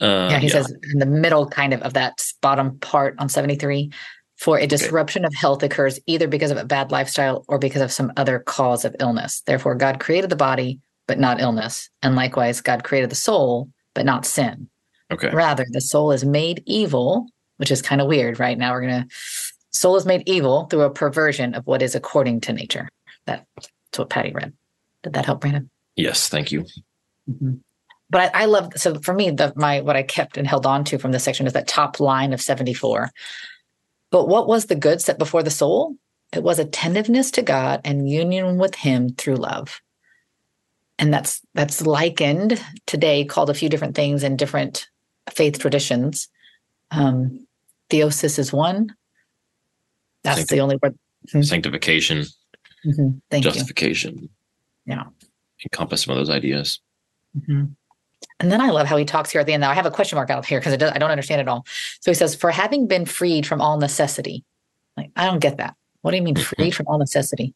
Uh, 0.00 0.28
yeah, 0.30 0.38
he 0.38 0.46
yeah. 0.46 0.52
says 0.52 0.72
in 0.92 1.00
the 1.00 1.06
middle 1.06 1.46
kind 1.48 1.74
of 1.74 1.82
of 1.82 1.94
that 1.94 2.24
bottom 2.40 2.78
part 2.78 3.16
on 3.18 3.28
73 3.28 3.90
for 4.36 4.58
a 4.58 4.66
disruption 4.66 5.24
okay. 5.24 5.26
of 5.26 5.34
health 5.34 5.62
occurs 5.64 5.98
either 6.06 6.28
because 6.28 6.52
of 6.52 6.56
a 6.56 6.64
bad 6.64 6.92
lifestyle 6.92 7.44
or 7.48 7.58
because 7.58 7.82
of 7.82 7.90
some 7.90 8.12
other 8.16 8.38
cause 8.38 8.84
of 8.84 8.94
illness. 9.00 9.42
Therefore, 9.44 9.74
God 9.74 9.98
created 9.98 10.30
the 10.30 10.36
body, 10.36 10.78
but 11.08 11.18
not 11.18 11.40
illness. 11.40 11.90
And 12.02 12.14
likewise, 12.14 12.60
God 12.60 12.84
created 12.84 13.10
the 13.10 13.16
soul, 13.16 13.68
but 13.94 14.06
not 14.06 14.24
sin. 14.24 14.68
Okay. 15.10 15.30
Rather, 15.30 15.66
the 15.70 15.80
soul 15.80 16.12
is 16.12 16.24
made 16.24 16.62
evil, 16.66 17.26
which 17.58 17.70
is 17.70 17.82
kind 17.82 18.00
of 18.00 18.08
weird, 18.08 18.40
right? 18.40 18.58
Now 18.58 18.72
we're 18.72 18.80
going 18.82 19.02
to, 19.02 19.08
soul 19.70 19.96
is 19.96 20.06
made 20.06 20.22
evil 20.26 20.64
through 20.66 20.82
a 20.82 20.90
perversion 20.90 21.54
of 21.54 21.66
what 21.66 21.82
is 21.82 21.94
according 21.94 22.40
to 22.42 22.52
nature. 22.52 22.88
That's 23.26 23.44
what 23.96 24.10
Patty 24.10 24.32
read. 24.32 24.52
Did 25.02 25.12
that 25.12 25.26
help, 25.26 25.42
Brandon? 25.42 25.70
Yes, 25.96 26.28
thank 26.28 26.50
you. 26.50 26.64
Mm-hmm 27.30 27.54
but 28.10 28.34
I, 28.34 28.42
I 28.42 28.44
love 28.46 28.72
so 28.76 28.98
for 29.00 29.14
me 29.14 29.30
the 29.30 29.52
my 29.56 29.80
what 29.80 29.96
I 29.96 30.02
kept 30.02 30.36
and 30.36 30.46
held 30.46 30.66
on 30.66 30.84
to 30.84 30.98
from 30.98 31.12
this 31.12 31.24
section 31.24 31.46
is 31.46 31.52
that 31.52 31.68
top 31.68 32.00
line 32.00 32.32
of 32.32 32.40
74 32.40 33.10
But 34.10 34.28
what 34.28 34.48
was 34.48 34.66
the 34.66 34.74
good 34.74 35.00
set 35.00 35.18
before 35.18 35.42
the 35.42 35.50
soul? 35.50 35.96
It 36.32 36.42
was 36.42 36.58
attentiveness 36.58 37.30
to 37.32 37.42
God 37.42 37.80
and 37.84 38.08
union 38.08 38.58
with 38.58 38.74
Him 38.74 39.10
through 39.10 39.36
love. 39.36 39.80
And 40.98 41.12
that's 41.12 41.40
that's 41.54 41.86
likened 41.86 42.62
today, 42.86 43.24
called 43.24 43.50
a 43.50 43.54
few 43.54 43.68
different 43.68 43.94
things 43.94 44.22
in 44.22 44.36
different 44.36 44.88
faith 45.30 45.58
traditions. 45.58 46.28
Um, 46.90 47.46
theosis 47.90 48.38
is 48.38 48.52
one. 48.52 48.94
That's 50.22 50.38
Sancti- 50.38 50.56
the 50.56 50.60
only 50.60 50.78
word. 50.82 50.98
Hmm. 51.30 51.42
Sanctification. 51.42 52.24
Mm-hmm. 52.86 53.18
Thank 53.30 53.44
justification. 53.44 54.18
You. 54.18 54.28
Yeah. 54.86 55.04
Encompass 55.64 56.04
some 56.04 56.12
of 56.12 56.18
those 56.18 56.30
ideas. 56.30 56.80
Mm-hmm. 57.36 57.64
And 58.40 58.52
then 58.52 58.60
I 58.60 58.70
love 58.70 58.86
how 58.86 58.96
he 58.96 59.04
talks 59.04 59.30
here 59.30 59.40
at 59.40 59.46
the 59.46 59.52
end. 59.52 59.60
Now 59.60 59.70
I 59.70 59.74
have 59.74 59.86
a 59.86 59.90
question 59.90 60.16
mark 60.16 60.30
out 60.30 60.46
here 60.46 60.60
because 60.60 60.72
I 60.72 60.76
don't 60.98 61.10
understand 61.10 61.40
it 61.40 61.48
all. 61.48 61.64
So 62.00 62.10
he 62.10 62.14
says, 62.14 62.34
"For 62.34 62.50
having 62.50 62.86
been 62.86 63.04
freed 63.04 63.46
from 63.46 63.60
all 63.60 63.78
necessity." 63.78 64.44
Like 64.96 65.10
I 65.16 65.26
don't 65.26 65.40
get 65.40 65.56
that. 65.58 65.74
What 66.02 66.12
do 66.12 66.16
you 66.16 66.22
mean 66.22 66.36
freed 66.36 66.74
from 66.74 66.86
all 66.86 66.98
necessity? 66.98 67.54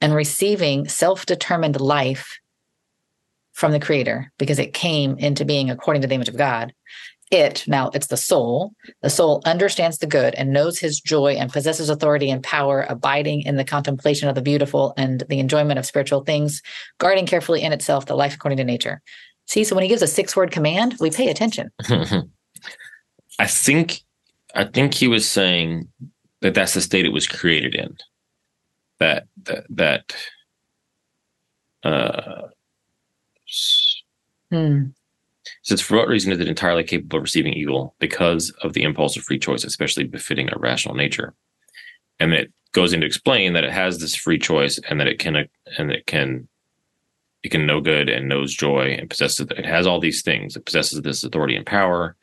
And 0.00 0.14
receiving 0.14 0.88
self-determined 0.88 1.80
life 1.80 2.40
from 3.52 3.72
the 3.72 3.80
Creator 3.80 4.32
because 4.38 4.58
it 4.58 4.74
came 4.74 5.16
into 5.18 5.44
being 5.44 5.70
according 5.70 6.02
to 6.02 6.08
the 6.08 6.14
image 6.14 6.28
of 6.28 6.36
God. 6.36 6.72
It 7.30 7.64
now 7.68 7.90
it's 7.94 8.08
the 8.08 8.16
soul. 8.16 8.74
The 9.02 9.10
soul 9.10 9.40
understands 9.46 9.98
the 9.98 10.06
good 10.06 10.34
and 10.34 10.52
knows 10.52 10.78
His 10.78 11.00
joy 11.00 11.34
and 11.34 11.52
possesses 11.52 11.88
authority 11.88 12.28
and 12.28 12.42
power, 12.42 12.84
abiding 12.88 13.42
in 13.42 13.56
the 13.56 13.64
contemplation 13.64 14.28
of 14.28 14.34
the 14.34 14.42
beautiful 14.42 14.94
and 14.96 15.22
the 15.28 15.38
enjoyment 15.38 15.78
of 15.78 15.86
spiritual 15.86 16.24
things, 16.24 16.60
guarding 16.98 17.26
carefully 17.26 17.62
in 17.62 17.72
itself 17.72 18.06
the 18.06 18.16
life 18.16 18.34
according 18.34 18.58
to 18.58 18.64
nature. 18.64 19.00
See, 19.46 19.64
so 19.64 19.76
when 19.76 19.82
he 19.82 19.88
gives 19.88 20.02
a 20.02 20.08
six 20.08 20.34
word 20.34 20.50
command, 20.50 20.96
we 21.00 21.10
pay 21.10 21.28
attention. 21.28 21.70
I 23.38 23.46
think, 23.46 24.02
I 24.54 24.64
think 24.64 24.94
he 24.94 25.08
was 25.08 25.28
saying 25.28 25.88
that 26.40 26.54
that's 26.54 26.74
the 26.74 26.80
state 26.80 27.04
it 27.04 27.12
was 27.12 27.26
created 27.26 27.74
in. 27.74 27.96
That 28.98 29.26
that 29.44 29.64
that. 29.70 30.16
Uh, 31.82 32.48
hmm. 34.50 34.86
Says, 35.62 35.80
for 35.80 35.96
what 35.96 36.08
reason 36.08 36.32
is 36.32 36.40
it 36.40 36.48
entirely 36.48 36.84
capable 36.84 37.18
of 37.18 37.22
receiving 37.22 37.52
evil? 37.52 37.94
Because 37.98 38.50
of 38.62 38.72
the 38.72 38.82
impulse 38.82 39.16
of 39.16 39.24
free 39.24 39.38
choice, 39.38 39.64
especially 39.64 40.04
befitting 40.04 40.48
a 40.52 40.58
rational 40.58 40.94
nature. 40.94 41.34
And 42.18 42.32
it 42.32 42.52
goes 42.72 42.92
into 42.92 43.06
explain 43.06 43.52
that 43.54 43.64
it 43.64 43.72
has 43.72 43.98
this 43.98 44.14
free 44.14 44.38
choice 44.38 44.78
and 44.88 45.00
that 45.00 45.08
it 45.08 45.18
can 45.18 45.48
and 45.78 45.90
it 45.90 46.06
can 46.06 46.48
it 47.42 47.50
can 47.50 47.66
know 47.66 47.80
good 47.80 48.08
and 48.08 48.28
knows 48.28 48.54
joy 48.54 48.96
and 48.98 49.10
possesses 49.10 49.46
it 49.50 49.66
has 49.66 49.86
all 49.86 50.00
these 50.00 50.22
things 50.22 50.56
it 50.56 50.64
possesses 50.64 51.00
this 51.02 51.24
authority 51.24 51.56
and 51.56 51.66
power 51.66 52.16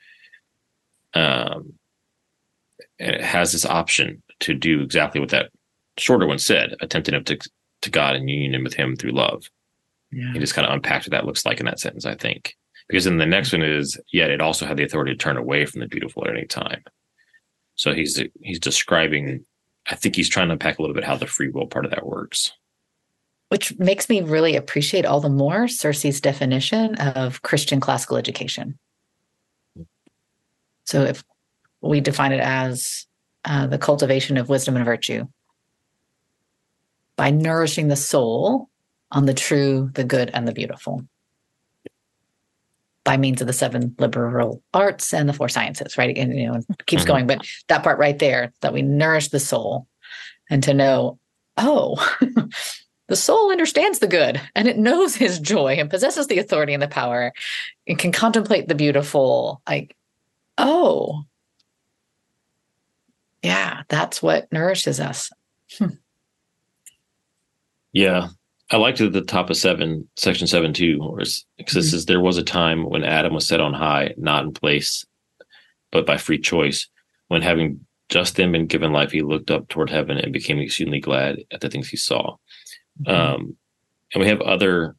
um 1.13 1.73
and 2.99 3.15
it 3.15 3.21
has 3.21 3.51
this 3.51 3.65
option 3.65 4.21
to 4.39 4.53
do 4.53 4.82
exactly 4.82 5.19
what 5.19 5.30
that 5.30 5.49
shorter 5.97 6.28
one 6.28 6.39
said 6.39 6.75
attentive 6.82 7.25
to 7.25 7.38
to 7.82 7.89
god 7.89 8.15
and 8.15 8.30
union 8.30 8.63
with 8.63 8.73
him 8.73 8.95
through 8.95 9.11
love 9.11 9.49
yeah. 10.11 10.32
he 10.34 10.39
just 10.39 10.53
kind 10.53 10.67
of 10.67 10.73
unpacked 10.73 11.05
what 11.05 11.11
that 11.11 11.25
looks 11.25 11.45
like 11.45 11.59
in 11.59 11.65
that 11.65 11.80
sentence 11.80 12.05
i 12.05 12.15
think 12.15 12.55
because 12.88 13.05
then 13.05 13.17
the 13.17 13.25
next 13.25 13.51
one 13.51 13.63
is 13.63 13.99
yet 14.11 14.29
it 14.29 14.41
also 14.41 14.65
had 14.65 14.77
the 14.77 14.83
authority 14.83 15.11
to 15.11 15.17
turn 15.17 15.38
away 15.38 15.65
from 15.65 15.81
the 15.81 15.88
beautiful 15.88 16.23
at 16.25 16.35
any 16.35 16.45
time. 16.45 16.83
So 17.75 17.93
he's 17.93 18.21
he's 18.41 18.59
describing 18.59 19.45
i 19.89 19.95
think 19.95 20.15
he's 20.15 20.29
trying 20.29 20.47
to 20.47 20.53
unpack 20.53 20.79
a 20.79 20.81
little 20.81 20.95
bit 20.95 21.05
how 21.05 21.15
the 21.15 21.27
free 21.27 21.49
will 21.49 21.67
part 21.67 21.85
of 21.85 21.91
that 21.91 22.05
works. 22.05 22.51
Which 23.49 23.77
makes 23.79 24.09
me 24.09 24.21
really 24.21 24.57
appreciate 24.57 25.05
all 25.05 25.21
the 25.21 25.29
more 25.29 25.67
CIRCE's 25.67 26.19
definition 26.19 26.95
of 26.95 27.41
Christian 27.43 27.79
classical 27.79 28.17
education. 28.17 28.77
So 30.83 31.03
if 31.03 31.23
we 31.81 32.01
define 32.01 32.33
it 32.33 32.41
as 32.41 33.05
uh, 33.45 33.67
the 33.67 33.77
cultivation 33.77 34.35
of 34.38 34.49
wisdom 34.49 34.75
and 34.75 34.83
virtue 34.83 35.27
by 37.15 37.31
nourishing 37.31 37.88
the 37.88 37.95
soul 37.95 38.69
on 39.11 39.25
the 39.25 39.33
true, 39.33 39.91
the 39.93 40.03
good, 40.03 40.29
and 40.33 40.45
the 40.45 40.51
beautiful 40.51 41.07
by 43.08 43.16
means 43.16 43.39
of 43.39 43.47
the 43.47 43.53
seven 43.53 43.95
liberal 43.99 44.62
arts 44.74 45.14
and 45.14 45.30
the 45.30 45.34
four 45.34 45.47
sciences, 45.47 45.97
right? 45.97 46.18
And 46.18 46.38
you 46.38 46.51
know, 46.51 46.55
it 46.55 46.86
keeps 46.88 47.03
mm-hmm. 47.03 47.08
going, 47.08 47.28
but 47.28 47.47
that 47.70 47.82
part 47.82 47.97
right 47.99 48.20
there 48.20 48.51
that 48.60 48.74
we 48.74 48.82
nourish 48.82 49.30
the 49.30 49.39
soul 49.39 49.88
and 50.49 50.62
to 50.64 50.74
know, 50.74 51.18
oh, 51.55 51.95
The 53.08 53.16
soul 53.16 53.51
understands 53.51 53.99
the 53.99 54.08
good 54.08 54.41
and 54.53 54.68
it 54.68 54.78
knows 54.78 55.16
his 55.16 55.39
joy 55.39 55.76
and 55.80 55.89
possesses 55.89 56.28
the 56.28 56.39
authority 56.39 56.74
and 56.74 56.84
the 56.84 56.89
power 56.89 57.32
and 57.88 57.97
can 57.97 58.12
contemplate 58.12 58.68
the 58.68 58.76
beautiful. 58.76 59.62
Like, 59.66 59.95
oh, 60.58 61.24
yeah, 63.41 63.84
that's 63.88 64.22
what 64.22 64.51
nourishes 64.51 64.99
us. 64.99 65.32
Hmm. 65.78 65.95
Yeah. 67.93 68.28
I 68.70 68.78
liked 68.78 68.99
it 68.99 69.07
at 69.07 69.13
the 69.13 69.22
top 69.22 69.49
of 69.49 69.57
seven, 69.57 70.09
section 70.18 70.45
seven, 70.45 70.74
too, 70.74 70.99
where 70.99 71.22
it 71.22 71.28
mm-hmm. 71.28 71.80
says 71.80 72.05
there 72.05 72.22
was 72.22 72.38
a 72.38 72.43
time 72.43 72.84
when 72.84 73.03
Adam 73.03 73.34
was 73.34 73.47
set 73.47 73.61
on 73.61 73.74
high, 73.74 74.13
not 74.18 74.43
in 74.43 74.53
place, 74.53 75.05
but 75.91 76.05
by 76.05 76.18
free 76.18 76.39
choice, 76.39 76.89
when 77.28 77.41
having 77.41 77.86
just 78.09 78.36
then 78.36 78.51
been 78.51 78.68
given 78.68 78.91
life, 78.91 79.11
he 79.11 79.22
looked 79.22 79.51
up 79.51 79.68
toward 79.68 79.89
heaven 79.89 80.18
and 80.18 80.34
became 80.34 80.59
exceedingly 80.59 80.99
glad 80.99 81.39
at 81.51 81.61
the 81.61 81.70
things 81.70 81.89
he 81.89 81.97
saw. 81.97 82.36
Mm-hmm. 83.05 83.09
Um, 83.09 83.57
and 84.13 84.22
we 84.22 84.28
have 84.28 84.41
other 84.41 84.95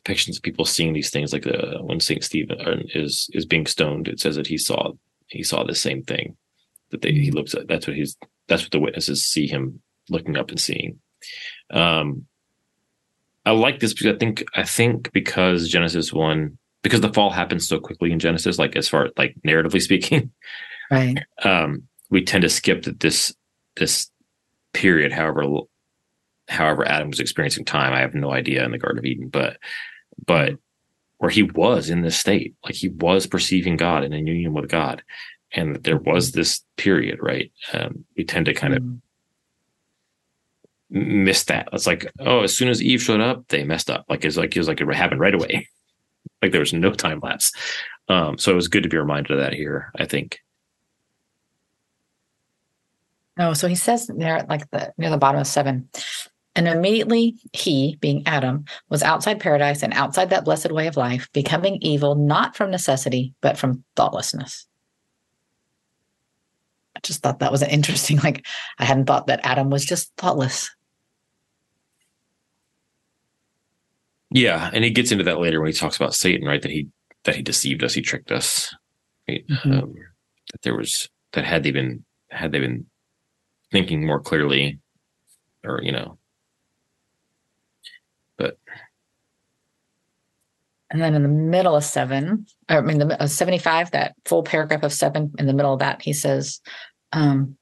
depictions 0.00 0.36
of 0.36 0.42
people 0.42 0.64
seeing 0.64 0.92
these 0.92 1.10
things, 1.10 1.32
like 1.32 1.42
the, 1.42 1.78
when 1.82 2.00
Saint 2.00 2.24
Stephen 2.24 2.60
uh, 2.60 2.82
is 2.94 3.28
is 3.32 3.46
being 3.46 3.66
stoned. 3.66 4.08
It 4.08 4.20
says 4.20 4.36
that 4.36 4.46
he 4.46 4.58
saw 4.58 4.92
he 5.28 5.42
saw 5.42 5.64
the 5.64 5.74
same 5.74 6.02
thing 6.02 6.36
that 6.90 7.02
they 7.02 7.12
he 7.12 7.28
mm-hmm. 7.28 7.36
looks 7.36 7.54
at. 7.54 7.68
That's 7.68 7.86
what 7.86 7.96
he's 7.96 8.16
that's 8.48 8.62
what 8.62 8.72
the 8.72 8.80
witnesses 8.80 9.24
see 9.24 9.46
him 9.46 9.80
looking 10.08 10.36
up 10.36 10.50
and 10.50 10.60
seeing. 10.60 11.00
Um, 11.70 12.26
I 13.46 13.50
like 13.52 13.80
this 13.80 13.92
because 13.92 14.14
I 14.14 14.18
think 14.18 14.44
I 14.54 14.62
think 14.64 15.12
because 15.12 15.68
Genesis 15.68 16.12
one 16.12 16.58
because 16.82 17.00
the 17.00 17.12
fall 17.12 17.30
happens 17.30 17.66
so 17.66 17.80
quickly 17.80 18.12
in 18.12 18.18
Genesis, 18.18 18.58
like 18.58 18.76
as 18.76 18.88
far 18.88 19.10
like 19.16 19.34
narratively 19.46 19.82
speaking, 19.82 20.30
right? 20.90 21.18
Um, 21.42 21.84
we 22.10 22.24
tend 22.24 22.42
to 22.42 22.48
skip 22.48 22.82
that 22.84 23.00
this 23.00 23.34
this 23.76 24.10
period, 24.72 25.12
however 25.12 25.44
however 26.48 26.86
Adam 26.86 27.08
was 27.08 27.20
experiencing 27.20 27.64
time, 27.64 27.92
I 27.92 28.00
have 28.00 28.14
no 28.14 28.32
idea 28.32 28.64
in 28.64 28.70
the 28.70 28.78
Garden 28.78 28.98
of 28.98 29.04
Eden, 29.04 29.28
but 29.28 29.58
but 30.26 30.54
where 31.18 31.30
he 31.30 31.42
was 31.42 31.90
in 31.90 32.02
this 32.02 32.18
state, 32.18 32.54
like 32.64 32.74
he 32.74 32.88
was 32.88 33.26
perceiving 33.26 33.76
God 33.76 34.04
and 34.04 34.14
in 34.14 34.26
union 34.26 34.52
with 34.52 34.68
God, 34.68 35.02
and 35.52 35.76
there 35.84 35.96
was 35.96 36.32
this 36.32 36.62
period, 36.76 37.18
right? 37.22 37.50
Um, 37.72 38.04
we 38.16 38.24
tend 38.24 38.46
to 38.46 38.54
kind 38.54 38.74
of 38.74 38.82
mm. 40.94 41.24
miss 41.24 41.44
that. 41.44 41.68
It's 41.72 41.86
like, 41.86 42.10
oh, 42.20 42.40
as 42.40 42.56
soon 42.56 42.68
as 42.68 42.82
Eve 42.82 43.02
showed 43.02 43.20
up, 43.20 43.46
they 43.48 43.64
messed 43.64 43.90
up. 43.90 44.04
Like 44.08 44.24
it's 44.24 44.36
like 44.36 44.54
it 44.56 44.60
was 44.60 44.68
like 44.68 44.80
it 44.80 44.94
happened 44.94 45.20
right 45.20 45.34
away. 45.34 45.68
like 46.42 46.52
there 46.52 46.60
was 46.60 46.72
no 46.72 46.92
time 46.92 47.20
lapse. 47.22 47.52
Um, 48.08 48.38
so 48.38 48.52
it 48.52 48.56
was 48.56 48.68
good 48.68 48.82
to 48.82 48.88
be 48.88 48.98
reminded 48.98 49.32
of 49.32 49.38
that 49.38 49.54
here. 49.54 49.90
I 49.96 50.04
think. 50.04 50.40
No, 53.36 53.52
so 53.52 53.66
he 53.66 53.74
says 53.74 54.08
there, 54.14 54.46
like 54.48 54.70
the 54.70 54.92
near 54.96 55.10
the 55.10 55.18
bottom 55.18 55.40
of 55.40 55.46
seven, 55.46 55.88
and 56.54 56.68
immediately 56.68 57.36
he, 57.52 57.96
being 58.00 58.22
Adam, 58.26 58.64
was 58.88 59.02
outside 59.02 59.40
paradise 59.40 59.82
and 59.82 59.92
outside 59.92 60.30
that 60.30 60.44
blessed 60.44 60.70
way 60.70 60.86
of 60.86 60.96
life, 60.96 61.28
becoming 61.32 61.78
evil 61.80 62.14
not 62.14 62.56
from 62.56 62.70
necessity, 62.70 63.34
but 63.40 63.58
from 63.58 63.82
thoughtlessness. 63.96 64.66
I 66.96 67.00
just 67.02 67.22
thought 67.22 67.40
that 67.40 67.50
was 67.50 67.62
interesting, 67.62 68.18
like, 68.18 68.46
I 68.78 68.84
hadn't 68.84 69.06
thought 69.06 69.26
that 69.26 69.40
Adam 69.42 69.68
was 69.68 69.84
just 69.84 70.12
thoughtless. 70.16 70.70
Yeah, 74.34 74.68
and 74.74 74.82
he 74.82 74.90
gets 74.90 75.12
into 75.12 75.22
that 75.24 75.38
later 75.38 75.60
when 75.60 75.70
he 75.70 75.78
talks 75.78 75.94
about 75.94 76.12
Satan, 76.12 76.44
right? 76.44 76.60
That 76.60 76.72
he 76.72 76.88
that 77.22 77.36
he 77.36 77.42
deceived 77.42 77.84
us, 77.84 77.94
he 77.94 78.02
tricked 78.02 78.32
us. 78.32 78.74
Right? 79.28 79.46
Mm-hmm. 79.46 79.72
Um, 79.72 79.94
that 80.52 80.62
there 80.62 80.76
was 80.76 81.08
that 81.34 81.44
had 81.44 81.62
they 81.62 81.70
been 81.70 82.04
had 82.30 82.50
they 82.50 82.58
been 82.58 82.86
thinking 83.70 84.04
more 84.04 84.20
clearly, 84.20 84.80
or 85.62 85.80
you 85.84 85.92
know, 85.92 86.18
but 88.36 88.58
and 90.90 91.00
then 91.00 91.14
in 91.14 91.22
the 91.22 91.28
middle 91.28 91.76
of 91.76 91.84
seven, 91.84 92.46
I 92.68 92.80
mean, 92.80 92.98
the 92.98 93.22
uh, 93.22 93.28
75, 93.28 93.92
that 93.92 94.16
full 94.24 94.42
paragraph 94.42 94.82
of 94.82 94.92
seven, 94.92 95.32
in 95.38 95.46
the 95.46 95.52
middle 95.52 95.72
of 95.72 95.78
that, 95.78 96.02
he 96.02 96.12
says, 96.12 96.60
um, 97.12 97.56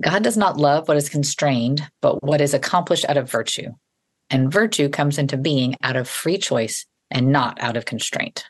God 0.00 0.22
does 0.22 0.36
not 0.36 0.56
love 0.56 0.86
what 0.86 0.96
is 0.96 1.08
constrained, 1.08 1.88
but 2.00 2.22
what 2.22 2.40
is 2.40 2.54
accomplished 2.54 3.04
out 3.08 3.16
of 3.16 3.30
virtue. 3.30 3.70
And 4.32 4.50
virtue 4.50 4.88
comes 4.88 5.18
into 5.18 5.36
being 5.36 5.76
out 5.82 5.94
of 5.94 6.08
free 6.08 6.38
choice 6.38 6.86
and 7.10 7.30
not 7.30 7.60
out 7.60 7.76
of 7.76 7.84
constraint, 7.84 8.46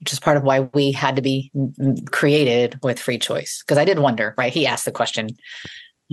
which 0.00 0.12
is 0.12 0.20
part 0.20 0.36
of 0.36 0.42
why 0.42 0.60
we 0.74 0.92
had 0.92 1.16
to 1.16 1.22
be 1.22 1.50
created 2.10 2.78
with 2.82 3.00
free 3.00 3.18
choice. 3.18 3.62
Because 3.62 3.78
I 3.78 3.86
did 3.86 3.98
wonder, 3.98 4.34
right? 4.36 4.52
He 4.52 4.66
asked 4.66 4.84
the 4.84 4.92
question, 4.92 5.30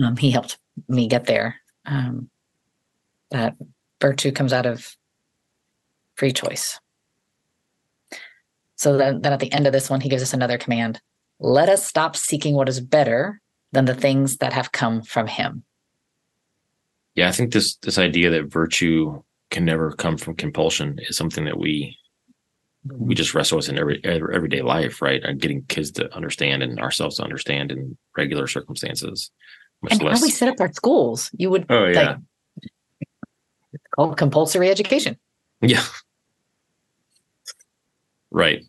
um, 0.02 0.16
he 0.16 0.30
helped 0.30 0.58
me 0.88 1.06
get 1.06 1.26
there. 1.26 1.56
Um, 1.84 2.30
that 3.30 3.54
virtue 4.00 4.32
comes 4.32 4.54
out 4.54 4.64
of 4.64 4.96
free 6.14 6.32
choice. 6.32 6.80
So 8.76 8.96
then, 8.96 9.20
then 9.20 9.34
at 9.34 9.40
the 9.40 9.52
end 9.52 9.66
of 9.66 9.74
this 9.74 9.90
one, 9.90 10.00
he 10.00 10.08
gives 10.08 10.22
us 10.22 10.32
another 10.32 10.58
command 10.58 11.00
let 11.38 11.68
us 11.68 11.86
stop 11.86 12.16
seeking 12.16 12.54
what 12.54 12.68
is 12.68 12.80
better 12.80 13.42
than 13.72 13.84
the 13.84 13.94
things 13.94 14.38
that 14.38 14.54
have 14.54 14.72
come 14.72 15.02
from 15.02 15.26
him. 15.26 15.64
Yeah, 17.16 17.28
I 17.28 17.32
think 17.32 17.52
this 17.52 17.76
this 17.76 17.98
idea 17.98 18.30
that 18.30 18.52
virtue 18.52 19.22
can 19.50 19.64
never 19.64 19.92
come 19.92 20.18
from 20.18 20.36
compulsion 20.36 20.98
is 21.08 21.16
something 21.16 21.44
that 21.46 21.58
we 21.58 21.98
we 22.84 23.14
just 23.14 23.34
wrestle 23.34 23.56
with 23.56 23.68
in 23.68 23.78
every, 23.78 24.00
every 24.04 24.34
everyday 24.34 24.62
life, 24.62 25.02
right? 25.02 25.24
And 25.24 25.40
getting 25.40 25.64
kids 25.64 25.90
to 25.92 26.14
understand 26.14 26.62
and 26.62 26.78
ourselves 26.78 27.16
to 27.16 27.24
understand 27.24 27.72
in 27.72 27.96
regular 28.16 28.46
circumstances. 28.46 29.30
Much 29.82 29.94
and 29.94 30.02
less. 30.02 30.20
how 30.20 30.26
we 30.26 30.30
set 30.30 30.48
up 30.48 30.60
our 30.60 30.72
schools, 30.72 31.30
you 31.36 31.50
would 31.50 31.66
oh 31.70 31.86
yeah, 31.86 32.16
like, 32.62 32.70
it's 33.72 33.84
called 33.94 34.16
compulsory 34.16 34.70
education. 34.70 35.16
Yeah, 35.62 35.84
right. 38.30 38.62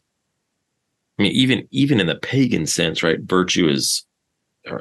I 1.19 1.21
mean, 1.21 1.31
even 1.33 1.67
even 1.71 1.99
in 1.99 2.07
the 2.07 2.15
pagan 2.15 2.65
sense, 2.65 3.03
right? 3.03 3.19
Virtue 3.21 3.67
is 3.67 4.05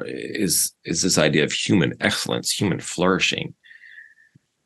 is 0.05 0.73
is 0.85 1.01
this 1.01 1.17
idea 1.17 1.43
of 1.43 1.51
human 1.51 1.93
excellence, 1.99 2.51
human 2.51 2.79
flourishing, 2.79 3.53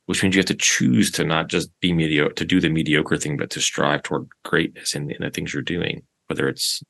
which 0.06 0.22
means 0.22 0.36
you 0.36 0.40
have 0.40 0.46
to 0.48 0.56
choose 0.56 1.12
to 1.12 1.24
not 1.24 1.48
just 1.48 1.70
be 1.80 1.94
mediocre, 1.94 2.34
to 2.34 2.46
do 2.46 2.60
the 2.60 2.70
mediocre 2.70 3.18
thing, 3.18 3.38
but 3.38 3.50
to 3.52 3.62
strive 3.62 4.04
toward 4.04 4.28
greatness 4.44 4.96
in, 4.96 5.10
in 5.12 5.22
the 5.22 5.30
things 5.30 5.54
you're 5.54 5.64
doing, 5.64 6.02
whether 6.28 6.48
it's 6.48 6.84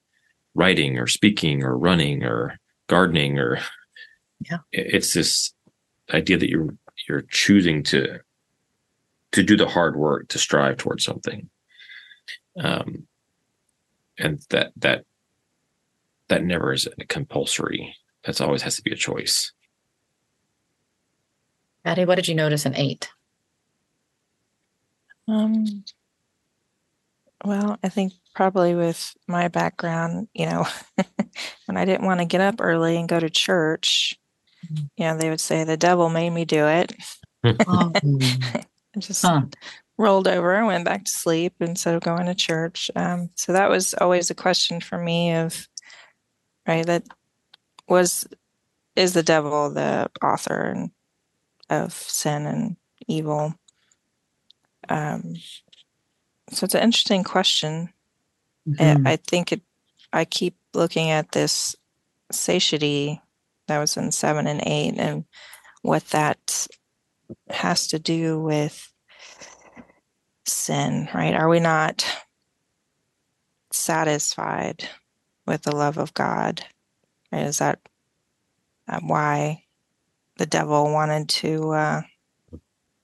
writing 0.55 0.97
or 0.97 1.07
speaking 1.07 1.63
or 1.63 1.77
running 1.77 2.23
or 2.23 2.57
gardening 2.87 3.39
or 3.39 3.59
yeah, 4.49 4.57
it's 4.71 5.13
this 5.13 5.53
idea 6.13 6.37
that 6.37 6.49
you're 6.49 6.75
you're 7.07 7.23
choosing 7.29 7.83
to 7.83 8.19
to 9.31 9.43
do 9.43 9.55
the 9.55 9.67
hard 9.67 9.95
work 9.95 10.27
to 10.29 10.37
strive 10.37 10.77
towards 10.77 11.03
something. 11.03 11.49
Um, 12.57 13.07
and 14.17 14.41
that 14.49 14.73
that 14.77 15.05
that 16.27 16.43
never 16.43 16.73
is 16.73 16.87
compulsory. 17.07 17.95
That's 18.23 18.41
always 18.41 18.61
has 18.61 18.75
to 18.75 18.81
be 18.81 18.91
a 18.91 18.95
choice. 18.95 19.51
Patty, 21.83 22.05
what 22.05 22.15
did 22.15 22.27
you 22.27 22.35
notice 22.35 22.65
in 22.65 22.75
eight? 22.75 23.09
Um, 25.27 25.83
well, 27.43 27.79
I 27.83 27.89
think 27.89 28.13
probably 28.35 28.75
with 28.75 29.15
my 29.27 29.47
background, 29.47 30.27
you 30.33 30.45
know, 30.45 30.67
when 31.65 31.77
I 31.77 31.85
didn't 31.85 32.05
want 32.05 32.19
to 32.19 32.25
get 32.25 32.41
up 32.41 32.55
early 32.59 32.97
and 32.97 33.09
go 33.09 33.19
to 33.19 33.29
church, 33.29 34.19
mm-hmm. 34.65 34.85
you 34.97 35.05
know, 35.05 35.17
they 35.17 35.29
would 35.29 35.41
say 35.41 35.63
the 35.63 35.77
devil 35.77 36.09
made 36.09 36.29
me 36.29 36.45
do 36.45 36.67
it. 36.67 36.93
oh. 37.43 37.91
I 38.93 38.99
just 38.99 39.25
huh 39.25 39.43
rolled 40.01 40.27
over 40.27 40.55
and 40.55 40.67
went 40.67 40.83
back 40.83 41.05
to 41.05 41.11
sleep 41.11 41.53
instead 41.59 41.95
of 41.95 42.01
going 42.01 42.25
to 42.25 42.35
church. 42.35 42.89
Um, 42.95 43.29
so 43.35 43.53
that 43.53 43.69
was 43.69 43.93
always 43.93 44.29
a 44.29 44.35
question 44.35 44.81
for 44.81 44.97
me 44.97 45.33
of, 45.33 45.67
right, 46.67 46.85
that 46.87 47.03
was, 47.91 48.27
is 48.95 49.13
the 49.13 49.23
devil 49.23 49.69
the 49.69 50.09
author 50.23 50.73
and 50.73 50.91
of 51.69 51.93
sin 51.93 52.45
and 52.45 52.77
evil? 53.07 53.53
Um, 54.89 55.35
so 56.51 56.65
it's 56.65 56.75
an 56.75 56.83
interesting 56.83 57.23
question. 57.23 57.93
Mm-hmm. 58.67 59.07
I 59.07 59.15
think 59.15 59.51
it, 59.51 59.61
I 60.11 60.25
keep 60.25 60.55
looking 60.73 61.09
at 61.09 61.31
this 61.31 61.75
satiety 62.31 63.21
that 63.67 63.79
was 63.79 63.97
in 63.97 64.11
seven 64.11 64.47
and 64.47 64.61
eight 64.65 64.95
and 64.97 65.25
what 65.81 66.05
that 66.09 66.67
has 67.49 67.87
to 67.87 67.99
do 67.99 68.39
with 68.39 68.91
sin, 70.45 71.07
right? 71.13 71.33
Are 71.33 71.49
we 71.49 71.59
not 71.59 72.05
satisfied 73.71 74.89
with 75.47 75.63
the 75.63 75.75
love 75.75 75.97
of 75.97 76.13
God? 76.13 76.65
Right? 77.31 77.45
Is 77.45 77.59
that 77.59 77.79
why 79.01 79.63
the 80.37 80.45
devil 80.45 80.91
wanted 80.91 81.29
to 81.29 81.69
uh, 81.71 82.01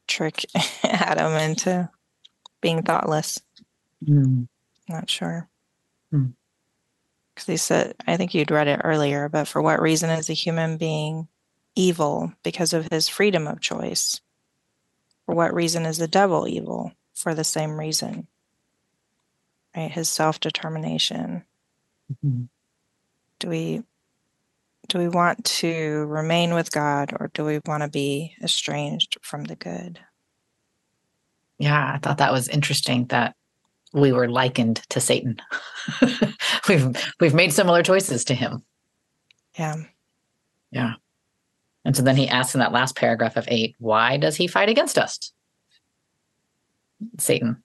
trick 0.08 0.46
Adam 0.84 1.34
into 1.34 1.90
being 2.62 2.84
thoughtless? 2.84 3.40
Mm. 4.06 4.48
Not 4.90 5.10
sure. 5.10 5.48
Because 6.12 6.26
mm. 7.46 7.48
he 7.48 7.58
said, 7.58 7.96
I 8.06 8.18
think 8.18 8.34
you'd 8.34 8.52
read 8.52 8.68
it 8.68 8.82
earlier, 8.84 9.30
but 9.30 9.48
for 9.48 9.62
what 9.62 9.82
reason 9.82 10.10
is 10.10 10.30
a 10.30 10.34
human 10.34 10.78
being 10.78 11.28
evil? 11.76 12.34
Because 12.44 12.74
of 12.74 12.88
his 12.92 13.08
freedom 13.08 13.48
of 13.48 13.62
choice. 13.62 14.22
For 15.26 15.36
what 15.36 15.54
reason 15.54 15.86
is 15.86 15.98
the 15.98 16.08
devil 16.08 16.48
evil? 16.48 16.94
for 17.18 17.34
the 17.34 17.44
same 17.44 17.80
reason 17.80 18.28
right 19.76 19.92
his 19.92 20.08
self-determination 20.08 21.44
mm-hmm. 22.14 22.44
do 23.40 23.50
we 23.50 23.84
do 24.88 24.98
we 24.98 25.08
want 25.08 25.44
to 25.46 26.06
remain 26.08 26.54
with 26.54 26.72
god 26.72 27.14
or 27.20 27.30
do 27.34 27.44
we 27.44 27.60
want 27.66 27.84
to 27.84 27.90
be 27.90 28.34
estranged 28.42 29.18
from 29.22 29.44
the 29.46 29.56
good? 29.56 30.00
Yeah 31.58 31.94
i 31.94 31.98
thought 31.98 32.20
that 32.20 32.34
was 32.34 32.48
interesting 32.48 33.06
that 33.08 33.36
we 33.94 34.12
were 34.12 34.30
likened 34.30 34.78
to 34.90 35.00
satan. 35.00 35.38
We've 36.68 37.14
we've 37.20 37.34
made 37.34 37.54
similar 37.54 37.82
choices 37.82 38.26
to 38.26 38.36
him. 38.36 38.64
Yeah. 39.58 39.76
Yeah. 40.72 40.94
And 41.86 41.96
so 41.96 42.04
then 42.04 42.18
he 42.18 42.28
asks 42.28 42.54
in 42.54 42.60
that 42.60 42.74
last 42.74 42.96
paragraph 42.96 43.38
of 43.38 43.48
eight 43.48 43.76
why 43.80 44.18
does 44.18 44.36
he 44.36 44.48
fight 44.48 44.70
against 44.70 44.98
us? 44.98 45.32
Satan. 47.18 47.64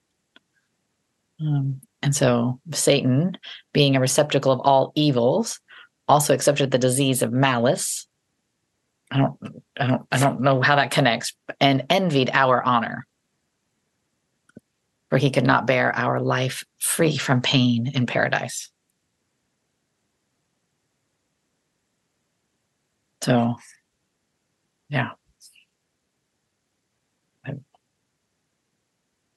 Um, 1.40 1.80
and 2.02 2.14
so 2.14 2.60
Satan, 2.72 3.36
being 3.72 3.96
a 3.96 4.00
receptacle 4.00 4.52
of 4.52 4.60
all 4.60 4.92
evils, 4.94 5.60
also 6.08 6.34
accepted 6.34 6.70
the 6.70 6.78
disease 6.78 7.22
of 7.22 7.32
malice. 7.32 8.06
I 9.10 9.18
don't, 9.18 9.38
I 9.78 9.86
don't, 9.86 10.02
I 10.10 10.18
don't 10.18 10.40
know 10.40 10.62
how 10.62 10.76
that 10.76 10.90
connects, 10.90 11.34
and 11.60 11.84
envied 11.90 12.30
our 12.32 12.62
honor, 12.62 13.06
for 15.10 15.18
he 15.18 15.30
could 15.30 15.46
not 15.46 15.66
bear 15.66 15.94
our 15.94 16.20
life 16.20 16.64
free 16.78 17.16
from 17.16 17.42
pain 17.42 17.86
in 17.94 18.06
paradise. 18.06 18.70
So, 23.20 23.56
yeah. 24.88 25.10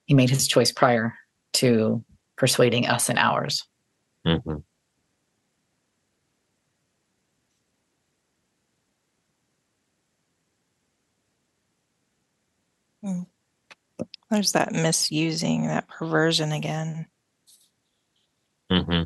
he 0.06 0.14
made 0.14 0.30
his 0.30 0.48
choice 0.48 0.72
prior 0.72 1.16
to 1.54 2.04
persuading 2.38 2.88
us 2.88 3.10
and 3.10 3.20
ours. 3.20 3.68
Mm-hmm. 4.26 4.58
Hmm. 13.04 13.22
There's 14.30 14.54
that 14.54 14.74
misusing, 14.74 15.68
that 15.68 15.88
perversion 15.88 16.52
again. 16.52 17.08
Mm-hmm. 18.72 19.04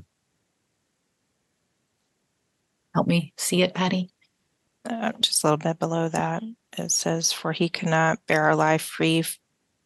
Help 2.95 3.07
me 3.07 3.33
see 3.37 3.61
it, 3.61 3.73
Patty. 3.73 4.11
Uh, 4.89 5.11
just 5.19 5.43
a 5.43 5.47
little 5.47 5.57
bit 5.57 5.77
below 5.77 6.07
that, 6.07 6.41
it 6.77 6.91
says, 6.91 7.31
"For 7.31 7.51
he 7.51 7.69
cannot 7.69 8.25
bear 8.27 8.43
our 8.45 8.55
life 8.55 8.81
free 8.81 9.23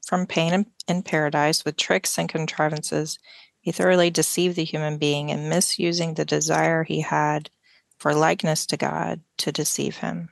from 0.06 0.28
pain 0.28 0.66
in 0.88 1.04
paradise 1.04 1.66
with 1.66 1.78
tricks 1.78 2.18
and 2.18 2.30
contrivances, 2.30 3.20
he 3.62 3.72
thoroughly 3.72 4.10
deceived 4.10 4.56
the 4.56 4.66
human 4.66 4.98
being 4.98 5.30
in 5.30 5.50
misusing 5.50 6.14
the 6.14 6.26
desire 6.26 6.84
he 6.84 7.02
had 7.02 7.50
for 7.98 8.14
likeness 8.14 8.66
to 8.68 8.78
God 8.78 9.22
to 9.38 9.52
deceive 9.52 9.98
him. 9.98 10.30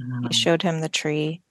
Mm-hmm. 0.00 0.26
He 0.28 0.34
showed 0.34 0.62
him 0.62 0.80
the 0.80 0.88
tree 0.88 1.42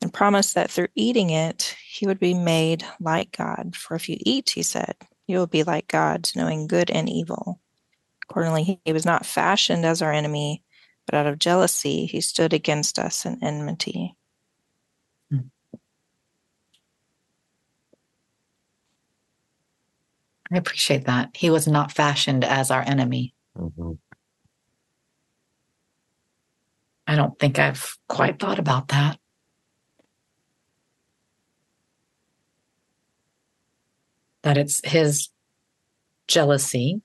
and 0.00 0.12
promised 0.12 0.54
that 0.54 0.70
through 0.70 0.88
eating 0.94 1.30
it, 1.30 1.76
he 1.86 2.06
would 2.06 2.20
be 2.20 2.34
made 2.34 2.84
like 3.00 3.36
God. 3.36 3.74
For 3.76 3.94
if 3.94 4.08
you 4.08 4.16
eat, 4.20 4.50
he 4.50 4.62
said, 4.62 4.94
you 5.26 5.38
will 5.38 5.46
be 5.46 5.64
like 5.64 5.88
God, 5.88 6.30
knowing 6.36 6.66
good 6.66 6.90
and 6.90 7.08
evil. 7.08 7.60
Accordingly, 8.28 8.80
he 8.84 8.92
was 8.92 9.06
not 9.06 9.26
fashioned 9.26 9.84
as 9.84 10.02
our 10.02 10.12
enemy, 10.12 10.62
but 11.06 11.14
out 11.14 11.26
of 11.26 11.38
jealousy, 11.38 12.06
he 12.06 12.20
stood 12.20 12.52
against 12.52 12.98
us 12.98 13.24
in 13.24 13.42
enmity. 13.42 14.16
I 20.50 20.56
appreciate 20.56 21.06
that. 21.06 21.36
He 21.36 21.50
was 21.50 21.66
not 21.66 21.92
fashioned 21.92 22.44
as 22.44 22.70
our 22.70 22.82
enemy. 22.82 23.34
Mm-hmm. 23.56 23.92
I 27.06 27.16
don't 27.16 27.38
think 27.38 27.58
I've 27.58 27.96
quite 28.08 28.38
thought 28.38 28.58
about 28.58 28.88
that. 28.88 29.18
That 34.42 34.56
it's 34.56 34.80
his 34.84 35.28
jealousy 36.26 37.02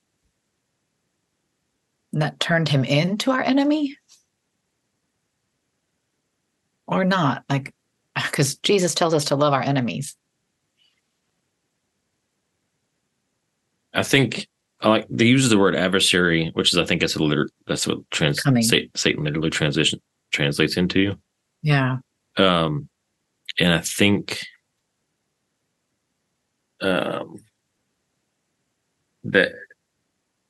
that 2.12 2.38
turned 2.38 2.68
him 2.68 2.84
into 2.84 3.30
our 3.30 3.42
enemy 3.42 3.96
or 6.86 7.04
not. 7.04 7.44
Like, 7.50 7.74
because 8.14 8.56
Jesus 8.56 8.94
tells 8.94 9.14
us 9.14 9.26
to 9.26 9.36
love 9.36 9.52
our 9.52 9.62
enemies. 9.62 10.16
I 13.92 14.02
think 14.02 14.48
I 14.80 14.88
like 14.88 15.06
they 15.08 15.24
use 15.24 15.48
the 15.48 15.58
word 15.58 15.74
adversary, 15.74 16.50
which 16.54 16.72
is 16.72 16.78
I 16.78 16.84
think 16.84 17.00
that's 17.00 17.16
a 17.16 17.22
liter- 17.22 17.50
that's 17.66 17.86
what 17.86 17.98
trans 18.10 18.42
Satan 18.94 19.24
literally 19.24 19.50
transition 19.50 20.00
translates 20.32 20.76
into. 20.76 21.16
Yeah. 21.62 21.98
Um, 22.36 22.88
and 23.58 23.72
I 23.72 23.78
think 23.80 24.44
um 26.84 27.40
that 29.24 29.52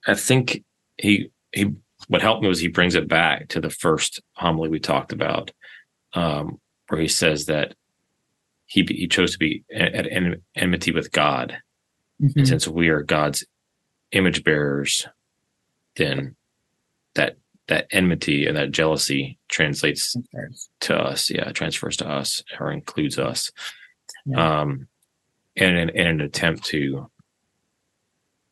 I 0.06 0.14
think 0.14 0.64
he 0.98 1.30
he 1.52 1.72
what 2.08 2.22
helped 2.22 2.42
me 2.42 2.48
was 2.48 2.60
he 2.60 2.68
brings 2.68 2.94
it 2.94 3.08
back 3.08 3.48
to 3.48 3.60
the 3.60 3.70
first 3.70 4.20
homily 4.34 4.68
we 4.68 4.80
talked 4.80 5.12
about, 5.12 5.50
um, 6.12 6.60
where 6.88 7.00
he 7.00 7.08
says 7.08 7.46
that 7.46 7.74
he 8.66 8.84
he 8.88 9.06
chose 9.06 9.32
to 9.32 9.38
be 9.38 9.64
at, 9.74 9.94
at 9.94 10.42
enmity 10.56 10.92
with 10.92 11.12
God, 11.12 11.58
mm-hmm. 12.20 12.38
and 12.38 12.48
since 12.48 12.68
we 12.68 12.88
are 12.88 13.02
God's 13.02 13.44
image 14.12 14.44
bearers, 14.44 15.06
then 15.96 16.36
that 17.14 17.36
that 17.68 17.86
enmity 17.90 18.46
and 18.46 18.56
that 18.56 18.72
jealousy 18.72 19.38
translates 19.48 20.16
to 20.80 20.96
us. 20.96 21.30
Yeah, 21.30 21.52
transfers 21.52 21.96
to 21.98 22.08
us 22.08 22.42
or 22.60 22.70
includes 22.70 23.18
us. 23.18 23.50
Yeah. 24.26 24.60
Um, 24.60 24.88
in, 25.56 25.76
in, 25.76 26.06
an 26.06 26.20
attempt 26.20 26.64
to 26.66 27.10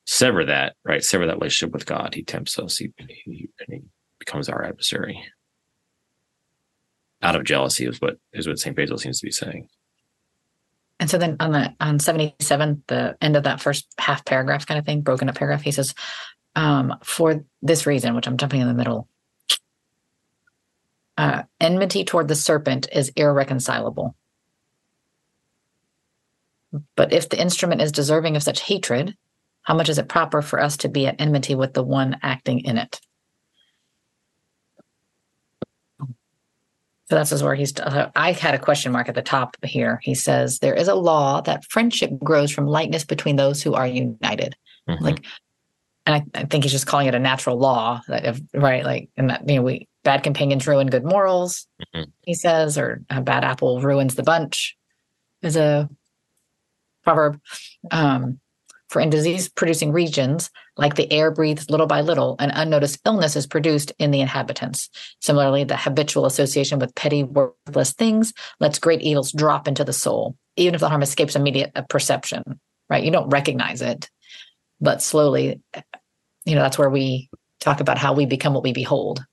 sever 0.04 0.44
that, 0.44 0.76
right, 0.84 1.02
sever 1.02 1.26
that 1.26 1.36
relationship 1.36 1.72
with 1.72 1.86
God, 1.86 2.14
he 2.14 2.22
tempts 2.22 2.58
us. 2.58 2.76
He, 2.78 2.92
he, 3.08 3.48
he 3.68 3.82
becomes 4.18 4.48
our 4.48 4.64
adversary. 4.64 5.24
Out 7.22 7.36
of 7.36 7.44
jealousy 7.44 7.86
is 7.86 8.00
what 8.00 8.18
is 8.32 8.48
what 8.48 8.58
Saint 8.58 8.76
Basil 8.76 8.98
seems 8.98 9.20
to 9.20 9.26
be 9.26 9.32
saying. 9.32 9.68
And 10.98 11.08
so 11.08 11.18
then 11.18 11.36
on 11.40 11.52
the 11.52 11.74
on 11.80 11.98
77, 11.98 12.84
the 12.88 13.16
end 13.20 13.36
of 13.36 13.44
that 13.44 13.60
first 13.60 13.86
half 13.98 14.24
paragraph 14.24 14.66
kind 14.66 14.78
of 14.78 14.86
thing, 14.86 15.02
broken 15.02 15.28
up 15.28 15.36
paragraph, 15.36 15.62
he 15.62 15.70
says, 15.70 15.94
um, 16.54 16.94
for 17.02 17.44
this 17.60 17.86
reason, 17.86 18.14
which 18.14 18.26
I'm 18.26 18.36
jumping 18.36 18.60
in 18.60 18.68
the 18.68 18.74
middle, 18.74 19.08
uh, 21.16 21.42
enmity 21.60 22.04
toward 22.04 22.28
the 22.28 22.34
serpent 22.34 22.88
is 22.92 23.10
irreconcilable. 23.16 24.16
But 26.96 27.12
if 27.12 27.28
the 27.28 27.40
instrument 27.40 27.82
is 27.82 27.92
deserving 27.92 28.36
of 28.36 28.42
such 28.42 28.62
hatred, 28.62 29.16
how 29.62 29.74
much 29.74 29.88
is 29.88 29.98
it 29.98 30.08
proper 30.08 30.42
for 30.42 30.60
us 30.60 30.76
to 30.78 30.88
be 30.88 31.06
at 31.06 31.20
enmity 31.20 31.54
with 31.54 31.74
the 31.74 31.82
one 31.82 32.18
acting 32.22 32.60
in 32.60 32.78
it? 32.78 33.00
So 37.08 37.16
that's 37.16 37.42
where 37.42 37.54
he's. 37.54 37.78
Uh, 37.78 38.10
I 38.16 38.32
had 38.32 38.54
a 38.54 38.58
question 38.58 38.90
mark 38.90 39.06
at 39.08 39.14
the 39.14 39.20
top 39.20 39.56
here. 39.62 40.00
He 40.02 40.14
says 40.14 40.60
there 40.60 40.74
is 40.74 40.88
a 40.88 40.94
law 40.94 41.42
that 41.42 41.66
friendship 41.66 42.10
grows 42.20 42.50
from 42.50 42.66
likeness 42.66 43.04
between 43.04 43.36
those 43.36 43.62
who 43.62 43.74
are 43.74 43.86
united. 43.86 44.56
Mm-hmm. 44.88 45.04
Like, 45.04 45.24
and 46.06 46.16
I, 46.16 46.40
I, 46.40 46.44
think 46.44 46.64
he's 46.64 46.72
just 46.72 46.86
calling 46.86 47.08
it 47.08 47.14
a 47.14 47.18
natural 47.18 47.58
law 47.58 48.00
that, 48.08 48.24
if, 48.24 48.40
right? 48.54 48.82
Like, 48.82 49.10
and 49.18 49.28
that 49.28 49.46
you 49.46 49.56
know, 49.56 49.62
we 49.62 49.88
bad 50.04 50.22
companions 50.22 50.66
ruin 50.66 50.86
good 50.86 51.04
morals. 51.04 51.66
Mm-hmm. 51.94 52.10
He 52.22 52.32
says, 52.32 52.78
or 52.78 53.02
a 53.10 53.20
bad 53.20 53.44
apple 53.44 53.82
ruins 53.82 54.14
the 54.14 54.22
bunch, 54.22 54.74
is 55.42 55.56
a 55.56 55.90
proverb. 57.02 57.40
Um, 57.90 58.40
for 58.88 59.00
in 59.00 59.08
disease 59.08 59.48
producing 59.48 59.90
regions, 59.90 60.50
like 60.76 60.96
the 60.96 61.10
air 61.10 61.30
breathes 61.30 61.70
little 61.70 61.86
by 61.86 62.02
little, 62.02 62.36
an 62.38 62.50
unnoticed 62.50 63.00
illness 63.06 63.36
is 63.36 63.46
produced 63.46 63.90
in 63.98 64.10
the 64.10 64.20
inhabitants. 64.20 64.90
Similarly, 65.20 65.64
the 65.64 65.78
habitual 65.78 66.26
association 66.26 66.78
with 66.78 66.94
petty, 66.94 67.22
worthless 67.22 67.94
things 67.94 68.34
lets 68.60 68.78
great 68.78 69.00
evils 69.00 69.32
drop 69.32 69.66
into 69.66 69.82
the 69.82 69.94
soul, 69.94 70.36
even 70.56 70.74
if 70.74 70.80
the 70.80 70.90
harm 70.90 71.00
escapes 71.02 71.34
immediate 71.36 71.72
perception, 71.88 72.60
right? 72.90 73.02
You 73.02 73.10
don't 73.10 73.30
recognize 73.30 73.80
it, 73.80 74.10
but 74.78 75.00
slowly, 75.00 75.62
you 76.44 76.54
know, 76.54 76.60
that's 76.60 76.78
where 76.78 76.90
we 76.90 77.30
talk 77.60 77.80
about 77.80 77.96
how 77.96 78.12
we 78.12 78.26
become 78.26 78.52
what 78.52 78.62
we 78.62 78.74
behold. 78.74 79.24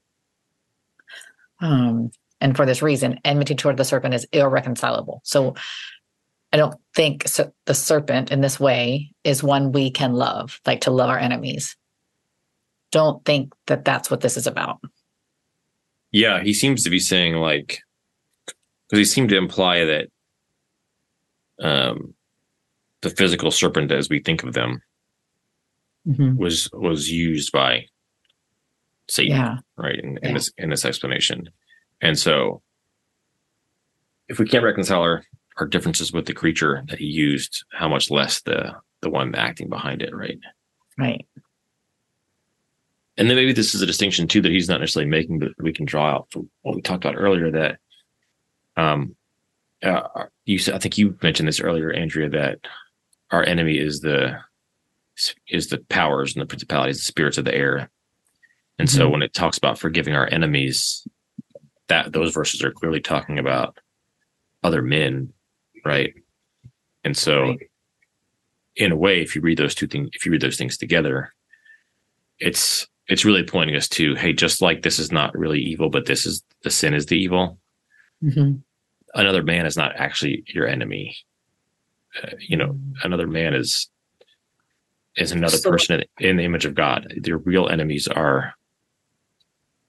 Um, 1.59 2.11
and 2.39 2.55
for 2.55 2.65
this 2.65 2.82
reason, 2.82 3.20
enmity 3.26 3.55
toward 3.55 3.76
the 3.76 3.84
serpent 3.84 4.13
is 4.13 4.26
irreconcilable. 4.32 5.20
So 5.26 5.55
I 6.52 6.58
don't 6.58 6.76
think 6.95 7.28
so, 7.28 7.52
the 7.66 7.76
serpent 7.76 8.32
in 8.32 8.41
this 8.41 8.60
way 8.60 9.12
is 9.24 9.43
one 9.43 9.72
we 9.72 9.91
can 9.91 10.14
love, 10.14 10.60
like 10.66 10.82
to 10.82 10.91
love 10.91 11.10
our 11.10 11.20
enemies. 11.20 11.78
Don't 12.91 13.24
think 13.24 13.54
that 13.68 13.86
that's 13.86 14.10
what 14.10 14.22
this 14.22 14.36
is 14.36 14.47
about. 14.47 14.80
Yeah, 16.12 16.41
he 16.41 16.54
seems 16.54 16.84
to 16.84 16.89
be 16.89 17.00
saying 17.00 17.36
like, 17.36 17.82
because 18.88 18.97
he 18.97 19.06
seemed 19.06 19.30
to 19.30 19.38
imply 19.38 19.86
that 19.86 20.08
um, 21.62 22.16
the 23.02 23.12
physical 23.12 23.52
serpent, 23.52 23.91
as 23.91 24.10
we 24.10 24.20
think 24.20 24.43
of 24.43 24.54
them, 24.54 24.82
mm-hmm. 26.08 26.36
was 26.36 26.70
was 26.74 27.12
used 27.12 27.52
by 27.52 27.86
Satan, 29.08 29.38
yeah. 29.38 29.58
right? 29.78 30.00
In, 30.00 30.18
in 30.18 30.30
yeah. 30.30 30.34
this 30.34 30.52
in 30.58 30.70
this 30.72 30.86
explanation, 30.86 31.50
and 32.02 32.18
so 32.18 32.64
if 34.28 34.39
we 34.39 34.47
can't 34.47 34.64
reconcile 34.64 35.02
our 35.02 35.24
are 35.60 35.68
differences 35.68 36.12
with 36.12 36.26
the 36.26 36.34
creature 36.34 36.84
that 36.88 36.99
he 36.99 37.05
used, 37.05 37.66
how 37.72 37.89
much 37.89 38.10
less 38.10 38.41
the 38.41 38.76
the 39.01 39.10
one 39.10 39.36
acting 39.36 39.70
behind 39.70 40.01
it, 40.01 40.16
right? 40.16 40.39
Right. 40.97 41.26
And 43.18 43.30
then 43.30 43.36
maybe 43.36 43.53
this 43.53 43.76
is 43.76 43.82
a 43.82 43.86
distinction 43.86 44.28
too 44.28 44.41
that 44.41 44.51
he's 44.51 44.70
not 44.70 44.80
necessarily 44.80 45.10
making, 45.10 45.39
but 45.39 45.51
we 45.60 45.74
can 45.74 45.86
draw 45.86 46.10
out 46.10 46.28
from 46.32 46.49
what 46.62 46.76
we 46.76 46.82
talked 46.82 47.03
about 47.03 47.18
earlier. 47.18 47.51
That, 47.51 47.80
um, 48.78 49.16
uh, 49.84 50.26
you 50.45 50.60
I 50.74 50.80
think 50.80 50.97
you 50.97 51.18
mentioned 51.22 51.47
this 51.47 51.60
earlier, 51.60 51.91
Andrea, 51.91 52.30
that 52.30 52.60
our 53.32 53.43
enemy 53.43 53.78
is 53.78 53.99
the 53.99 54.39
is 55.49 55.68
the 55.68 55.80
powers 55.89 56.34
and 56.34 56.41
the 56.41 56.45
principalities, 56.47 56.97
the 56.97 57.03
spirits 57.03 57.38
of 57.38 57.45
the 57.45 57.53
air. 57.53 57.89
And 58.78 58.88
mm-hmm. 58.88 58.97
so 58.97 59.10
when 59.10 59.22
it 59.22 59.34
talks 59.34 59.57
about 59.57 59.78
forgiving 59.78 60.16
our 60.16 60.28
enemies, 60.32 61.05
that 61.89 62.14
those 62.14 62.34
verses 62.34 62.64
are 62.64 62.72
clearly 62.72 63.01
talking 63.01 63.38
about 63.38 63.78
other 64.64 64.82
men 64.82 65.34
right? 65.86 66.14
And 67.04 67.16
so, 67.16 67.42
right. 67.42 67.70
in 68.76 68.92
a 68.92 68.96
way, 68.96 69.22
if 69.22 69.36
you 69.36 69.42
read 69.42 69.58
those 69.58 69.76
two 69.76 69.88
things, 69.88 70.10
if 70.14 70.26
you 70.26 70.32
read 70.32 70.42
those 70.42 70.58
things 70.58 70.78
together, 70.78 71.34
it's 72.40 72.88
it's 73.08 73.26
really 73.26 73.44
pointing 73.44 73.76
us 73.76 73.88
to, 73.90 74.16
hey, 74.16 74.34
just 74.34 74.62
like 74.62 74.84
this 74.84 75.00
is 75.00 75.12
not 75.12 75.38
really 75.38 75.60
evil, 75.60 75.90
but 75.90 76.06
this 76.06 76.26
is 76.26 76.44
the 76.64 76.70
sin 76.70 76.94
is 76.94 77.08
the 77.08 77.18
evil. 77.18 77.58
Mm-hmm. 78.24 78.58
Another 79.16 79.44
man 79.44 79.66
is 79.66 79.76
not 79.76 79.96
actually 79.96 80.44
your 80.48 80.68
enemy. 80.68 81.18
Uh, 82.22 82.32
you 82.40 82.58
know, 82.58 82.78
another 83.04 83.28
man 83.28 83.54
is 83.54 83.90
is 85.16 85.32
another 85.32 85.58
so, 85.58 85.70
person 85.70 86.02
in, 86.20 86.30
in 86.30 86.38
the 86.38 86.44
image 86.44 86.66
of 86.66 86.76
God. 86.76 87.14
Their 87.22 87.38
real 87.38 87.68
enemies 87.68 88.08
are 88.08 88.54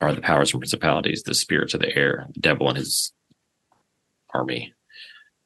are 0.01 0.15
the 0.15 0.23
powers 0.23 0.53
and 0.53 0.61
principalities, 0.61 1.23
the 1.23 1.35
spirits 1.35 1.75
of 1.75 1.81
the 1.81 1.95
air, 1.95 2.27
the 2.33 2.41
devil 2.41 2.69
and 2.69 2.79
his 2.79 3.13
army 4.33 4.73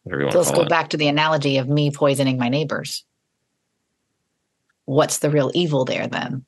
so 0.09 0.39
let's 0.39 0.51
go 0.51 0.63
it. 0.63 0.69
back 0.69 0.91
to 0.91 0.97
the 0.97 1.09
analogy 1.09 1.57
of 1.59 1.69
me 1.69 1.91
poisoning 1.91 2.39
my 2.39 2.49
neighbors. 2.49 3.05
What's 4.85 5.19
the 5.19 5.31
real 5.31 5.51
evil 5.55 5.85
there 5.85 6.07
then? 6.07 6.45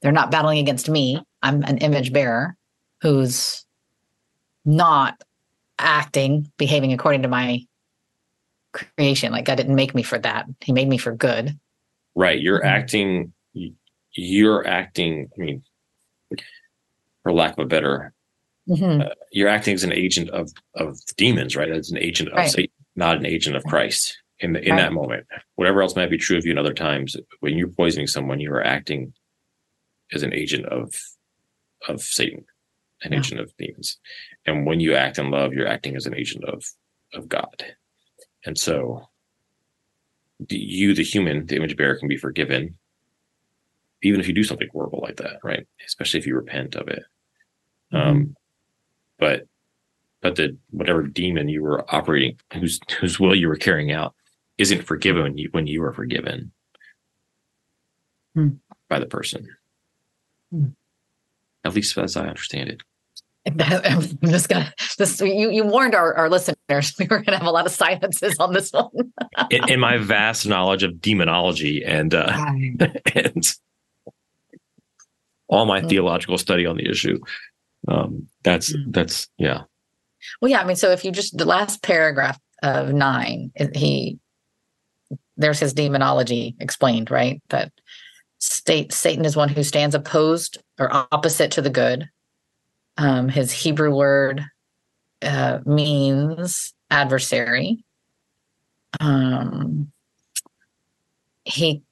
They're 0.00 0.10
not 0.10 0.32
battling 0.32 0.58
against 0.58 0.88
me. 0.88 1.24
I'm 1.42 1.62
an 1.62 1.78
image 1.78 2.12
bearer 2.12 2.56
who's 3.02 3.64
not 4.64 5.22
acting, 5.78 6.50
behaving 6.56 6.92
according 6.92 7.22
to 7.22 7.28
my 7.28 7.60
creation. 8.72 9.30
Like 9.32 9.44
God 9.44 9.56
didn't 9.56 9.74
make 9.74 9.94
me 9.94 10.02
for 10.02 10.18
that. 10.18 10.46
He 10.60 10.72
made 10.72 10.88
me 10.88 10.98
for 10.98 11.12
good. 11.12 11.58
Right. 12.14 12.40
You're 12.40 12.58
mm-hmm. 12.58 12.68
acting, 12.68 13.32
you're 14.12 14.66
acting, 14.66 15.30
I 15.36 15.40
mean, 15.40 15.62
for 17.22 17.32
lack 17.32 17.52
of 17.52 17.64
a 17.64 17.66
better 17.66 18.12
Mm-hmm. 18.68 19.02
Uh, 19.02 19.14
you're 19.32 19.48
acting 19.48 19.74
as 19.74 19.84
an 19.84 19.92
agent 19.92 20.30
of 20.30 20.50
of 20.76 20.98
demons, 21.16 21.56
right? 21.56 21.70
As 21.70 21.90
an 21.90 21.98
agent 21.98 22.30
of 22.30 22.36
right. 22.36 22.50
Satan, 22.50 22.72
not 22.94 23.16
an 23.16 23.26
agent 23.26 23.56
of 23.56 23.64
Christ. 23.64 24.18
In 24.40 24.54
the, 24.54 24.60
in 24.60 24.72
right. 24.72 24.78
that 24.78 24.92
moment, 24.92 25.24
whatever 25.54 25.82
else 25.82 25.94
might 25.94 26.10
be 26.10 26.18
true 26.18 26.36
of 26.36 26.44
you 26.44 26.50
in 26.50 26.58
other 26.58 26.74
times, 26.74 27.16
when 27.38 27.56
you're 27.56 27.68
poisoning 27.68 28.08
someone, 28.08 28.40
you 28.40 28.52
are 28.52 28.64
acting 28.64 29.12
as 30.12 30.24
an 30.24 30.32
agent 30.32 30.66
of 30.66 30.92
of 31.88 32.02
Satan, 32.02 32.44
an 33.02 33.12
yeah. 33.12 33.20
agent 33.20 33.40
of 33.40 33.56
demons. 33.56 33.98
And 34.44 34.66
when 34.66 34.80
you 34.80 34.94
act 34.94 35.18
in 35.18 35.30
love, 35.30 35.52
you're 35.52 35.68
acting 35.68 35.94
as 35.94 36.06
an 36.06 36.14
agent 36.14 36.44
of 36.44 36.64
of 37.14 37.28
God. 37.28 37.64
And 38.44 38.58
so, 38.58 39.08
you, 40.48 40.94
the 40.94 41.04
human, 41.04 41.46
the 41.46 41.56
image 41.56 41.76
bearer, 41.76 41.96
can 41.96 42.08
be 42.08 42.16
forgiven, 42.16 42.76
even 44.02 44.20
if 44.20 44.26
you 44.26 44.34
do 44.34 44.42
something 44.42 44.68
horrible 44.72 45.00
like 45.02 45.16
that, 45.18 45.38
right? 45.44 45.66
Especially 45.86 46.18
if 46.18 46.26
you 46.26 46.34
repent 46.34 46.74
of 46.74 46.88
it. 46.88 47.04
Mm-hmm. 47.92 48.08
Um, 48.08 48.36
but 49.22 49.46
but 50.20 50.34
the 50.34 50.56
whatever 50.70 51.04
demon 51.04 51.48
you 51.48 51.62
were 51.62 51.84
operating, 51.94 52.36
whose 52.52 52.80
whose 52.98 53.20
will 53.20 53.36
you 53.36 53.46
were 53.46 53.56
carrying 53.56 53.92
out, 53.92 54.14
isn't 54.58 54.82
forgiven 54.82 55.22
when 55.22 55.38
you, 55.38 55.48
when 55.52 55.68
you 55.68 55.80
are 55.84 55.92
forgiven 55.92 56.50
hmm. 58.34 58.48
by 58.88 58.98
the 58.98 59.06
person. 59.06 59.46
Hmm. 60.50 60.70
At 61.64 61.74
least 61.74 61.96
as 61.96 62.16
I 62.16 62.26
understand 62.26 62.70
it. 62.70 62.82
I'm 63.46 64.02
just 64.24 64.48
gonna 64.48 64.74
this 64.98 65.20
you 65.20 65.50
you 65.50 65.64
warned 65.64 65.94
our, 65.94 66.14
our 66.14 66.28
listeners 66.28 66.94
we 66.98 67.06
were 67.08 67.22
gonna 67.22 67.38
have 67.38 67.46
a 67.46 67.50
lot 67.52 67.66
of 67.66 67.72
silences 67.72 68.36
on 68.40 68.52
this 68.52 68.72
one. 68.72 69.12
in, 69.50 69.68
in, 69.68 69.80
my 69.80 69.98
vast 69.98 70.48
knowledge 70.48 70.82
of 70.82 71.00
demonology 71.00 71.84
and 71.84 72.12
uh, 72.12 72.32
and 73.14 73.54
all 75.46 75.66
my 75.66 75.80
mm. 75.80 75.88
theological 75.88 76.38
study 76.38 76.66
on 76.66 76.76
the 76.76 76.88
issue, 76.88 77.20
um, 77.88 78.28
that's 78.42 78.74
mm. 78.74 78.84
that's 78.88 79.28
yeah. 79.38 79.62
Well, 80.40 80.50
yeah, 80.50 80.60
I 80.60 80.64
mean, 80.64 80.76
so 80.76 80.90
if 80.90 81.04
you 81.04 81.10
just 81.10 81.36
the 81.36 81.44
last 81.44 81.82
paragraph 81.82 82.38
of 82.62 82.92
nine, 82.92 83.50
he 83.74 84.18
there's 85.36 85.58
his 85.58 85.72
demonology 85.72 86.54
explained, 86.60 87.10
right? 87.10 87.42
That 87.48 87.72
state 88.38 88.92
Satan 88.92 89.24
is 89.24 89.36
one 89.36 89.48
who 89.48 89.62
stands 89.62 89.94
opposed 89.94 90.58
or 90.78 90.90
opposite 90.92 91.52
to 91.52 91.62
the 91.62 91.70
good 91.70 92.08
um, 92.96 93.28
his 93.28 93.52
Hebrew 93.52 93.94
word 93.94 94.44
uh, 95.22 95.60
means 95.64 96.74
adversary. 96.90 97.84
Um, 99.00 99.92
he 101.44 101.82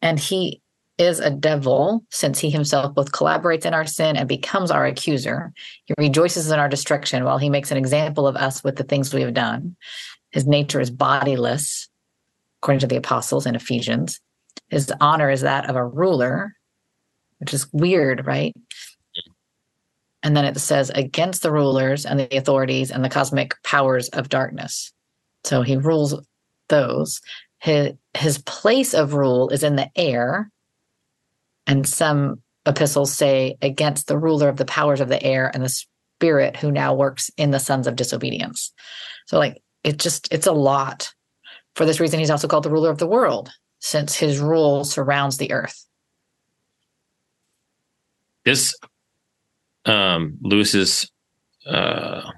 and 0.00 0.18
he 0.18 0.62
is 1.00 1.18
a 1.18 1.30
devil 1.30 2.04
since 2.10 2.38
he 2.38 2.50
himself 2.50 2.94
both 2.94 3.10
collaborates 3.10 3.64
in 3.64 3.72
our 3.72 3.86
sin 3.86 4.16
and 4.16 4.28
becomes 4.28 4.70
our 4.70 4.84
accuser. 4.84 5.50
He 5.86 5.94
rejoices 5.96 6.50
in 6.50 6.58
our 6.58 6.68
destruction 6.68 7.24
while 7.24 7.38
he 7.38 7.48
makes 7.48 7.70
an 7.70 7.78
example 7.78 8.26
of 8.26 8.36
us 8.36 8.62
with 8.62 8.76
the 8.76 8.84
things 8.84 9.14
we 9.14 9.22
have 9.22 9.32
done. 9.32 9.76
His 10.30 10.46
nature 10.46 10.78
is 10.78 10.90
bodiless, 10.90 11.88
according 12.60 12.80
to 12.80 12.86
the 12.86 12.96
apostles 12.96 13.46
in 13.46 13.54
Ephesians. 13.54 14.20
His 14.68 14.92
honor 15.00 15.30
is 15.30 15.40
that 15.40 15.70
of 15.70 15.74
a 15.74 15.84
ruler, 15.84 16.54
which 17.38 17.54
is 17.54 17.72
weird, 17.72 18.26
right? 18.26 18.54
And 20.22 20.36
then 20.36 20.44
it 20.44 20.58
says 20.58 20.90
against 20.90 21.42
the 21.42 21.50
rulers 21.50 22.04
and 22.04 22.20
the 22.20 22.36
authorities 22.36 22.90
and 22.90 23.02
the 23.02 23.08
cosmic 23.08 23.54
powers 23.62 24.10
of 24.10 24.28
darkness. 24.28 24.92
So 25.44 25.62
he 25.62 25.76
rules 25.76 26.14
those. 26.68 27.22
His, 27.58 27.94
his 28.14 28.36
place 28.38 28.92
of 28.92 29.14
rule 29.14 29.48
is 29.48 29.62
in 29.62 29.76
the 29.76 29.88
air. 29.96 30.50
And 31.66 31.86
some 31.86 32.42
epistles 32.66 33.12
say 33.12 33.56
against 33.62 34.06
the 34.06 34.18
ruler 34.18 34.48
of 34.48 34.56
the 34.56 34.64
powers 34.64 35.00
of 35.00 35.08
the 35.08 35.22
air 35.22 35.50
and 35.52 35.64
the 35.64 35.68
spirit 35.68 36.56
who 36.56 36.70
now 36.70 36.94
works 36.94 37.30
in 37.36 37.50
the 37.50 37.58
sons 37.60 37.86
of 37.86 37.96
disobedience. 37.96 38.72
So, 39.26 39.38
like, 39.38 39.62
it 39.84 39.98
just, 39.98 40.32
it's 40.32 40.46
a 40.46 40.52
lot. 40.52 41.12
For 41.74 41.84
this 41.84 42.00
reason, 42.00 42.18
he's 42.18 42.30
also 42.30 42.48
called 42.48 42.64
the 42.64 42.70
ruler 42.70 42.90
of 42.90 42.98
the 42.98 43.06
world, 43.06 43.50
since 43.78 44.16
his 44.16 44.38
rule 44.38 44.84
surrounds 44.84 45.36
the 45.36 45.52
earth. 45.52 45.86
This 48.44 48.74
um, 49.84 50.38
Lewis's 50.42 51.10
uh, 51.66 52.30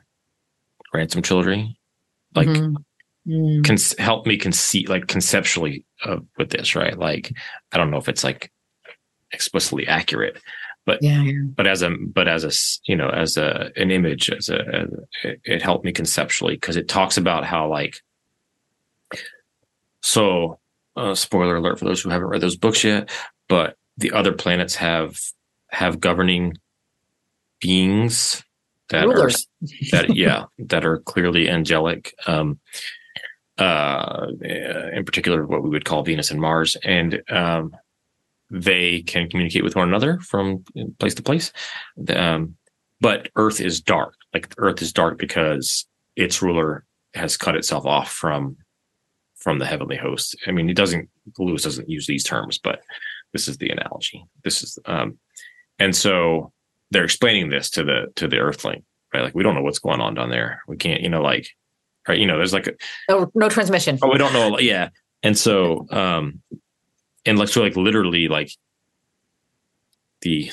ransom 0.92 1.22
trilogy, 1.22 1.76
like 2.34 2.48
mm-hmm. 2.48 2.76
mm. 3.30 3.64
Cons- 3.64 3.98
help 3.98 4.26
me 4.26 4.36
conceive 4.36 4.88
like 4.88 5.06
conceptually 5.06 5.84
uh, 6.04 6.18
with 6.38 6.50
this, 6.50 6.76
right? 6.76 6.98
Like 6.98 7.32
I 7.72 7.78
don't 7.78 7.90
know 7.90 7.98
if 7.98 8.08
it's 8.08 8.24
like 8.24 8.51
explicitly 9.32 9.86
accurate, 9.86 10.38
but 10.84 11.02
yeah, 11.02 11.24
but 11.54 11.66
as 11.66 11.82
a 11.82 11.90
but 11.90 12.28
as 12.28 12.44
a 12.44 12.90
you 12.90 12.96
know 12.96 13.08
as 13.08 13.36
a 13.36 13.70
an 13.76 13.90
image 13.90 14.30
as 14.30 14.48
a, 14.48 14.58
as 14.58 14.88
a 14.88 15.28
it, 15.28 15.40
it 15.44 15.62
helped 15.62 15.84
me 15.84 15.92
conceptually 15.92 16.54
because 16.54 16.76
it 16.76 16.88
talks 16.88 17.16
about 17.16 17.44
how 17.44 17.68
like 17.68 18.00
so 20.02 20.58
uh, 20.96 21.14
spoiler 21.14 21.56
alert 21.56 21.78
for 21.78 21.84
those 21.84 22.02
who 22.02 22.10
haven't 22.10 22.28
read 22.28 22.40
those 22.40 22.56
books 22.56 22.84
yet, 22.84 23.10
but 23.48 23.76
the 23.96 24.12
other 24.12 24.32
planets 24.32 24.74
have 24.76 25.18
have 25.70 26.00
governing 26.00 26.58
beings 27.60 28.42
that 28.88 29.06
Rulers. 29.06 29.48
are 29.62 29.68
that 29.92 30.10
yeah 30.16 30.44
that 30.58 30.84
are 30.84 30.98
clearly 30.98 31.48
angelic 31.48 32.14
um 32.26 32.58
uh 33.58 34.26
in 34.42 35.04
particular 35.04 35.46
what 35.46 35.62
we 35.62 35.70
would 35.70 35.84
call 35.84 36.02
venus 36.02 36.30
and 36.30 36.40
mars 36.40 36.76
and 36.84 37.22
um 37.30 37.74
they 38.52 39.02
can 39.02 39.28
communicate 39.28 39.64
with 39.64 39.76
one 39.76 39.88
another 39.88 40.20
from 40.20 40.64
place 40.98 41.14
to 41.14 41.22
place. 41.22 41.52
Um 42.14 42.56
but 43.00 43.30
earth 43.34 43.60
is 43.60 43.80
dark. 43.80 44.14
Like 44.32 44.54
earth 44.58 44.80
is 44.80 44.92
dark 44.92 45.18
because 45.18 45.86
its 46.14 46.42
ruler 46.42 46.84
has 47.14 47.36
cut 47.36 47.56
itself 47.56 47.84
off 47.86 48.12
from 48.12 48.56
from 49.36 49.58
the 49.58 49.66
heavenly 49.66 49.96
host 49.96 50.36
i 50.46 50.52
mean 50.52 50.68
he 50.68 50.72
doesn't 50.72 51.08
lewis 51.36 51.64
doesn't 51.64 51.90
use 51.90 52.06
these 52.06 52.22
terms 52.22 52.58
but 52.58 52.80
this 53.32 53.48
is 53.48 53.58
the 53.58 53.70
analogy. 53.70 54.24
This 54.44 54.62
is 54.62 54.78
um 54.86 55.18
and 55.78 55.96
so 55.96 56.52
they're 56.90 57.04
explaining 57.04 57.48
this 57.48 57.70
to 57.70 57.84
the 57.84 58.12
to 58.16 58.28
the 58.28 58.38
earthling 58.38 58.84
right? 59.12 59.24
Like 59.24 59.34
we 59.34 59.42
don't 59.42 59.54
know 59.54 59.62
what's 59.62 59.78
going 59.78 60.00
on 60.00 60.14
down 60.14 60.30
there. 60.30 60.62
We 60.68 60.76
can't 60.76 61.00
you 61.00 61.08
know 61.08 61.22
like 61.22 61.48
right? 62.06 62.18
You 62.18 62.26
know 62.26 62.36
there's 62.36 62.52
like 62.52 62.68
a 62.68 62.74
no 63.08 63.30
no 63.34 63.48
transmission. 63.48 63.98
Oh 64.02 64.10
we 64.10 64.18
don't 64.18 64.32
know 64.32 64.58
yeah. 64.58 64.90
And 65.22 65.36
so 65.36 65.86
um 65.90 66.42
and 67.26 67.38
like 67.38 67.48
so 67.48 67.62
like 67.62 67.76
literally 67.76 68.28
like 68.28 68.50
the 70.22 70.52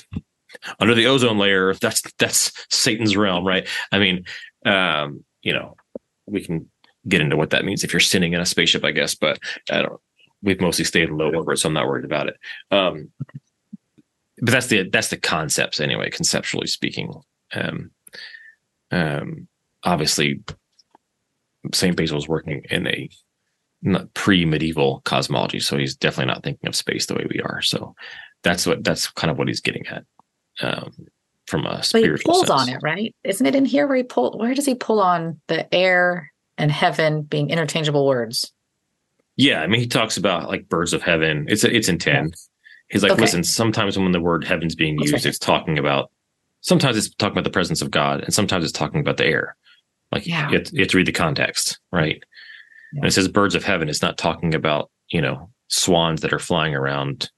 under 0.80 0.96
the 0.96 1.06
ozone 1.06 1.38
layer 1.38 1.74
that's 1.76 2.02
that's 2.18 2.52
satan's 2.70 3.16
realm 3.16 3.46
right 3.46 3.68
i 3.92 4.00
mean 4.00 4.26
um 4.66 5.24
you 5.42 5.54
know 5.54 5.76
we 6.26 6.44
can 6.44 6.70
get 7.08 7.22
into 7.22 7.38
what 7.38 7.52
that 7.52 7.66
means 7.66 7.84
if 7.84 7.94
you're 7.94 8.00
sitting 8.00 8.34
in 8.34 8.42
a 8.42 8.46
spaceship 8.46 8.84
i 8.84 8.92
guess 8.92 9.16
but 9.16 9.40
i 9.72 9.82
don't 9.82 10.02
we've 10.42 10.62
mostly 10.62 10.86
stayed 10.86 11.10
low 11.10 11.32
orbit 11.34 11.60
so 11.60 11.68
i'm 11.68 11.74
not 11.74 11.88
worried 11.88 12.06
about 12.06 12.28
it 12.28 12.38
um 12.72 13.10
but 14.42 14.52
that's 14.52 14.68
the 14.68 14.90
that's 14.90 15.10
the 15.10 15.18
concepts 15.18 15.80
anyway, 15.80 16.10
conceptually 16.10 16.68
speaking. 16.68 17.14
Um, 17.54 17.92
um, 18.92 19.48
obviously, 19.84 20.44
Saint 21.74 21.98
Basil 21.98 22.18
is 22.18 22.28
working 22.28 22.64
in 22.70 22.88
a 22.88 23.10
pre-medieval 24.14 25.02
cosmology, 25.06 25.60
so 25.60 25.78
he's 25.78 25.96
definitely 25.96 26.34
not 26.34 26.44
thinking 26.44 26.68
of 26.68 26.76
space 26.76 27.06
the 27.06 27.16
way 27.16 27.26
we 27.34 27.42
are. 27.42 27.62
So 27.62 27.96
that's 28.44 28.66
what 28.66 28.84
that's 28.84 29.08
kind 29.12 29.32
of 29.32 29.38
what 29.38 29.48
he's 29.48 29.62
getting 29.62 29.86
at 29.88 30.04
um, 30.62 30.92
from 31.48 31.66
a 31.66 31.82
spiritual. 31.84 32.12
But 32.14 32.20
he 32.20 32.24
pulls 32.24 32.48
sense. 32.48 32.62
on 32.62 32.70
it, 32.70 32.80
right? 32.82 33.16
Isn't 33.24 33.48
it 33.48 33.56
in 33.56 33.66
here 33.66 33.88
where 33.88 33.98
he 33.98 34.04
pull? 34.04 34.38
Where 34.38 34.54
does 34.54 34.66
he 34.66 34.76
pull 34.76 35.02
on 35.02 35.40
the 35.48 35.74
air 35.74 36.32
and 36.58 36.72
heaven 36.72 37.24
being 37.24 37.50
interchangeable 37.50 38.06
words? 38.06 38.52
Yeah, 39.38 39.62
I 39.62 39.68
mean, 39.68 39.80
he 39.80 39.88
talks 39.88 40.18
about 40.18 40.50
like 40.50 40.68
birds 40.68 40.92
of 40.92 41.02
heaven. 41.02 41.46
It's 41.48 41.64
it's 41.64 41.88
in 41.88 41.98
ten. 41.98 42.32
He's 42.90 43.04
like, 43.04 43.14
okay. 43.14 43.22
listen, 43.22 43.44
sometimes 43.44 43.98
when 43.98 44.12
the 44.12 44.20
word 44.20 44.44
heaven's 44.44 44.76
being 44.76 45.00
used, 45.00 45.14
okay. 45.14 45.30
it's 45.30 45.38
talking 45.38 45.78
about, 45.78 46.12
sometimes 46.62 46.98
it's 46.98 47.14
talking 47.16 47.34
about 47.34 47.44
the 47.44 47.52
presence 47.52 47.84
of 47.84 47.92
God, 47.92 48.22
and 48.22 48.34
sometimes 48.34 48.64
it's 48.64 48.74
talking 48.74 49.00
about 49.00 49.18
the 49.18 49.28
air. 49.28 49.56
Like 50.12 50.26
yeah. 50.26 50.50
you, 50.50 50.58
have 50.58 50.66
to, 50.66 50.74
you 50.74 50.80
have 50.82 50.90
to 50.90 50.98
read 50.98 51.06
the 51.06 51.12
context, 51.12 51.80
right? 51.92 52.24
Yeah. 52.94 53.00
And 53.00 53.08
it 53.08 53.12
says 53.12 53.28
birds 53.28 53.56
of 53.56 53.64
heaven. 53.64 53.90
It's 53.90 54.02
not 54.02 54.18
talking 54.18 54.54
about, 54.54 54.90
you 55.10 55.22
know, 55.22 55.50
swans 55.68 56.22
that 56.22 56.34
are 56.34 56.40
flying 56.40 56.76
around 56.76 57.30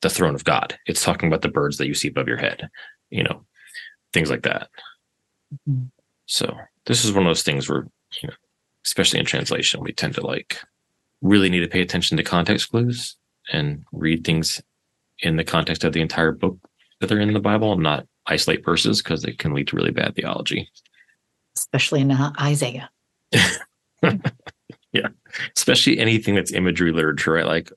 the 0.00 0.10
throne 0.10 0.34
of 0.34 0.44
God. 0.44 0.78
It's 0.86 1.04
talking 1.04 1.28
about 1.28 1.42
the 1.42 1.48
birds 1.48 1.76
that 1.78 1.86
you 1.86 1.94
see 1.94 2.08
above 2.08 2.28
your 2.28 2.36
head, 2.36 2.68
you 3.10 3.22
know, 3.22 3.44
things 4.12 4.30
like 4.30 4.42
that. 4.42 4.68
Mm-hmm. 5.68 5.86
So 6.26 6.56
this 6.86 7.04
is 7.04 7.12
one 7.12 7.24
of 7.24 7.30
those 7.30 7.42
things 7.42 7.68
where, 7.68 7.86
you 8.22 8.28
know, 8.28 8.34
especially 8.84 9.18
in 9.18 9.26
translation, 9.26 9.80
we 9.80 9.92
tend 9.92 10.14
to 10.14 10.26
like 10.26 10.58
really 11.20 11.50
need 11.50 11.60
to 11.60 11.68
pay 11.68 11.80
attention 11.80 12.16
to 12.16 12.22
context 12.22 12.70
clues 12.70 13.16
and 13.52 13.84
read 13.92 14.24
things 14.24 14.62
in 15.20 15.36
the 15.36 15.44
context 15.44 15.84
of 15.84 15.92
the 15.92 16.00
entire 16.00 16.32
book 16.32 16.58
that 17.00 17.08
they're 17.08 17.20
in 17.20 17.32
the 17.32 17.40
Bible 17.40 17.72
and 17.72 17.82
not 17.82 18.06
isolate 18.26 18.64
verses 18.64 19.02
because 19.02 19.24
it 19.24 19.38
can 19.38 19.52
lead 19.52 19.68
to 19.68 19.76
really 19.76 19.90
bad 19.90 20.14
theology. 20.14 20.70
Especially 21.56 22.00
in 22.00 22.10
uh, 22.10 22.32
Isaiah. 22.40 22.90
yeah. 24.92 25.08
Especially 25.56 25.98
anything 25.98 26.34
that's 26.34 26.52
imagery 26.52 26.92
literature, 26.92 27.32
right? 27.32 27.46
Like 27.46 27.72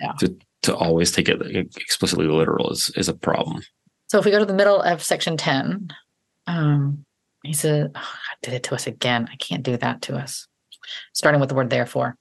yeah. 0.00 0.12
to, 0.20 0.36
to 0.62 0.74
always 0.74 1.12
take 1.12 1.28
it 1.28 1.40
explicitly 1.76 2.26
literal 2.26 2.70
is, 2.70 2.90
is 2.96 3.08
a 3.08 3.14
problem. 3.14 3.62
So 4.08 4.18
if 4.18 4.24
we 4.24 4.30
go 4.30 4.38
to 4.38 4.44
the 4.44 4.54
middle 4.54 4.80
of 4.80 5.02
section 5.02 5.36
10, 5.36 5.88
um, 6.46 7.04
he 7.42 7.52
said, 7.52 7.90
oh, 7.94 7.98
I 8.00 8.34
did 8.42 8.54
it 8.54 8.62
to 8.64 8.74
us 8.74 8.86
again. 8.86 9.28
I 9.30 9.36
can't 9.36 9.62
do 9.62 9.76
that 9.76 10.02
to 10.02 10.16
us. 10.16 10.46
Starting 11.12 11.40
with 11.40 11.48
the 11.48 11.54
word 11.54 11.70
therefore. 11.70 12.16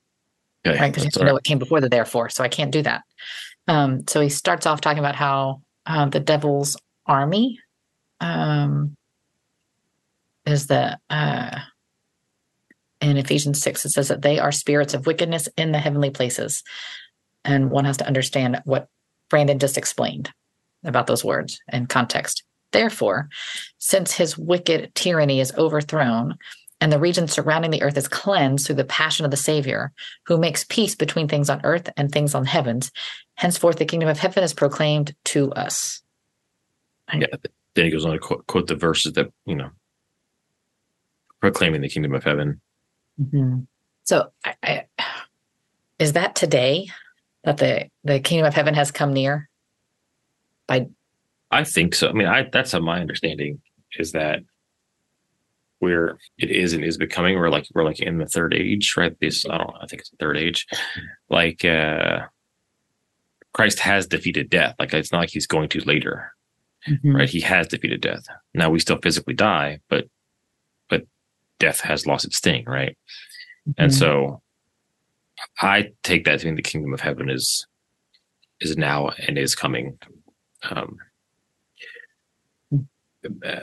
Okay, 0.66 0.80
right? 0.80 0.92
Because 0.92 1.04
you 1.04 1.08
have 1.08 1.14
to 1.14 1.26
know 1.26 1.34
what 1.34 1.44
came 1.44 1.60
before 1.60 1.82
the 1.82 1.90
therefore. 1.90 2.30
So 2.30 2.44
I 2.44 2.48
can't 2.48 2.72
do 2.72 2.82
that. 2.84 3.04
Um, 3.68 4.08
so 4.08 4.22
he 4.22 4.30
starts 4.30 4.66
off 4.66 4.82
talking 4.82 5.00
about 5.00 5.16
how 5.16 5.62
uh, 5.86 6.08
the 6.08 6.20
devil's 6.20 6.78
army 7.06 7.60
um, 8.22 8.96
is 10.46 10.68
the 10.68 10.98
uh, 11.10 11.60
in 13.04 13.18
Ephesians 13.18 13.62
6, 13.62 13.86
it 13.86 13.90
says 13.90 14.08
that 14.08 14.22
they 14.22 14.40
are 14.40 14.52
spirits 14.52 14.94
of 14.94 15.06
wickedness 15.06 15.50
in 15.58 15.72
the 15.72 15.80
heavenly 15.80 16.10
places. 16.10 16.64
And 17.44 17.70
one 17.70 17.86
has 17.86 17.98
to 17.98 18.08
understand 18.08 18.62
what 18.66 18.88
Brandon 19.30 19.60
just 19.60 19.78
explained 19.78 20.32
about 20.84 21.08
those 21.08 21.24
words 21.24 21.60
and 21.68 21.90
context. 21.90 22.44
Therefore, 22.72 23.30
since 23.78 24.14
his 24.14 24.38
wicked 24.38 24.96
tyranny 24.96 25.40
is 25.40 25.54
overthrown, 25.58 26.38
and 26.82 26.92
the 26.92 27.00
region 27.00 27.28
surrounding 27.28 27.72
the 27.72 27.82
earth 27.82 27.98
is 27.98 28.08
cleansed 28.08 28.66
through 28.66 28.76
the 28.76 28.84
passion 28.84 29.26
of 29.26 29.32
the 29.32 29.38
Savior, 29.38 29.94
who 30.26 30.38
makes 30.38 30.66
peace 30.66 30.96
between 30.96 31.28
things 31.28 31.50
on 31.50 31.62
earth 31.64 31.90
and 31.96 32.12
things 32.12 32.36
on 32.36 32.46
heavens. 32.46 32.92
Henceforth, 33.36 33.78
the 33.78 33.86
kingdom 33.86 34.10
of 34.10 34.20
heaven 34.20 34.44
is 34.44 34.54
proclaimed 34.54 35.16
to 35.26 35.52
us. 35.54 36.02
Yeah, 37.14 37.28
then 37.76 37.86
he 37.86 37.92
goes 37.92 38.06
on 38.06 38.12
to 38.12 38.20
quote, 38.20 38.48
quote 38.48 38.68
the 38.68 38.76
verses 38.76 39.14
that 39.14 39.32
you 39.46 39.56
know 39.56 39.70
proclaiming 41.40 41.82
the 41.82 41.90
kingdom 41.90 42.14
of 42.14 42.24
heaven. 42.24 42.62
Mm-hmm. 43.22 43.60
So, 44.04 44.32
I, 44.46 44.56
I, 44.64 44.86
is 46.00 46.14
that 46.14 46.36
today 46.36 46.90
that 47.44 47.58
the 47.58 47.90
the 48.04 48.20
kingdom 48.20 48.48
of 48.48 48.54
heaven 48.54 48.74
has 48.74 48.92
come 48.92 49.14
near? 49.14 49.50
By, 50.68 50.88
I 51.52 51.64
think 51.64 51.96
so. 51.96 52.10
I 52.10 52.14
mean, 52.14 52.28
I 52.28 52.48
that's 52.52 52.74
my 52.74 53.00
understanding 53.00 53.62
is 53.98 54.14
that 54.14 54.40
where 55.80 56.18
it 56.38 56.50
is 56.50 56.74
and 56.74 56.84
is 56.84 56.98
becoming. 56.98 57.38
We're 57.38 57.50
like 57.50 57.68
we're 57.74 57.84
like 57.84 58.00
in 58.00 58.18
the 58.18 58.26
third 58.26 58.54
age, 58.54 58.96
right? 58.98 59.16
This 59.20 59.46
I 59.46 59.58
don't 59.58 59.68
know, 59.68 59.80
I 59.82 59.88
think 59.88 60.02
it's 60.02 60.10
the 60.10 60.18
third 60.18 60.38
age. 60.38 60.66
Like 61.30 61.64
uh 61.66 62.22
Christ 63.54 63.80
has 63.80 64.08
defeated 64.08 64.50
death. 64.50 64.76
Like 64.80 64.94
it's 64.94 65.12
not 65.12 65.20
like 65.20 65.30
he's 65.30 65.48
going 65.48 65.70
to 65.70 65.82
later. 65.86 66.34
Mm-hmm. 66.88 67.16
Right? 67.16 67.30
He 67.30 67.42
has 67.42 67.68
defeated 67.68 68.02
death. 68.02 68.24
Now 68.54 68.70
we 68.70 68.80
still 68.80 68.98
physically 69.02 69.34
die, 69.34 69.80
but 69.90 70.06
but 70.06 70.08
death 71.60 71.82
has 71.82 72.06
lost 72.06 72.26
its 72.26 72.38
sting, 72.38 72.66
right? 72.66 72.98
Mm-hmm. 73.68 73.84
And 73.84 73.94
so 73.94 74.42
I 75.60 75.92
take 76.04 76.26
that 76.26 76.40
to 76.40 76.46
mean 76.46 76.56
the 76.56 76.62
kingdom 76.62 76.94
of 76.94 77.02
heaven 77.02 77.30
is 77.30 77.66
is 78.60 78.78
now 78.78 79.10
and 79.28 79.38
is 79.38 79.56
coming. 79.56 79.98
Um, 80.70 80.98
uh, 83.46 83.60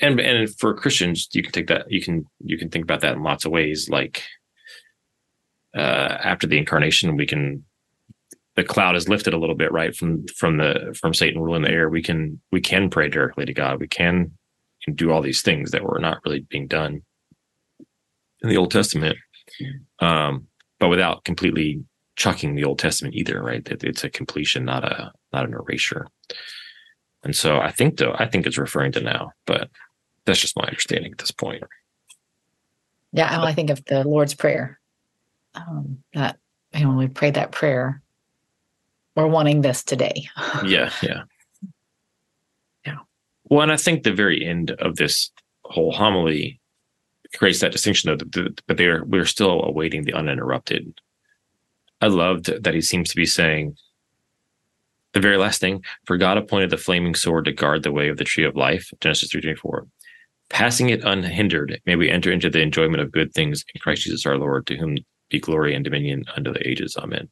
and 0.00 0.18
and 0.20 0.58
for 0.58 0.74
Christians, 0.74 1.28
you 1.32 1.42
can 1.42 1.52
take 1.52 1.66
that 1.68 1.90
you 1.90 2.02
can 2.02 2.24
you 2.40 2.58
can 2.58 2.70
think 2.70 2.84
about 2.84 3.00
that 3.02 3.16
in 3.16 3.22
lots 3.22 3.44
of 3.44 3.52
ways. 3.52 3.88
Like 3.88 4.22
uh, 5.76 5.80
after 6.22 6.46
the 6.46 6.58
incarnation, 6.58 7.16
we 7.16 7.26
can 7.26 7.64
the 8.56 8.64
cloud 8.64 8.96
is 8.96 9.08
lifted 9.08 9.34
a 9.34 9.38
little 9.38 9.54
bit, 9.54 9.72
right 9.72 9.94
from 9.94 10.26
from 10.28 10.56
the 10.56 10.96
from 10.98 11.14
Satan 11.14 11.40
ruling 11.40 11.62
the 11.62 11.70
air. 11.70 11.88
We 11.88 12.02
can 12.02 12.40
we 12.50 12.60
can 12.60 12.90
pray 12.90 13.08
directly 13.08 13.44
to 13.44 13.54
God. 13.54 13.80
We 13.80 13.88
can, 13.88 14.32
can 14.84 14.94
do 14.94 15.10
all 15.10 15.22
these 15.22 15.42
things 15.42 15.70
that 15.70 15.84
were 15.84 15.98
not 15.98 16.18
really 16.24 16.40
being 16.40 16.66
done 16.66 17.02
in 18.42 18.48
the 18.48 18.56
Old 18.56 18.70
Testament, 18.70 19.16
um, 20.00 20.46
but 20.78 20.88
without 20.88 21.24
completely 21.24 21.84
chucking 22.16 22.54
the 22.54 22.64
Old 22.64 22.78
Testament 22.78 23.14
either. 23.14 23.42
Right? 23.42 23.66
It, 23.68 23.84
it's 23.84 24.04
a 24.04 24.10
completion, 24.10 24.64
not 24.64 24.84
a 24.84 25.12
not 25.32 25.46
an 25.46 25.54
erasure. 25.54 26.06
And 27.22 27.34
so 27.34 27.58
I 27.58 27.70
think 27.70 27.98
though 27.98 28.14
I 28.18 28.26
think 28.26 28.46
it's 28.46 28.58
referring 28.58 28.92
to 28.92 29.00
now, 29.00 29.32
but 29.46 29.70
that's 30.24 30.40
just 30.40 30.56
my 30.56 30.64
understanding 30.64 31.12
at 31.12 31.18
this 31.18 31.30
point. 31.30 31.62
Yeah, 33.12 33.38
well, 33.38 33.46
I 33.46 33.54
think 33.54 33.70
of 33.70 33.84
the 33.86 34.04
Lord's 34.04 34.34
Prayer. 34.34 34.78
Um, 35.54 35.98
that 36.14 36.38
you 36.72 36.82
know, 36.82 36.88
when 36.88 36.98
we 36.98 37.08
pray 37.08 37.32
that 37.32 37.50
prayer, 37.50 38.02
we're 39.16 39.26
wanting 39.26 39.62
this 39.62 39.82
today. 39.82 40.28
yeah, 40.64 40.92
yeah, 41.02 41.22
yeah. 42.86 42.98
Well, 43.44 43.62
and 43.62 43.72
I 43.72 43.76
think 43.76 44.04
the 44.04 44.12
very 44.12 44.44
end 44.44 44.70
of 44.70 44.96
this 44.96 45.30
whole 45.64 45.92
homily 45.92 46.59
creates 47.36 47.60
that 47.60 47.72
distinction, 47.72 48.16
though. 48.16 48.48
But 48.66 48.76
they're 48.76 49.04
we're 49.04 49.26
still 49.26 49.62
awaiting 49.64 50.04
the 50.04 50.14
uninterrupted. 50.14 51.00
I 52.00 52.06
loved 52.06 52.46
that 52.62 52.74
he 52.74 52.80
seems 52.80 53.10
to 53.10 53.16
be 53.16 53.26
saying 53.26 53.76
the 55.12 55.20
very 55.20 55.36
last 55.36 55.60
thing. 55.60 55.84
For 56.06 56.16
God 56.16 56.38
appointed 56.38 56.70
the 56.70 56.76
flaming 56.76 57.14
sword 57.14 57.44
to 57.44 57.52
guard 57.52 57.82
the 57.82 57.92
way 57.92 58.08
of 58.08 58.16
the 58.16 58.24
tree 58.24 58.44
of 58.44 58.56
life. 58.56 58.90
Genesis 59.00 59.30
three 59.30 59.40
twenty 59.40 59.56
four. 59.56 59.86
Passing 60.48 60.90
it 60.90 61.04
unhindered, 61.04 61.80
may 61.86 61.94
we 61.94 62.10
enter 62.10 62.32
into 62.32 62.50
the 62.50 62.60
enjoyment 62.60 63.00
of 63.00 63.12
good 63.12 63.32
things 63.32 63.64
in 63.72 63.80
Christ 63.80 64.02
Jesus 64.02 64.26
our 64.26 64.36
Lord, 64.36 64.66
to 64.66 64.76
whom 64.76 64.96
be 65.28 65.38
glory 65.38 65.76
and 65.76 65.84
dominion 65.84 66.24
unto 66.36 66.52
the 66.52 66.68
ages. 66.68 66.96
Amen. 66.96 67.28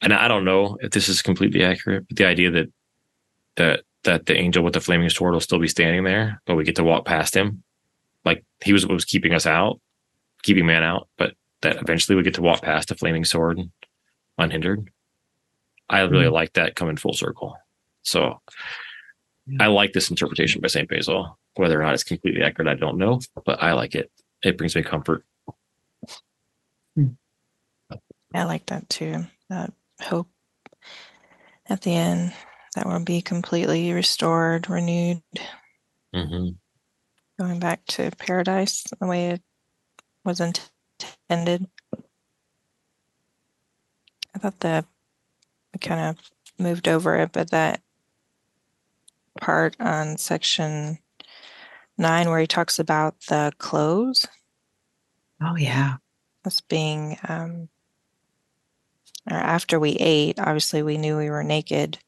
And 0.00 0.14
I 0.14 0.26
don't 0.26 0.46
know 0.46 0.78
if 0.80 0.92
this 0.92 1.10
is 1.10 1.20
completely 1.20 1.62
accurate, 1.62 2.08
but 2.08 2.16
the 2.16 2.24
idea 2.26 2.50
that 2.50 2.72
that 3.56 3.82
that 4.04 4.26
the 4.26 4.36
angel 4.36 4.64
with 4.64 4.72
the 4.72 4.80
flaming 4.80 5.10
sword 5.10 5.34
will 5.34 5.40
still 5.40 5.58
be 5.58 5.68
standing 5.68 6.04
there, 6.04 6.40
but 6.46 6.54
we 6.56 6.64
get 6.64 6.76
to 6.76 6.84
walk 6.84 7.04
past 7.04 7.36
him, 7.36 7.62
like 8.24 8.44
he 8.62 8.72
was 8.72 8.86
was 8.86 9.04
keeping 9.04 9.34
us 9.34 9.46
out, 9.46 9.80
keeping 10.42 10.66
man 10.66 10.82
out, 10.82 11.08
but 11.16 11.34
that 11.62 11.76
eventually 11.76 12.16
we 12.16 12.22
get 12.22 12.34
to 12.34 12.42
walk 12.42 12.62
past 12.62 12.88
the 12.88 12.94
flaming 12.94 13.24
sword 13.24 13.60
unhindered. 14.38 14.90
I 15.88 16.00
really 16.00 16.24
mm-hmm. 16.24 16.34
like 16.34 16.52
that 16.54 16.74
coming 16.74 16.96
full 16.96 17.12
circle. 17.12 17.56
So 18.02 18.40
I 19.60 19.66
like 19.66 19.92
this 19.92 20.10
interpretation 20.10 20.60
by 20.60 20.68
St. 20.68 20.88
Basil. 20.88 21.38
Whether 21.54 21.78
or 21.78 21.84
not 21.84 21.94
it's 21.94 22.04
completely 22.04 22.42
accurate, 22.42 22.68
I 22.68 22.74
don't 22.74 22.96
know, 22.96 23.20
but 23.44 23.62
I 23.62 23.72
like 23.72 23.94
it. 23.94 24.10
It 24.42 24.56
brings 24.56 24.74
me 24.74 24.82
comfort. 24.82 25.24
I 28.34 28.44
like 28.44 28.66
that 28.66 28.88
too. 28.88 29.26
That 29.50 29.72
hope 30.00 30.28
at 31.66 31.82
the 31.82 31.94
end 31.94 32.32
that 32.74 32.86
will 32.86 33.04
be 33.04 33.20
completely 33.20 33.92
restored, 33.92 34.70
renewed, 34.70 35.22
mm-hmm. 36.14 36.48
Going 37.42 37.58
back 37.58 37.84
to 37.86 38.08
paradise 38.18 38.84
the 39.00 39.06
way 39.06 39.30
it 39.30 39.42
was 40.24 40.40
intended. 40.40 41.66
I 44.32 44.38
thought 44.38 44.60
the 44.60 44.84
I 45.74 45.78
kind 45.78 46.00
of 46.00 46.30
moved 46.56 46.86
over 46.86 47.16
it, 47.16 47.32
but 47.32 47.50
that 47.50 47.82
part 49.40 49.74
on 49.80 50.18
section 50.18 50.98
nine 51.98 52.28
where 52.28 52.38
he 52.38 52.46
talks 52.46 52.78
about 52.78 53.16
the 53.28 53.52
clothes. 53.58 54.28
Oh 55.42 55.56
yeah. 55.56 55.96
us 56.44 56.60
being 56.60 57.18
um 57.28 57.68
or 59.28 59.36
after 59.36 59.80
we 59.80 59.90
ate, 59.92 60.38
obviously 60.38 60.84
we 60.84 60.96
knew 60.96 61.18
we 61.18 61.30
were 61.30 61.42
naked. 61.42 61.98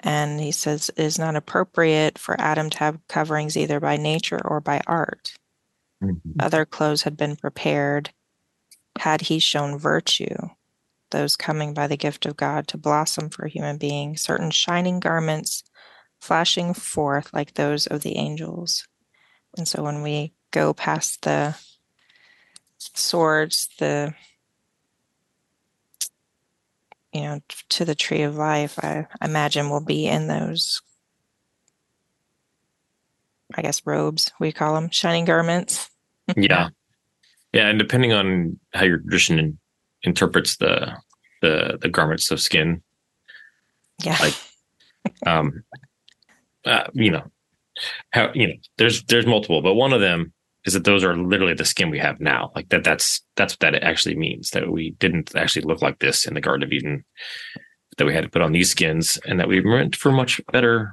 And 0.00 0.40
he 0.40 0.52
says 0.52 0.90
it 0.90 1.02
is 1.02 1.18
not 1.18 1.36
appropriate 1.36 2.18
for 2.18 2.40
Adam 2.40 2.70
to 2.70 2.78
have 2.78 3.06
coverings 3.08 3.56
either 3.56 3.80
by 3.80 3.96
nature 3.96 4.40
or 4.44 4.60
by 4.60 4.80
art. 4.86 5.32
Mm-hmm. 6.02 6.40
Other 6.40 6.64
clothes 6.64 7.02
had 7.02 7.16
been 7.16 7.36
prepared 7.36 8.10
had 8.98 9.22
he 9.22 9.38
shown 9.38 9.78
virtue, 9.78 10.36
those 11.10 11.36
coming 11.36 11.74
by 11.74 11.86
the 11.86 11.96
gift 11.96 12.26
of 12.26 12.36
God 12.36 12.68
to 12.68 12.78
blossom 12.78 13.30
for 13.30 13.44
a 13.44 13.50
human 13.50 13.78
being, 13.78 14.16
certain 14.16 14.50
shining 14.50 15.00
garments 15.00 15.64
flashing 16.20 16.74
forth 16.74 17.32
like 17.32 17.54
those 17.54 17.86
of 17.86 18.02
the 18.02 18.16
angels. 18.16 18.86
And 19.56 19.66
so 19.66 19.82
when 19.82 20.02
we 20.02 20.32
go 20.50 20.72
past 20.72 21.22
the 21.22 21.56
swords, 22.78 23.68
the 23.78 24.14
you 27.12 27.22
know, 27.22 27.40
to 27.70 27.84
the 27.84 27.94
tree 27.94 28.22
of 28.22 28.36
life, 28.36 28.78
I 28.82 29.06
imagine 29.22 29.70
we'll 29.70 29.80
be 29.80 30.06
in 30.06 30.26
those 30.26 30.82
I 33.54 33.62
guess 33.62 33.86
robes, 33.86 34.30
we 34.38 34.52
call 34.52 34.74
them 34.74 34.90
shining 34.90 35.24
garments. 35.24 35.88
yeah. 36.36 36.68
Yeah, 37.52 37.68
and 37.68 37.78
depending 37.78 38.12
on 38.12 38.60
how 38.74 38.84
your 38.84 38.98
tradition 38.98 39.38
in, 39.38 39.58
interprets 40.02 40.56
the 40.56 40.94
the 41.40 41.78
the 41.80 41.88
garments 41.88 42.30
of 42.30 42.40
skin. 42.40 42.82
Yeah. 44.04 44.18
Like 44.20 44.34
um 45.26 45.64
uh, 46.64 46.84
you 46.92 47.10
know, 47.10 47.24
how 48.10 48.30
you 48.34 48.48
know 48.48 48.54
there's 48.76 49.02
there's 49.04 49.26
multiple, 49.26 49.62
but 49.62 49.74
one 49.74 49.94
of 49.94 50.00
them 50.00 50.32
is 50.68 50.74
that 50.74 50.84
those 50.84 51.04
are 51.04 51.16
literally 51.16 51.54
the 51.54 51.64
skin 51.64 51.90
we 51.90 51.98
have 51.98 52.20
now. 52.20 52.52
Like 52.54 52.68
that 52.68 52.84
that's 52.84 53.22
that's 53.36 53.54
what 53.54 53.60
that 53.60 53.82
actually 53.82 54.16
means 54.16 54.50
that 54.50 54.70
we 54.70 54.90
didn't 54.92 55.34
actually 55.34 55.62
look 55.62 55.82
like 55.82 55.98
this 55.98 56.26
in 56.26 56.34
the 56.34 56.40
Garden 56.40 56.64
of 56.64 56.72
Eden. 56.72 57.04
That 57.96 58.06
we 58.06 58.14
had 58.14 58.22
to 58.22 58.30
put 58.30 58.42
on 58.42 58.52
these 58.52 58.70
skins, 58.70 59.18
and 59.26 59.40
that 59.40 59.48
we 59.48 59.60
meant 59.60 59.96
for 59.96 60.12
much 60.12 60.40
better, 60.52 60.92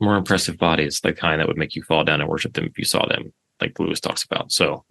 more 0.00 0.16
impressive 0.16 0.56
bodies, 0.56 1.00
the 1.00 1.12
kind 1.12 1.38
that 1.38 1.46
would 1.46 1.58
make 1.58 1.74
you 1.74 1.82
fall 1.82 2.02
down 2.02 2.22
and 2.22 2.30
worship 2.30 2.54
them 2.54 2.64
if 2.64 2.78
you 2.78 2.86
saw 2.86 3.06
them, 3.06 3.30
like 3.60 3.78
Lewis 3.78 4.00
talks 4.00 4.24
about. 4.24 4.50
So, 4.50 4.84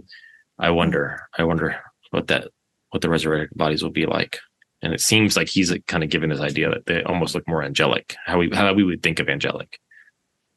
I 0.60 0.70
wonder, 0.70 1.28
I 1.40 1.44
wonder 1.44 1.76
what 2.12 2.28
that 2.28 2.50
what 2.92 3.02
the 3.02 3.10
resurrected 3.10 3.58
bodies 3.58 3.82
will 3.82 3.90
be 3.90 4.06
like. 4.06 4.38
And 4.84 4.94
it 4.94 5.02
seems 5.02 5.36
like 5.36 5.48
he's 5.48 5.72
like 5.72 5.88
kind 5.88 6.04
of 6.04 6.12
given 6.12 6.30
this 6.30 6.42
idea 6.42 6.70
that 6.70 6.86
they 6.86 7.02
almost 7.04 7.34
look 7.34 7.48
more 7.48 7.64
angelic, 7.64 8.16
how 8.26 8.38
we 8.38 8.52
how 8.54 8.72
we 8.74 8.84
would 8.84 9.02
think 9.02 9.20
of 9.20 9.30
angelic 9.30 9.80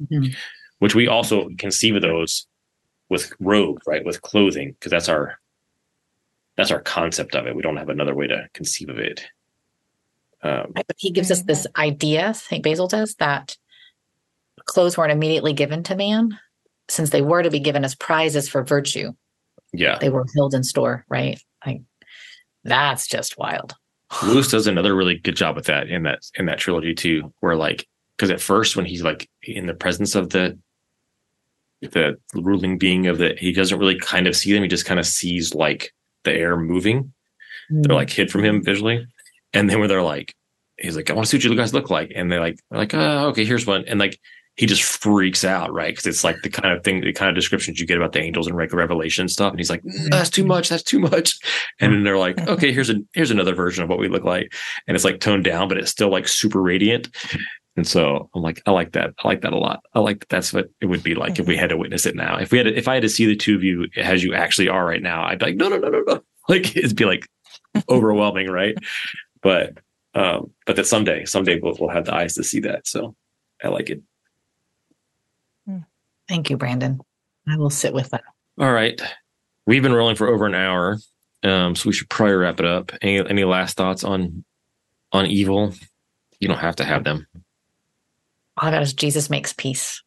mm-hmm. 0.01 0.32
which 0.78 0.94
we 0.94 1.09
also 1.09 1.49
conceive 1.59 1.97
of 1.97 2.03
those 2.03 2.47
with 3.09 3.32
robe, 3.40 3.78
right? 3.86 4.04
With 4.04 4.22
clothing, 4.22 4.72
because 4.72 4.90
that's 4.90 5.09
our 5.09 5.38
that's 6.57 6.70
our 6.70 6.80
concept 6.80 7.34
of 7.34 7.46
it. 7.46 7.54
We 7.54 7.62
don't 7.62 7.76
have 7.76 7.88
another 7.88 8.14
way 8.14 8.26
to 8.26 8.48
conceive 8.54 8.88
of 8.88 8.98
it. 8.98 9.26
Um, 10.42 10.72
he 10.96 11.11
gives 11.11 11.30
us 11.30 11.42
this 11.42 11.66
idea, 11.76 12.32
St. 12.34 12.62
Basil 12.62 12.88
does, 12.88 13.14
that 13.16 13.57
clothes 14.64 14.96
weren't 14.96 15.12
immediately 15.12 15.52
given 15.52 15.82
to 15.84 15.96
man, 15.96 16.38
since 16.88 17.11
they 17.11 17.22
were 17.22 17.42
to 17.42 17.50
be 17.50 17.61
given 17.61 17.84
as 17.84 17.94
prizes 17.94 18.48
for 18.48 18.64
virtue. 18.64 19.12
Yeah. 19.72 19.98
They 19.98 20.09
were 20.09 20.26
held 20.36 20.54
in 20.54 20.62
store, 20.62 21.04
right? 21.09 21.40
Like 21.64 21.82
that's 22.64 23.07
just 23.07 23.38
wild. 23.38 23.74
Lewis 24.22 24.50
does 24.50 24.66
another 24.66 24.94
really 24.94 25.18
good 25.18 25.36
job 25.36 25.57
with 25.57 25.66
that 25.66 25.88
in 25.88 26.04
that 26.04 26.20
in 26.36 26.46
that 26.46 26.59
trilogy 26.59 26.94
too, 26.94 27.32
where 27.40 27.57
like 27.57 27.86
because 28.16 28.30
at 28.30 28.40
first 28.40 28.76
when 28.76 28.86
he's 28.86 29.02
like 29.02 29.28
in 29.42 29.66
the 29.66 29.74
presence 29.74 30.14
of 30.14 30.30
the 30.30 30.59
the 31.93 32.16
ruling 32.34 32.78
being 32.78 33.07
of 33.07 33.18
the 33.18 33.34
he 33.39 33.53
doesn't 33.53 33.78
really 33.78 33.99
kind 33.99 34.26
of 34.26 34.37
see 34.37 34.53
them 34.53 34.62
he 34.62 34.68
just 34.68 34.87
kind 34.87 35.01
of 35.01 35.07
sees 35.07 35.55
like 35.55 35.93
the 36.24 36.32
air 36.32 36.57
moving 36.57 37.12
mm. 37.70 37.82
they're 37.82 37.97
like 37.97 38.11
hid 38.11 38.30
from 38.30 38.45
him 38.45 38.62
visually 38.62 39.07
and 39.53 39.68
then 39.68 39.80
when 39.80 39.89
they're 39.89 40.03
like 40.03 40.34
he's 40.78 40.97
like 40.97 41.11
i 41.11 41.14
want 41.14 41.26
to 41.26 41.30
see 41.30 41.37
what 41.37 41.45
you 41.45 41.57
guys 41.57 41.74
look 41.74 41.91
like 41.91 42.12
and 42.14 42.30
they're 42.30 42.41
like 42.41 42.59
they're 42.70 42.80
like 42.80 42.95
oh 42.95 43.28
okay 43.28 43.45
here's 43.45 43.66
one 43.66 43.84
and 43.87 43.99
like 43.99 44.18
he 44.57 44.64
just 44.64 44.82
freaks 44.82 45.45
out, 45.45 45.72
right? 45.72 45.93
Because 45.93 46.07
it's 46.07 46.24
like 46.24 46.41
the 46.43 46.49
kind 46.49 46.74
of 46.74 46.82
thing, 46.82 47.03
the 47.03 47.12
kind 47.12 47.28
of 47.28 47.34
descriptions 47.34 47.78
you 47.78 47.87
get 47.87 47.99
about 47.99 48.12
the 48.12 48.20
angels 48.20 48.47
and 48.47 48.57
like 48.57 48.72
Revelation 48.72 49.28
stuff, 49.28 49.51
and 49.51 49.61
he's 49.61 49.68
like, 49.68 49.82
mm, 49.82 50.11
"That's 50.11 50.30
too 50.30 50.45
much. 50.45 50.70
That's 50.70 50.82
too 50.82 50.99
much." 50.99 51.39
And 51.78 51.93
then 51.93 52.05
they're 52.05 52.18
like, 52.18 52.39
"Okay, 52.49 52.72
here's 52.72 52.89
a 52.89 52.97
here's 53.12 53.30
another 53.30 53.55
version 53.55 53.84
of 53.84 53.91
what 53.91 53.99
we 53.99 54.09
look 54.09 54.24
like," 54.24 54.53
and 54.87 54.95
it's 54.95 55.05
like 55.05 55.20
toned 55.20 55.45
down, 55.45 55.68
but 55.68 55.76
it's 55.76 55.91
still 55.91 56.11
like 56.11 56.26
super 56.26 56.62
radiant. 56.62 57.11
And 57.77 57.87
so 57.87 58.31
I'm 58.35 58.43
like, 58.43 58.62
I 58.66 58.70
like 58.70 58.93
that. 58.93 59.12
I 59.22 59.29
like 59.29 59.43
that 59.43 59.53
a 59.53 59.59
lot. 59.59 59.83
I 59.95 60.01
like 60.01 60.20
that 60.20 60.29
that's 60.29 60.53
what 60.53 60.70
it 60.81 60.87
would 60.87 61.03
be 61.03 61.14
like 61.14 61.39
if 61.39 61.47
we 61.47 61.57
had 61.57 61.70
to 61.70 61.77
witness 61.77 62.07
it 62.07 62.16
now. 62.16 62.39
If 62.39 62.51
we 62.51 62.59
had, 62.59 62.64
to, 62.64 62.77
if 62.77 62.89
I 62.89 62.95
had 62.95 63.03
to 63.03 63.09
see 63.09 63.27
the 63.27 63.37
two 63.37 63.55
of 63.55 63.62
you 63.62 63.87
as 63.97 64.24
you 64.24 64.35
actually 64.35 64.68
are 64.68 64.87
right 64.87 65.03
now, 65.03 65.24
I'd 65.24 65.39
be 65.39 65.47
like, 65.47 65.57
no, 65.57 65.68
no, 65.68 65.79
no, 65.79 65.89
no, 65.89 66.03
no. 66.07 66.22
Like 66.49 66.77
it'd 66.77 66.95
be 66.95 67.07
like 67.07 67.27
overwhelming, 67.89 68.49
right? 68.49 68.77
But 69.43 69.79
um, 70.14 70.53
but 70.64 70.77
that 70.77 70.87
someday, 70.87 71.24
someday 71.24 71.59
we'll, 71.61 71.77
we'll 71.81 71.91
have 71.91 72.05
the 72.05 72.14
eyes 72.14 72.35
to 72.35 72.45
see 72.45 72.61
that. 72.61 72.87
So 72.87 73.16
I 73.64 73.68
like 73.68 73.91
it. 73.91 74.01
Thank 76.29 76.51
you, 76.51 76.57
Brandon. 76.57 77.01
I 77.49 77.57
will 77.57 77.70
sit 77.70 77.95
with 77.95 78.11
that. 78.11 78.24
All 78.59 78.72
right. 78.72 79.01
We've 79.66 79.83
been 79.83 79.93
rolling 79.93 80.16
for 80.16 80.29
over 80.29 80.47
an 80.47 80.55
hour. 80.55 80.99
Um, 81.43 81.77
so 81.77 81.89
we 81.89 81.93
should 81.93 82.09
probably 82.09 82.35
wrap 82.35 82.61
it 82.61 82.66
up. 82.66 82.93
Any 83.03 83.18
any 83.18 83.45
last 83.45 83.77
thoughts 83.77 84.03
on 84.03 84.45
on 85.12 85.27
evil? 85.27 85.72
You 86.41 86.49
don't 86.49 86.59
have 86.59 86.77
to 86.77 86.85
have 86.85 87.05
them. 87.05 87.27
All 88.57 88.68
I 88.68 88.72
got 88.72 88.82
is 88.82 88.92
Jesus 88.92 89.30
makes 89.30 89.52
peace. 89.52 90.02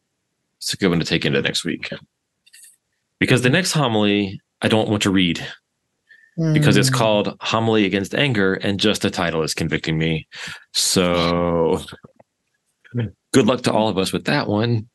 It's 0.58 0.74
a 0.74 0.76
good 0.76 0.88
one 0.88 0.98
to 0.98 1.04
take 1.04 1.24
into 1.24 1.40
next 1.40 1.64
week. 1.64 1.90
Because 3.18 3.42
the 3.42 3.50
next 3.50 3.72
homily 3.72 4.40
I 4.62 4.68
don't 4.68 4.88
want 4.88 5.02
to 5.02 5.10
read 5.10 5.46
because 6.52 6.76
it's 6.76 6.88
hmm. 6.88 6.94
called 6.94 7.36
Homily 7.40 7.84
Against 7.84 8.14
Anger, 8.14 8.54
and 8.54 8.80
just 8.80 9.02
the 9.02 9.10
title 9.10 9.42
is 9.42 9.52
convicting 9.52 9.98
me. 9.98 10.26
So 10.72 11.80
good 13.32 13.46
luck 13.46 13.62
to 13.62 13.72
all 13.72 13.88
of 13.88 13.98
us 13.98 14.12
with 14.12 14.24
that 14.24 14.46
one. 14.46 14.88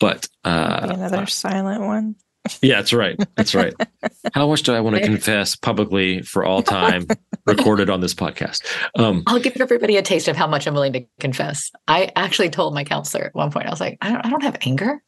But 0.00 0.28
uh, 0.44 0.88
another 0.94 1.26
silent 1.26 1.82
one. 1.82 2.16
Yeah, 2.62 2.76
that's 2.76 2.92
right. 2.92 3.18
That's 3.36 3.54
right. 3.54 3.74
How 4.34 4.48
much 4.48 4.62
do 4.62 4.74
I 4.74 4.80
want 4.80 4.96
to 4.96 5.02
confess 5.02 5.56
publicly 5.56 6.22
for 6.22 6.44
all 6.44 6.62
time, 6.62 7.06
recorded 7.46 7.90
on 7.90 8.00
this 8.00 8.14
podcast? 8.14 8.64
Um, 8.96 9.22
I'll 9.26 9.40
give 9.40 9.60
everybody 9.60 9.96
a 9.96 10.02
taste 10.02 10.28
of 10.28 10.36
how 10.36 10.46
much 10.46 10.66
I'm 10.66 10.74
willing 10.74 10.92
to 10.94 11.04
confess. 11.20 11.70
I 11.86 12.10
actually 12.16 12.50
told 12.50 12.74
my 12.74 12.84
counselor 12.84 13.24
at 13.24 13.34
one 13.34 13.50
point, 13.50 13.66
I 13.66 13.70
was 13.70 13.80
like, 13.80 13.98
I 14.00 14.10
don't, 14.10 14.24
I 14.24 14.30
don't 14.30 14.42
have 14.42 14.56
anger. 14.62 15.02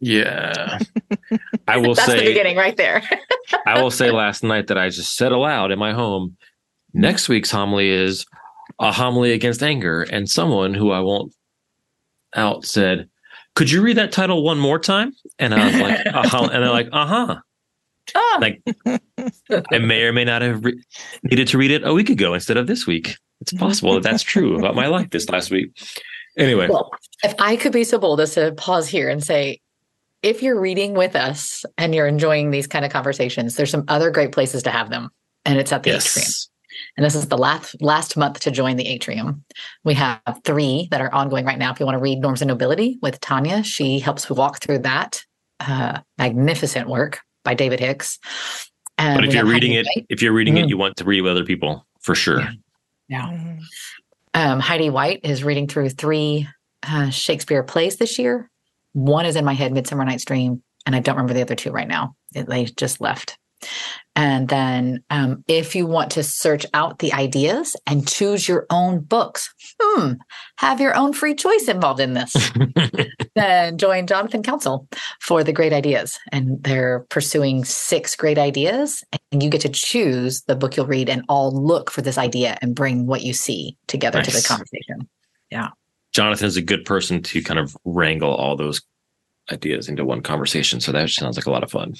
Yeah, 0.00 0.78
I 1.68 1.76
will 1.76 1.94
That's 1.94 2.06
say 2.06 2.20
the 2.20 2.24
beginning 2.24 2.56
right 2.56 2.76
there. 2.76 3.02
I 3.66 3.82
will 3.82 3.90
say 3.90 4.10
last 4.10 4.42
night 4.42 4.68
that 4.68 4.78
I 4.78 4.88
just 4.88 5.16
said 5.16 5.32
aloud 5.32 5.70
in 5.70 5.78
my 5.78 5.92
home. 5.92 6.36
Next 6.94 7.28
week's 7.28 7.50
homily 7.50 7.90
is 7.90 8.24
a 8.78 8.90
homily 8.92 9.32
against 9.32 9.62
anger, 9.62 10.02
and 10.02 10.28
someone 10.28 10.72
who 10.72 10.90
I 10.90 11.00
won't 11.00 11.34
out 12.34 12.64
said, 12.64 13.09
could 13.54 13.70
you 13.70 13.82
read 13.82 13.96
that 13.96 14.12
title 14.12 14.42
one 14.42 14.58
more 14.58 14.78
time? 14.78 15.12
And 15.38 15.54
I 15.54 15.66
was 15.66 15.80
like, 15.80 16.06
uh-huh. 16.14 16.48
and 16.52 16.62
they're 16.62 16.70
like, 16.70 16.88
uh-huh. 16.92 17.40
Oh. 18.14 18.38
Like, 18.40 18.62
I 19.72 19.78
may 19.78 20.02
or 20.02 20.12
may 20.12 20.24
not 20.24 20.42
have 20.42 20.64
re- 20.64 20.82
needed 21.22 21.48
to 21.48 21.58
read 21.58 21.70
it 21.70 21.84
a 21.84 21.92
week 21.92 22.10
ago 22.10 22.34
instead 22.34 22.56
of 22.56 22.66
this 22.66 22.86
week. 22.86 23.16
It's 23.40 23.52
possible 23.52 23.94
that 23.94 24.02
that's 24.02 24.22
true 24.22 24.58
about 24.58 24.74
my 24.74 24.86
life 24.86 25.10
this 25.10 25.28
last 25.28 25.50
week. 25.50 25.70
Anyway, 26.36 26.68
well, 26.68 26.90
if 27.22 27.34
I 27.38 27.56
could 27.56 27.72
be 27.72 27.84
so 27.84 27.98
bold 27.98 28.20
as 28.20 28.34
to 28.34 28.52
pause 28.52 28.88
here 28.88 29.08
and 29.08 29.22
say, 29.22 29.60
if 30.22 30.42
you're 30.42 30.60
reading 30.60 30.94
with 30.94 31.16
us 31.16 31.64
and 31.78 31.94
you're 31.94 32.06
enjoying 32.06 32.50
these 32.50 32.66
kind 32.66 32.84
of 32.84 32.92
conversations, 32.92 33.56
there's 33.56 33.70
some 33.70 33.84
other 33.88 34.10
great 34.10 34.32
places 34.32 34.62
to 34.64 34.70
have 34.70 34.90
them, 34.90 35.10
and 35.44 35.58
it's 35.58 35.72
at 35.72 35.82
the 35.82 35.90
yes. 35.90 36.16
atrium. 36.16 36.32
And 36.96 37.04
this 37.04 37.14
is 37.14 37.28
the 37.28 37.38
last 37.38 37.80
last 37.80 38.16
month 38.16 38.40
to 38.40 38.50
join 38.50 38.76
the 38.76 38.86
atrium. 38.86 39.44
We 39.84 39.94
have 39.94 40.20
three 40.44 40.88
that 40.90 41.00
are 41.00 41.12
ongoing 41.14 41.44
right 41.44 41.58
now. 41.58 41.72
If 41.72 41.80
you 41.80 41.86
want 41.86 41.96
to 41.96 42.02
read 42.02 42.20
Norms 42.20 42.42
and 42.42 42.48
Nobility 42.48 42.98
with 43.02 43.20
Tanya, 43.20 43.62
she 43.62 43.98
helps 43.98 44.28
walk 44.28 44.60
through 44.60 44.80
that 44.80 45.22
uh, 45.60 46.00
magnificent 46.18 46.88
work 46.88 47.20
by 47.44 47.54
David 47.54 47.80
Hicks. 47.80 48.18
And 48.98 49.16
but 49.18 49.24
if 49.24 49.34
you're 49.34 49.46
reading 49.46 49.72
Heidi 49.72 49.80
it, 49.80 49.86
White. 49.96 50.06
if 50.10 50.22
you're 50.22 50.32
reading 50.32 50.54
mm-hmm. 50.54 50.64
it, 50.64 50.68
you 50.70 50.76
want 50.76 50.96
to 50.96 51.04
read 51.04 51.22
with 51.22 51.32
other 51.32 51.44
people 51.44 51.86
for 52.00 52.14
sure. 52.14 52.40
Yeah. 52.40 52.50
yeah. 53.08 53.28
Mm-hmm. 53.28 53.58
Um, 54.34 54.60
Heidi 54.60 54.90
White 54.90 55.20
is 55.24 55.42
reading 55.42 55.66
through 55.66 55.90
three 55.90 56.48
uh, 56.82 57.10
Shakespeare 57.10 57.62
plays 57.62 57.96
this 57.96 58.18
year. 58.18 58.50
One 58.92 59.26
is 59.26 59.36
in 59.36 59.44
my 59.44 59.54
head, 59.54 59.72
Midsummer 59.72 60.04
Night's 60.04 60.24
Dream, 60.24 60.62
and 60.86 60.94
I 60.94 61.00
don't 61.00 61.16
remember 61.16 61.34
the 61.34 61.42
other 61.42 61.54
two 61.54 61.70
right 61.70 61.88
now. 61.88 62.14
It, 62.34 62.48
they 62.48 62.64
just 62.64 63.00
left. 63.00 63.38
And 64.16 64.48
then 64.48 65.02
um, 65.10 65.44
if 65.46 65.74
you 65.74 65.86
want 65.86 66.10
to 66.12 66.22
search 66.22 66.66
out 66.74 66.98
the 66.98 67.12
ideas 67.12 67.76
and 67.86 68.08
choose 68.08 68.48
your 68.48 68.66
own 68.68 69.00
books, 69.00 69.54
hmm, 69.80 70.12
have 70.56 70.80
your 70.80 70.96
own 70.96 71.12
free 71.12 71.34
choice 71.34 71.68
involved 71.68 72.00
in 72.00 72.14
this, 72.14 72.34
then 73.36 73.78
join 73.78 74.06
Jonathan 74.06 74.42
Council 74.42 74.88
for 75.20 75.44
the 75.44 75.52
great 75.52 75.72
ideas. 75.72 76.18
And 76.32 76.62
they're 76.62 77.06
pursuing 77.08 77.64
six 77.64 78.16
great 78.16 78.36
ideas. 78.36 79.04
And 79.32 79.42
you 79.42 79.48
get 79.48 79.62
to 79.62 79.68
choose 79.68 80.42
the 80.42 80.56
book 80.56 80.76
you'll 80.76 80.86
read 80.86 81.08
and 81.08 81.24
all 81.28 81.52
look 81.52 81.90
for 81.90 82.02
this 82.02 82.18
idea 82.18 82.58
and 82.60 82.74
bring 82.74 83.06
what 83.06 83.22
you 83.22 83.32
see 83.32 83.76
together 83.86 84.18
nice. 84.18 84.26
to 84.26 84.36
the 84.36 84.46
conversation. 84.46 85.08
Yeah. 85.50 85.68
Jonathan 86.12 86.46
is 86.46 86.56
a 86.56 86.62
good 86.62 86.84
person 86.84 87.22
to 87.22 87.42
kind 87.42 87.60
of 87.60 87.76
wrangle 87.84 88.34
all 88.34 88.56
those 88.56 88.82
ideas 89.52 89.88
into 89.88 90.04
one 90.04 90.20
conversation. 90.20 90.80
So 90.80 90.92
that 90.92 91.08
sounds 91.10 91.36
like 91.36 91.46
a 91.46 91.50
lot 91.50 91.64
of 91.64 91.70
fun. 91.70 91.94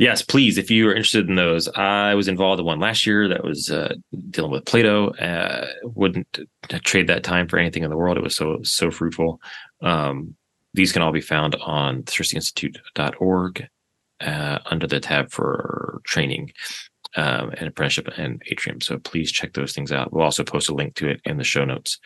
Yes, 0.00 0.22
please. 0.22 0.56
If 0.56 0.70
you 0.70 0.88
are 0.88 0.94
interested 0.94 1.28
in 1.28 1.34
those, 1.34 1.68
I 1.68 2.14
was 2.14 2.26
involved 2.26 2.58
in 2.58 2.64
one 2.64 2.80
last 2.80 3.06
year 3.06 3.28
that 3.28 3.44
was 3.44 3.70
uh, 3.70 3.96
dealing 4.30 4.50
with 4.50 4.64
Plato. 4.64 5.10
Uh, 5.10 5.66
wouldn't 5.82 6.38
trade 6.84 7.06
that 7.08 7.22
time 7.22 7.46
for 7.46 7.58
anything 7.58 7.82
in 7.82 7.90
the 7.90 7.98
world. 7.98 8.16
It 8.16 8.22
was 8.22 8.34
so 8.34 8.60
so 8.62 8.90
fruitful. 8.90 9.42
Um, 9.82 10.36
these 10.72 10.90
can 10.90 11.02
all 11.02 11.12
be 11.12 11.20
found 11.20 11.54
on 11.56 12.04
CirceInstitute.org 12.04 13.68
uh, 14.22 14.58
under 14.64 14.86
the 14.86 15.00
tab 15.00 15.30
for 15.30 16.00
training 16.06 16.52
um, 17.16 17.50
and 17.58 17.68
apprenticeship 17.68 18.08
and 18.16 18.42
atrium. 18.46 18.80
So 18.80 18.96
please 19.00 19.30
check 19.30 19.52
those 19.52 19.74
things 19.74 19.92
out. 19.92 20.14
We'll 20.14 20.24
also 20.24 20.44
post 20.44 20.70
a 20.70 20.74
link 20.74 20.94
to 20.94 21.10
it 21.10 21.20
in 21.26 21.36
the 21.36 21.44
show 21.44 21.66
notes. 21.66 21.98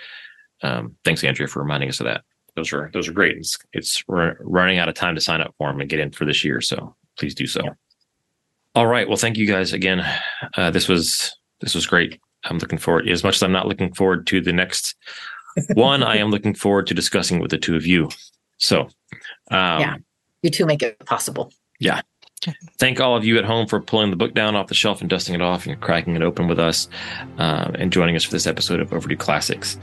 Um, 0.64 0.96
thanks, 1.04 1.22
Andrea, 1.22 1.46
for 1.46 1.62
reminding 1.62 1.90
us 1.90 2.00
of 2.00 2.06
that. 2.06 2.24
Those 2.56 2.72
are 2.72 2.90
those 2.92 3.06
are 3.06 3.12
great. 3.12 3.36
It's, 3.36 3.56
it's 3.72 4.02
running 4.08 4.78
out 4.78 4.88
of 4.88 4.96
time 4.96 5.14
to 5.14 5.20
sign 5.20 5.40
up 5.40 5.54
for 5.58 5.70
them 5.70 5.80
and 5.80 5.88
get 5.88 6.00
in 6.00 6.10
for 6.10 6.24
this 6.24 6.44
year. 6.44 6.60
So 6.60 6.96
please 7.16 7.36
do 7.36 7.46
so. 7.46 7.62
Yeah. 7.62 7.70
All 8.74 8.86
right. 8.86 9.06
Well, 9.06 9.16
thank 9.16 9.36
you 9.36 9.46
guys 9.46 9.72
again. 9.72 10.04
Uh, 10.56 10.70
this 10.70 10.88
was 10.88 11.34
this 11.60 11.74
was 11.74 11.86
great. 11.86 12.20
I'm 12.44 12.58
looking 12.58 12.78
forward. 12.78 13.08
As 13.08 13.22
much 13.22 13.36
as 13.36 13.42
I'm 13.42 13.52
not 13.52 13.68
looking 13.68 13.92
forward 13.94 14.26
to 14.28 14.40
the 14.40 14.52
next 14.52 14.94
one, 15.74 16.02
I 16.02 16.16
am 16.16 16.30
looking 16.30 16.54
forward 16.54 16.86
to 16.88 16.94
discussing 16.94 17.38
with 17.38 17.50
the 17.50 17.58
two 17.58 17.76
of 17.76 17.86
you. 17.86 18.10
So, 18.58 18.82
um, 19.50 19.80
yeah, 19.80 19.96
you 20.42 20.50
two 20.50 20.66
make 20.66 20.82
it 20.82 20.98
possible. 21.06 21.52
Yeah. 21.78 22.00
Thank 22.78 23.00
all 23.00 23.16
of 23.16 23.24
you 23.24 23.38
at 23.38 23.44
home 23.44 23.66
for 23.66 23.80
pulling 23.80 24.10
the 24.10 24.16
book 24.16 24.34
down 24.34 24.56
off 24.56 24.66
the 24.66 24.74
shelf 24.74 25.00
and 25.00 25.08
dusting 25.08 25.34
it 25.34 25.40
off 25.40 25.66
and 25.66 25.80
cracking 25.80 26.14
it 26.16 26.22
open 26.22 26.48
with 26.48 26.58
us 26.58 26.88
uh, 27.38 27.70
and 27.76 27.92
joining 27.92 28.16
us 28.16 28.24
for 28.24 28.32
this 28.32 28.46
episode 28.46 28.80
of 28.80 28.92
Overdue 28.92 29.16
Classics. 29.16 29.78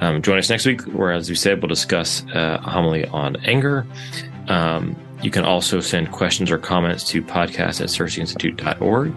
Um, 0.00 0.22
join 0.22 0.38
us 0.38 0.48
next 0.48 0.64
week, 0.64 0.82
where, 0.82 1.12
as 1.12 1.28
we 1.28 1.34
said, 1.34 1.60
we'll 1.60 1.68
discuss 1.68 2.24
uh, 2.34 2.60
a 2.62 2.70
homily 2.70 3.04
on 3.06 3.36
anger. 3.44 3.84
Um, 4.46 4.96
you 5.22 5.30
can 5.30 5.44
also 5.44 5.80
send 5.80 6.12
questions 6.12 6.50
or 6.50 6.58
comments 6.58 7.04
to 7.10 7.22
podcast 7.22 7.80
at 7.80 7.88
circeinstitute.org. 7.88 9.14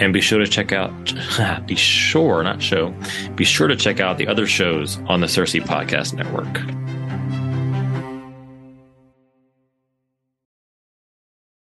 And 0.00 0.14
be 0.14 0.22
sure 0.22 0.38
to 0.38 0.46
check 0.46 0.72
out, 0.72 0.90
be 1.66 1.76
sure, 1.76 2.42
not 2.42 2.62
show, 2.62 2.94
be 3.34 3.44
sure 3.44 3.68
to 3.68 3.76
check 3.76 4.00
out 4.00 4.16
the 4.16 4.26
other 4.26 4.46
shows 4.46 4.98
on 5.08 5.20
the 5.20 5.28
Circe 5.28 5.52
Podcast 5.54 6.14
Network. 6.14 6.99